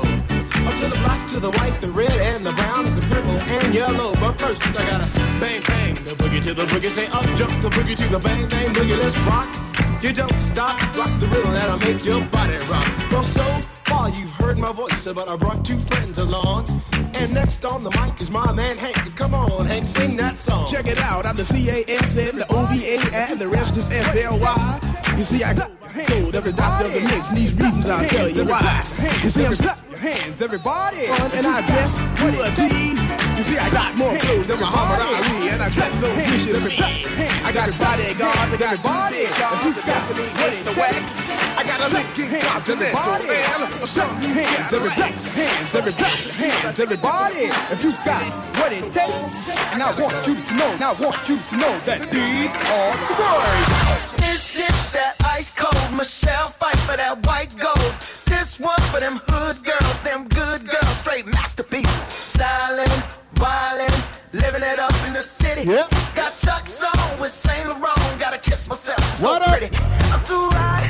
Up 0.67 0.73
to 0.75 0.87
the 0.89 0.99
black, 1.03 1.27
to 1.29 1.39
the 1.39 1.51
white, 1.51 1.79
the 1.81 1.89
red, 1.91 2.11
and 2.11 2.45
the 2.45 2.51
brown, 2.53 2.85
and 2.87 2.97
the 2.97 3.01
purple, 3.13 3.37
and 3.39 3.73
yellow. 3.73 4.13
But 4.15 4.33
first, 4.39 4.61
I 4.75 4.85
gotta 4.87 5.07
bang, 5.39 5.61
bang, 5.67 5.93
the 6.03 6.11
boogie 6.15 6.41
to 6.41 6.53
the 6.53 6.65
boogie. 6.65 6.89
Say 6.91 7.07
up, 7.07 7.25
jump 7.35 7.53
the 7.61 7.69
boogie 7.69 7.95
to 7.95 8.07
the 8.09 8.19
bang, 8.19 8.47
bang, 8.49 8.73
boogie. 8.73 8.97
Let's 8.97 9.17
rock. 9.19 9.66
You 10.01 10.13
don't 10.13 10.37
stop, 10.37 10.79
rock 10.95 11.19
the 11.19 11.25
rhythm 11.27 11.53
that'll 11.53 11.77
make 11.79 12.05
your 12.05 12.23
body 12.27 12.57
rock. 12.69 12.87
Well, 13.11 13.23
so 13.23 13.43
far 13.85 14.09
you've 14.09 14.29
heard 14.31 14.57
my 14.57 14.71
voice, 14.71 15.05
but 15.05 15.27
I 15.27 15.35
brought 15.35 15.65
two 15.65 15.77
friends 15.77 16.19
along. 16.19 16.69
And 17.15 17.33
next 17.33 17.65
on 17.65 17.83
the 17.83 17.89
mic 17.91 18.21
is 18.21 18.29
my 18.29 18.51
man 18.51 18.77
Hank. 18.77 19.15
Come 19.15 19.33
on, 19.33 19.65
Hank, 19.65 19.85
sing 19.85 20.15
that 20.17 20.37
song. 20.37 20.67
Check 20.67 20.85
it 20.87 20.99
out, 20.99 21.25
I'm 21.25 21.35
the 21.35 21.41
CASN, 21.41 22.37
the 22.37 22.45
OVA, 22.53 23.15
and 23.15 23.39
the 23.39 23.47
rest 23.47 23.75
is 23.75 23.89
FLY. 23.89 25.17
You 25.17 25.23
see, 25.23 25.43
I 25.43 25.53
got 25.55 25.71
told 26.05 26.35
every 26.35 26.51
doctor 26.51 26.85
of 26.85 26.93
the 26.93 27.01
mix, 27.01 27.29
and 27.29 27.37
these 27.37 27.55
reasons 27.55 27.89
I'll 27.89 28.07
tell 28.07 28.29
you 28.29 28.45
why. 28.45 28.83
You 29.23 29.29
see, 29.29 29.45
I'm 29.45 29.55
slapping 29.55 29.89
your 29.89 29.99
Hands, 29.99 30.41
everybody. 30.43 31.05
and 31.07 31.47
I 31.47 31.65
dress 31.65 31.95
to 31.97 32.41
a 32.43 32.51
T. 32.53 33.06
You 33.47 33.53
see, 33.53 33.59
I 33.59 33.69
got 33.69 33.95
more 33.95 34.11
clothes 34.17 34.47
than 34.47 34.59
Muhammad 34.59 34.99
Ali, 35.07 35.47
and 35.55 35.63
I 35.63 35.69
dress 35.69 35.95
so 36.01 36.11
fishy 36.19 36.51
every 36.51 36.75
black. 36.75 36.99
I 37.47 37.51
got 37.55 37.71
bodyguards, 37.79 38.51
I 38.51 38.57
got 38.59 38.75
two 38.75 38.99
big 39.07 39.31
guards, 39.39 39.77
I 39.79 39.83
definitely 39.87 40.27
hit 40.35 40.65
the 40.67 40.75
wax. 40.75 41.07
I 41.55 41.63
got 41.63 41.79
a 41.79 41.87
Lincoln 41.87 42.41
Continental 42.43 43.07
and 43.07 43.71
a 43.71 43.87
something 43.87 44.35
hands, 44.35 44.73
every 44.73 44.91
black 44.99 45.15
hands, 45.15 45.75
every 45.75 45.95
black 45.95 46.19
hands, 46.35 46.79
everybody. 46.79 47.47
If 47.71 47.83
you 47.87 47.91
got 48.03 48.27
what 48.59 48.73
it 48.75 48.83
takes, 48.91 49.55
and 49.71 49.79
I 49.81 49.95
want 49.95 50.27
you 50.27 50.35
to 50.35 50.53
know, 50.59 50.75
now 50.75 50.91
I 50.91 50.99
want 50.99 51.23
you 51.29 51.39
to 51.39 51.55
know 51.55 51.73
that 51.87 52.03
these 52.11 52.51
are 52.51 52.91
the 52.99 53.15
words. 53.15 54.11
This 54.27 54.59
is 54.59 54.77
that 54.91 55.15
ice 55.23 55.55
cold 55.55 55.95
Michelle 55.95 56.49
fight 56.49 56.79
for 56.83 56.97
that 56.97 57.25
white 57.25 57.55
gold. 57.55 57.95
This 58.27 58.59
one 58.59 58.81
for 58.91 58.99
them 58.99 59.21
hood 59.23 59.63
girls, 59.63 59.99
them 60.01 60.27
good 60.27 60.67
girls, 60.67 60.97
straight 60.99 61.25
masterpieces. 61.25 62.27
Styling, 62.35 62.91
wildin', 63.39 63.93
living 64.33 64.63
it 64.63 64.79
up 64.79 64.93
in 65.05 65.13
the 65.13 65.21
city. 65.21 65.63
Yep. 65.69 65.89
Got 66.15 66.35
Chuck's 66.37 66.83
on 66.83 67.19
with 67.19 67.31
Saint 67.31 67.67
Laurent, 67.67 68.19
gotta 68.19 68.37
kiss 68.37 68.67
myself. 68.69 68.99
I'm 68.99 69.17
so 69.17 69.27
What 69.31 69.41
up? 69.41 69.57
pretty. 69.57 69.75
I'm 70.11 70.21
too 70.23 70.49
hot. 70.53 70.83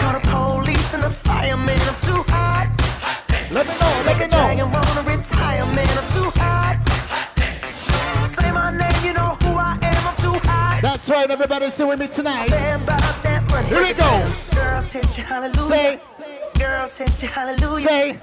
Call 0.00 0.12
the 0.12 0.20
police 0.28 0.94
and 0.94 1.02
the 1.02 1.10
fireman. 1.10 1.80
I'm 1.80 1.96
too 2.00 2.22
hot. 2.32 2.68
Let 3.50 3.66
me 3.66 3.72
know, 3.80 4.02
let 4.06 4.18
me 4.18 4.24
know. 4.26 4.28
Dragon 4.28 4.72
wanna 4.72 5.02
retire, 5.02 5.66
man. 5.66 5.98
I'm 5.98 6.08
too 6.12 6.30
hot. 6.40 6.76
Say 8.20 8.50
my 8.52 8.70
name, 8.70 9.04
you 9.04 9.12
know 9.14 9.36
who 9.42 9.56
I 9.56 9.78
am. 9.82 10.06
I'm 10.08 10.16
too 10.16 10.38
hot. 10.48 10.80
That's 10.82 11.08
right, 11.08 11.30
everybody, 11.30 11.68
sing 11.70 11.86
with 11.88 11.98
me 11.98 12.08
tonight. 12.08 12.48
Damn 12.50 12.82
about 12.82 13.22
that 13.22 13.48
money. 13.50 13.66
Here 13.68 13.82
we 13.82 13.92
go. 13.94 14.24
Girls 14.54 14.92
hit 14.92 15.16
you, 15.16 15.24
hallelujah. 15.24 15.68
Say. 15.68 16.00
Girls 16.58 16.98
hit 16.98 17.22
you, 17.22 17.28
hallelujah. 17.28 17.88
Say. 17.88 18.18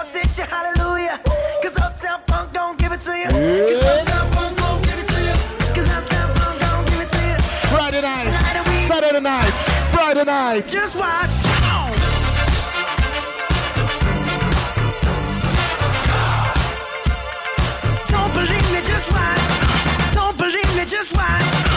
Girls 0.00 0.14
hit 0.14 0.38
you, 0.38 0.44
hallelujah. 0.44 1.20
Cause 1.62 1.76
Uptown 1.76 2.20
Funk 2.26 2.52
don't 2.54 2.78
give 2.78 2.90
it 2.90 3.00
to 3.00 3.18
you. 3.18 3.26
Cause 3.26 3.82
Uptown 3.84 4.32
Funk 4.32 4.56
don't 4.56 4.82
give 4.82 4.98
it 4.98 5.06
to 5.08 5.20
you. 5.20 5.74
Cause 5.74 5.88
Uptown 5.90 6.34
Funk 6.36 6.60
don't 6.60 6.86
give 6.86 7.00
it 7.00 7.10
to 7.10 7.18
you. 7.28 7.36
Friday 7.68 8.00
night, 8.00 8.88
Saturday 8.88 9.20
night, 9.20 9.50
Friday 9.92 10.24
night. 10.24 10.66
Just 10.66 10.96
watch. 10.96 11.28
Don't 18.08 18.32
believe 18.32 18.72
me, 18.72 18.80
just 18.80 19.12
watch. 19.12 20.14
Don't 20.14 20.36
believe 20.38 20.76
me, 20.76 20.86
just 20.86 21.14
watch. 21.14 21.69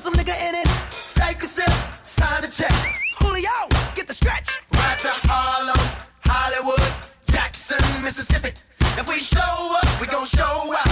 Put 0.00 0.14
some 0.14 0.14
nigga 0.14 0.48
in 0.48 0.54
it. 0.54 0.66
Take 1.14 1.42
a 1.42 1.46
sip, 1.46 1.70
sign 2.02 2.42
the 2.42 2.48
check. 2.48 2.72
Julio, 3.18 3.50
get 3.94 4.06
the 4.06 4.14
stretch. 4.14 4.58
Right 4.74 4.98
to 4.98 5.08
Harlem, 5.28 5.76
Hollywood, 6.24 6.80
Jackson, 7.26 7.78
Mississippi. 8.02 8.50
If 8.80 9.08
we 9.08 9.18
show 9.18 9.38
up, 9.38 10.00
we 10.00 10.06
gon' 10.06 10.26
show 10.26 10.74
out. 10.74 10.89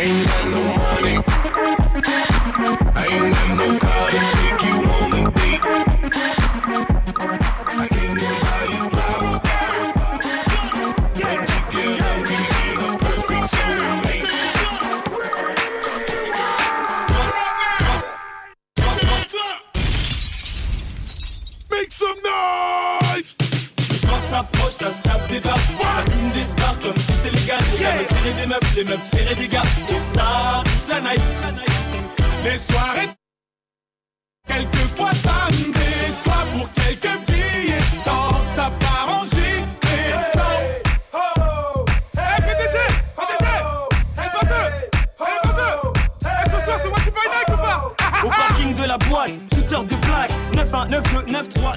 Ain't 0.00 0.26
got 0.26 0.44
no 0.48 0.76
money. 0.76 1.79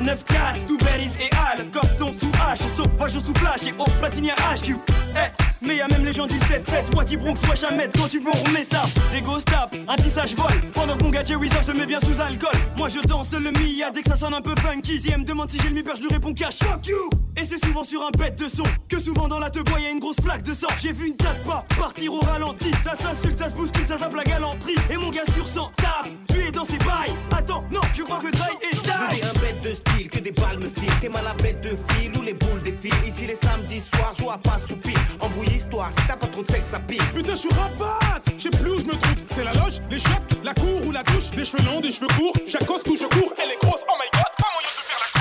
9-4 0.03 0.67
Tout 0.67 0.77
Berries 0.79 1.11
et 1.19 1.29
Al, 1.35 1.65
Compton 1.71 2.11
sous 2.17 2.31
H 2.31 2.67
Sauvage 2.75 3.11
sous 3.19 3.33
flash 3.35 3.67
et 3.67 3.73
au 3.79 3.85
platinia 3.99 4.35
HQ 4.35 4.75
Eh, 5.15 5.43
mais 5.65 5.77
y'a 5.77 5.87
même 5.87 6.03
les 6.03 6.11
gens 6.11 6.27
du 6.27 6.37
7-7 6.37 6.95
Wati 6.95 7.15
Bronx, 7.15 7.35
wesh 7.49 7.63
Ahmed, 7.63 7.91
quand 7.95 8.09
tu 8.09 8.19
veux 8.19 8.31
on 8.31 8.63
ça 8.69 8.83
Des 9.13 9.21
ghost 9.21 9.47
tap, 9.47 9.73
un 9.87 9.95
tissage 9.95 10.35
vol 10.35 10.51
Pendant 10.73 10.97
que 10.97 11.03
mon 11.03 11.09
gars 11.09 11.23
Jerry 11.23 11.49
se 11.49 11.71
met 11.71 11.85
bien 11.85 11.99
sous 12.01 12.19
alcool. 12.19 12.51
Moi 12.75 12.89
je 12.89 12.99
danse 13.07 13.31
le 13.31 13.51
Mia. 13.51 13.89
Dès 13.91 14.01
que 14.01 14.09
ça 14.09 14.15
sonne 14.15 14.33
un 14.33 14.41
peu 14.41 14.53
funky 14.57 14.99
Si 14.99 15.09
elle 15.09 15.19
me 15.19 15.23
demande 15.23 15.49
si 15.49 15.57
j'ai 15.59 15.69
le 15.69 15.75
mi-père, 15.75 15.95
je 15.95 16.01
lui 16.01 16.09
réponds 16.09 16.33
cash. 16.33 16.59
Fuck 16.59 16.87
you! 16.87 17.09
Et 17.37 17.43
c'est 17.45 17.63
souvent 17.63 17.83
sur 17.83 18.01
un 18.03 18.11
bête 18.17 18.37
de 18.37 18.47
son. 18.47 18.63
Que 18.89 18.99
souvent 18.99 19.27
dans 19.27 19.39
la 19.39 19.49
te 19.49 19.59
bois 19.59 19.79
y'a 19.79 19.89
une 19.89 19.99
grosse 19.99 20.19
flaque 20.21 20.43
de 20.43 20.53
sang. 20.53 20.67
J'ai 20.81 20.91
vu 20.91 21.07
une 21.07 21.15
date 21.15 21.43
pas 21.45 21.65
partir 21.79 22.13
au 22.13 22.19
ralenti. 22.19 22.71
Ça 22.83 22.95
s'insulte, 22.95 23.39
ça 23.39 23.49
se 23.49 23.55
bouscule, 23.55 23.87
ça 23.87 23.97
zappe 23.97 24.15
la 24.15 24.23
galanterie 24.23 24.75
Et 24.89 24.97
mon 24.97 25.09
gars 25.11 25.25
sur 25.33 25.47
100 25.47 25.71
tape, 25.77 26.09
lui 26.33 26.47
est 26.47 26.51
dans 26.51 26.65
ses 26.65 26.77
bails 26.79 27.13
Attends, 27.31 27.63
non, 27.71 27.81
tu 27.93 28.03
crois 28.03 28.19
que 28.19 28.31
Dry 28.31 28.51
est 28.61 28.75
die 28.75 29.21
un 29.23 29.39
bête 29.39 29.61
de 29.61 29.71
style, 29.71 30.09
que 30.09 30.19
des 30.19 30.31
balles 30.31 30.59
me 30.59 30.69
filent. 30.69 30.99
T'es 31.01 31.09
mal 31.09 31.25
à 31.27 31.33
bête 31.41 31.61
de 31.61 31.69
fil 31.69 32.11
ou 32.17 32.21
les 32.21 32.33
boules 32.33 32.61
défilent. 32.63 32.93
Ici 33.05 33.27
les 33.27 33.35
samedis 33.35 33.81
soirs, 33.93 34.13
joue 34.17 34.29
à 34.29 34.37
pas 34.37 34.59
soupir. 34.67 34.97
Embrouille 35.19 35.47
l'histoire, 35.47 35.89
si 35.91 36.07
t'as 36.07 36.15
pas 36.15 36.27
trop 36.27 36.41
de 36.41 36.47
que 36.47 36.65
ça 36.65 36.79
pire. 36.79 37.03
Putain, 37.13 37.33
je 37.35 37.39
suis 37.39 37.49
rabat 37.49 37.99
Je 38.37 38.43
sais 38.43 38.49
plus 38.49 38.71
où 38.71 38.79
je 38.79 38.85
me 38.85 38.91
trouve. 38.93 39.15
C'est 39.35 39.43
la 39.43 39.53
loge, 39.53 39.81
les 39.89 39.99
chiottes, 39.99 40.37
la 40.43 40.53
cour 40.53 40.81
ou 40.85 40.91
la 40.91 41.03
douche. 41.03 41.31
Des 41.31 41.45
cheveux 41.45 41.63
longs, 41.63 41.81
des 41.81 41.91
cheveux 41.91 42.07
courts. 42.17 42.33
Chaque 42.47 42.65
cause 42.65 42.81
où 42.87 42.95
je 42.95 43.05
cours, 43.05 43.33
elle 43.41 43.51
est 43.51 43.61
grosse. 43.61 43.83
Oh 43.89 43.95
my 43.99 44.07
god, 44.13 44.31
comment 44.37 44.61
il 44.61 44.69
peut 44.75 44.85
faire 44.87 44.99
la 44.99 45.13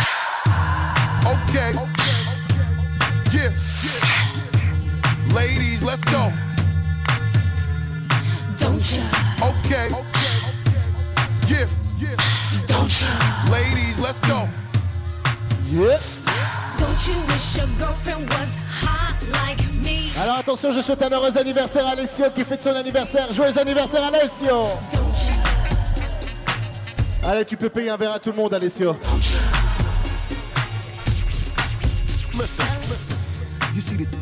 Okay. 1.32 1.72
Yeah. 3.32 3.50
Ladies, 5.34 5.82
let's 5.82 6.04
go. 6.04 6.32
Don't 8.58 8.82
shy. 8.82 9.00
Okay. 9.40 9.88
Yeah. 9.90 10.11
Ladies, 12.82 13.98
let's 14.00 14.18
go. 14.26 14.48
Yeah. 15.70 16.00
Don't 16.76 17.06
you 17.06 17.14
wish 17.28 17.56
your 17.56 17.66
girlfriend 17.78 18.28
was 18.28 18.56
hot 18.82 19.14
like 19.32 19.60
me? 19.84 20.10
Alors 20.20 20.38
attention, 20.38 20.72
je 20.72 20.80
souhaite 20.80 21.00
un 21.02 21.10
heureux 21.10 21.38
anniversaire 21.38 21.86
à 21.86 21.90
Alessio 21.90 22.26
qui 22.34 22.44
fête 22.44 22.60
son 22.60 22.74
anniversaire. 22.74 23.32
Joyeux 23.32 23.56
anniversaire 23.56 24.02
Alessio 24.04 24.66
Allez, 27.22 27.44
tu 27.44 27.56
peux 27.56 27.68
payer 27.68 27.90
un 27.90 27.96
verre 27.96 28.14
à 28.14 28.18
tout 28.18 28.30
le 28.30 28.36
monde, 28.36 28.52
Alessio. 28.52 28.96
Listen, 32.34 32.66
you 33.76 33.80
see 33.80 33.94
the 33.96 34.21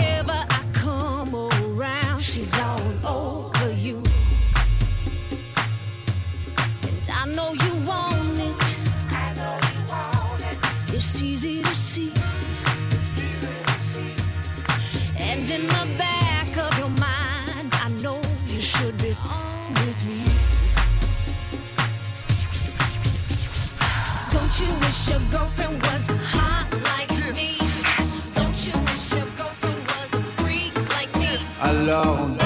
just 11.01 11.23
easy 11.23 11.63
to 11.63 11.73
see. 11.73 12.13
And 15.17 15.49
in 15.49 15.63
the 15.75 15.85
back 15.97 16.55
of 16.57 16.77
your 16.77 16.89
mind, 16.89 17.69
I 17.85 17.89
know 18.03 18.21
you 18.47 18.61
should 18.61 18.95
be 18.99 19.09
home 19.09 19.73
with 19.81 19.99
me. 20.07 20.21
Don't 24.33 24.53
you 24.61 24.71
wish 24.81 25.09
your 25.09 25.21
girlfriend 25.31 25.81
was 25.87 26.05
hot 26.35 26.69
like 26.91 27.09
me? 27.35 27.57
Don't 28.35 28.59
you 28.67 28.73
wish 28.85 29.13
your 29.15 29.29
girlfriend 29.39 29.81
was 29.91 30.13
a 30.13 30.23
freak 30.37 30.75
like 30.95 31.11
me? 31.17 31.31
Alone. 31.61 32.40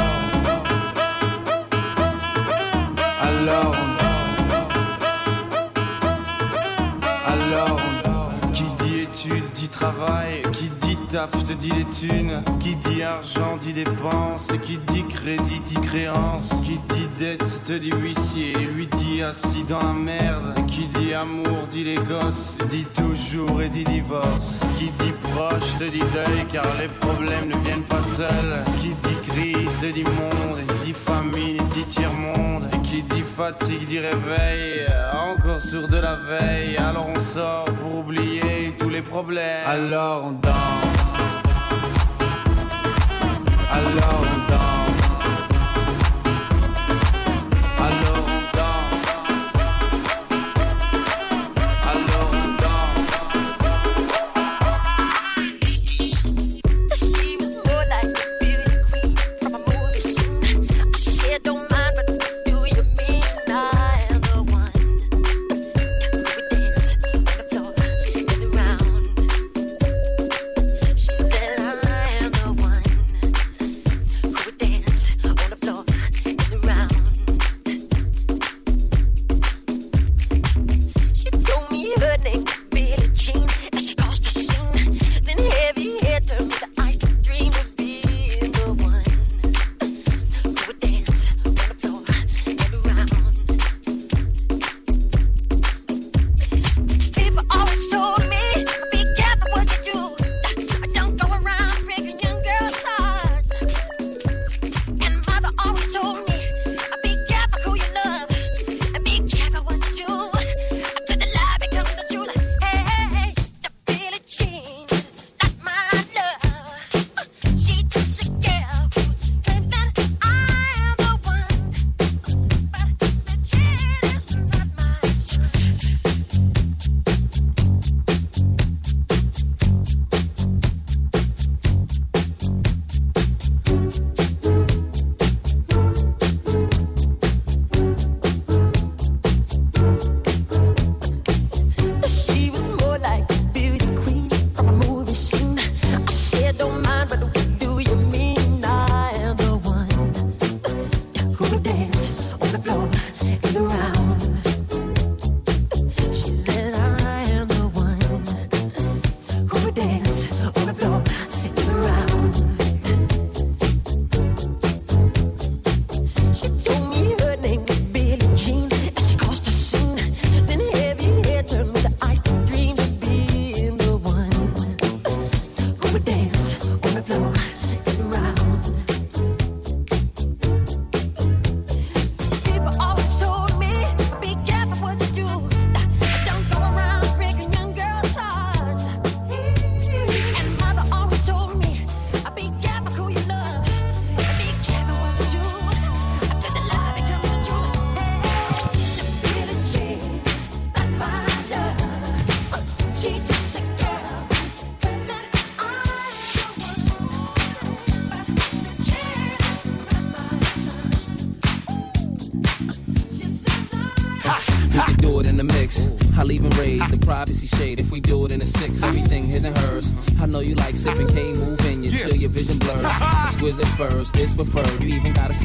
Qui 10.52 10.70
dit 10.82 10.98
taf 11.12 11.32
te 11.44 11.54
dit 11.54 11.70
les 11.70 11.86
thunes. 11.86 12.44
Qui 12.60 12.76
dit 12.76 13.04
argent 13.04 13.58
dit 13.62 13.74
dépenses. 13.74 14.48
Qui 14.64 14.78
dit 14.78 15.04
crédit 15.08 15.60
dit 15.60 15.80
créance. 15.82 16.50
Qui 16.66 16.80
dit 16.94 17.08
dette 17.20 17.64
te 17.66 17.74
dit 17.74 17.92
huissier. 17.92 18.54
Lui 18.74 18.88
dit 18.88 19.22
assis 19.22 19.64
dans 19.66 19.80
la 19.80 19.94
merde. 19.94 20.56
Qui 20.68 20.88
dit 20.88 21.14
amour 21.14 21.68
dit 21.70 21.84
les 21.84 21.96
gosses. 21.96 22.58
Dit 22.70 22.86
toujours 22.86 23.62
et 23.62 23.70
dit 23.70 23.84
divorce. 23.84 24.62
Qui 24.80 24.86
dit 24.86 25.14
proche 25.34 25.78
te 25.78 25.84
dit 25.84 26.00
deuil. 26.00 26.46
Car 26.52 26.66
les 26.80 26.88
problèmes 26.88 27.50
ne 27.50 27.58
viennent 27.64 27.84
pas 27.84 28.02
seuls. 28.02 28.64
Qui 28.80 28.90
dit 28.90 29.30
crise 29.30 29.80
te 29.82 29.88
dit 29.88 30.04
monde. 30.04 30.62
Dit 30.84 30.94
famine 30.94 31.62
dit 31.74 31.86
tiers-monde. 31.86 32.68
Et 32.74 32.82
qui 32.88 33.04
dit 33.04 33.22
fatigue 33.22 33.86
dit 33.86 34.00
réveil. 34.00 34.88
Encore 35.14 35.62
sur 35.62 35.88
de 35.88 35.98
la 35.98 36.16
veille. 36.16 36.78
Alors 36.78 37.08
on 37.16 37.20
sort 37.20 37.66
pour 37.66 38.00
oublier 38.00 38.55
tous 38.78 38.90
les 38.90 39.02
problèmes. 39.02 39.68
Alors 39.68 40.26
on 40.26 40.32
danse. 40.32 40.54
Alors 43.72 44.22
on 44.22 44.52
danse 44.52 44.85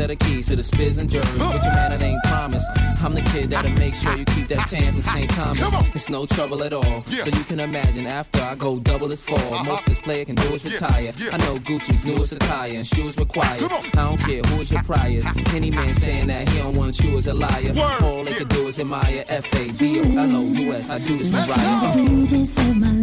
set 0.01 0.11
of 0.11 0.19
keys 0.19 0.47
to 0.47 0.57
the 0.57 0.63
spiz 0.63 0.97
and 0.97 1.11
jers. 1.11 1.27
But 1.37 1.63
your 1.63 1.75
man, 1.75 1.93
it 1.93 2.01
ain't 2.01 2.23
promise. 2.25 2.65
I'm 3.05 3.13
the 3.13 3.21
kid 3.21 3.51
that'll 3.51 3.71
make 3.73 3.95
sure 3.95 4.17
you 4.17 4.25
keep 4.25 4.49
that 4.49 4.67
tan 4.67 4.95
from 4.95 5.03
St. 5.03 5.31
Thomas. 5.31 5.75
It's 5.95 6.09
no 6.09 6.25
trouble 6.25 6.63
at 6.65 6.73
all. 6.73 7.03
So 7.05 7.27
you 7.27 7.45
can 7.45 7.61
imagine 7.61 8.07
after 8.07 8.41
I 8.41 8.55
go 8.55 8.79
double 8.79 9.13
as 9.13 9.23
fall. 9.23 9.65
Most 9.65 9.85
this 9.85 9.99
player 9.99 10.25
can 10.25 10.37
do 10.37 10.55
is 10.55 10.65
retire. 10.65 11.13
I 11.33 11.37
know 11.45 11.59
Gucci's 11.59 12.05
newest 12.07 12.33
attire 12.33 12.73
and 12.73 12.87
shoes 12.87 13.19
required. 13.19 13.63
I 13.63 13.91
don't 14.07 14.19
care 14.19 14.43
who 14.43 14.63
is 14.63 14.73
your 14.73 14.83
priors. 14.85 15.27
Any 15.55 15.71
man 15.71 15.93
saying 15.93 16.29
that 16.29 16.49
he 16.49 16.59
don't 16.59 16.77
want 16.77 16.99
you 17.01 17.19
is 17.19 17.27
a 17.27 17.35
liar. 17.35 17.73
All 18.03 18.25
they 18.25 18.33
can 18.33 18.49
do 18.49 18.69
is 18.69 18.81
admire 18.81 19.25
F 19.29 19.53
A 19.55 19.73
B 19.73 20.01
O 20.01 20.03
L 20.03 20.37
O 20.37 20.43
U 20.65 20.73
S. 20.73 20.89
I 20.89 20.99
do 20.99 21.19
this 21.19 21.31
for 21.31 21.37
Riot. 21.53 23.00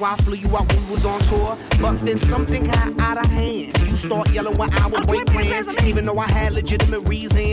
why 0.00 0.14
I 0.14 0.16
flew 0.16 0.34
you 0.36 0.56
out 0.56 0.72
when 0.72 0.86
we 0.86 0.94
was 0.94 1.04
on 1.04 1.20
tour. 1.20 1.58
But 1.80 1.98
then 1.98 2.16
something 2.16 2.64
got 2.64 3.00
out 3.00 3.18
of 3.18 3.30
hand. 3.30 3.78
You 3.80 3.96
start 3.96 4.30
yelling 4.30 4.56
when 4.56 4.72
I 4.72 4.86
would 4.86 5.06
break 5.06 5.26
plans, 5.26 5.66
even 5.84 6.06
though 6.06 6.18
I 6.18 6.26
had 6.26 6.52
legitimate 6.52 7.00
reasons. 7.00 7.49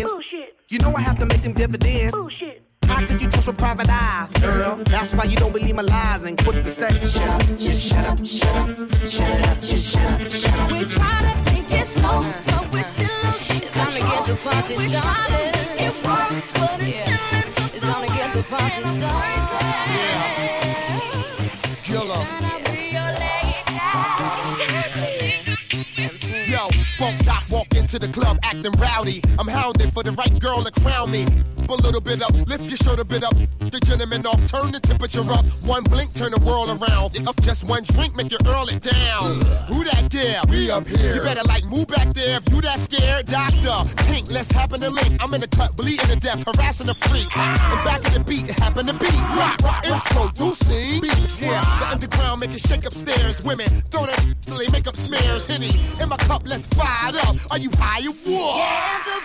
of 37.26 37.40
just 37.42 37.64
one 37.64 37.84
drink 37.84 38.16
make 38.16 38.32
you 38.32 38.38
earl 38.46 38.68
it 38.68 38.82
down. 38.82 39.40
Who 39.68 39.84
that 39.86 40.10
dare? 40.10 40.42
We 40.50 40.70
up 40.70 40.86
here. 40.88 41.16
You 41.16 41.22
better 41.22 41.44
like 41.48 41.66
move 41.66 41.88
back 41.88 42.14
there 42.14 42.38
if 42.38 42.50
you 42.50 42.62
that 42.62 42.80
scared. 42.80 43.28
Doctor, 43.28 43.88
Pink, 44.06 44.30
let's 44.30 44.52
happen 44.52 44.82
to 44.82 44.90
link. 44.90 45.24
I'm 45.24 45.34
in 45.34 45.42
the 45.42 45.48
cut, 45.48 45.76
bleeding 45.76 46.08
to 46.10 46.20
death, 46.20 46.44
harassing 46.46 46.88
the 46.88 46.94
freak. 46.94 47.36
And 47.38 47.86
back 47.86 48.06
of 48.06 48.14
the 48.14 48.24
beat, 48.24 48.46
happen 48.60 48.86
to 48.88 48.94
beat. 48.94 49.22
Rock, 49.40 49.58
rock, 49.64 49.88
introducing. 49.88 51.02
Beat, 51.02 51.42
yeah. 51.42 51.62
The 51.80 51.88
underground 51.92 52.42
making 52.42 52.60
shake 52.60 52.86
upstairs. 52.86 53.42
Women 53.44 53.68
throw 53.90 54.06
that 54.06 54.36
till 54.42 54.58
they 54.58 54.70
make 54.70 54.88
up 54.88 54.96
smears. 54.96 55.48
Henny 55.48 55.72
in 56.02 56.10
my 56.10 56.18
cup, 56.18 56.44
let's 56.46 56.68
fire 56.68 57.10
it 57.10 57.16
up. 57.26 57.36
Are 57.52 57.58
you 57.58 57.70
high 57.80 58.06
or 58.06 58.14
what? 58.28 59.17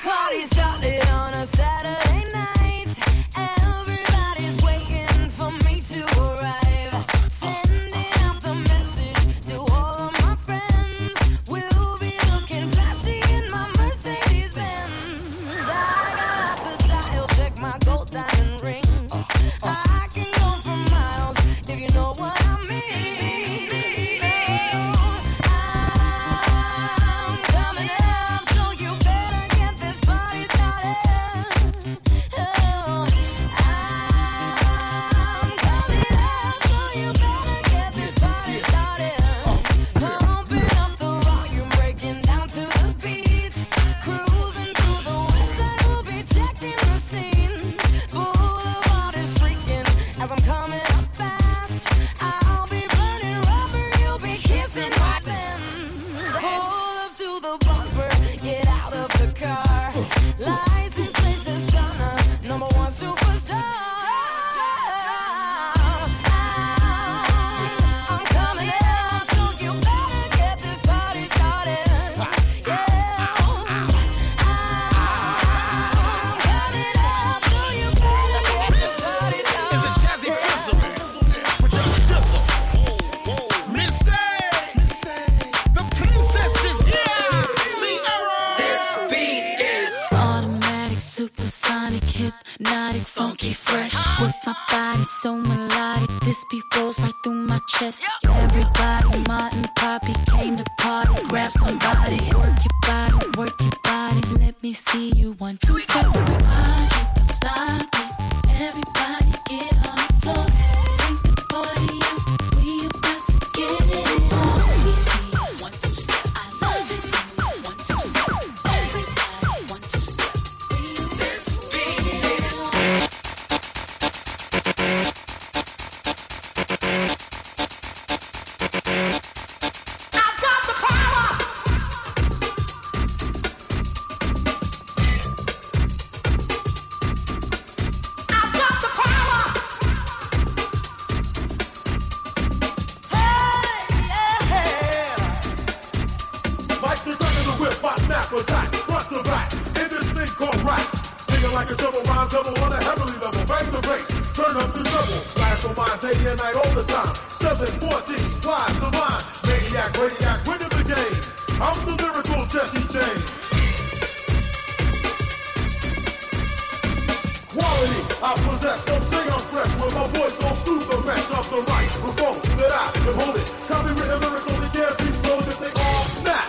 I 168.25 168.35
possess 168.35 168.85
say 168.87 168.95
I'm 168.95 169.41
fresh 169.51 169.67
when 169.83 169.91
my 169.99 170.07
don't 170.39 170.55
stoop 170.55 170.83
the 170.87 171.03
mess 171.05 171.29
Off 171.33 171.51
the 171.51 171.57
right 171.57 171.91
revolt 172.07 172.41
that 172.55 172.71
I 172.71 172.93
can 172.95 173.15
hold 173.19 173.37
it. 173.37 173.51
Copyrighted 173.67 174.21
lyrics 174.23 174.47
only. 174.47 174.69
the 174.69 174.79
damn 174.79 174.95
piece 174.95 175.21
flows 175.23 175.49
if 175.49 175.59
they 175.59 175.73
all 175.75 176.05
snap. 176.07 176.47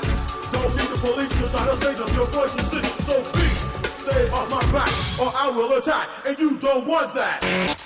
Don't 0.54 0.70
need 0.78 0.90
the 0.94 1.00
police 1.02 1.34
to 1.42 1.50
try 1.50 1.66
to 1.66 1.76
save 1.82 1.98
them. 1.98 2.14
Your 2.14 2.28
voice 2.28 2.54
is 2.54 2.70
sick, 2.70 2.86
so 3.02 3.18
be. 3.34 3.50
stay 4.06 4.30
on 4.30 4.50
my 4.52 4.62
back 4.72 4.94
or 5.20 5.34
I 5.36 5.50
will 5.50 5.74
attack, 5.74 6.10
and 6.28 6.38
you 6.38 6.58
don't 6.58 6.86
want 6.86 7.16
that. 7.16 7.83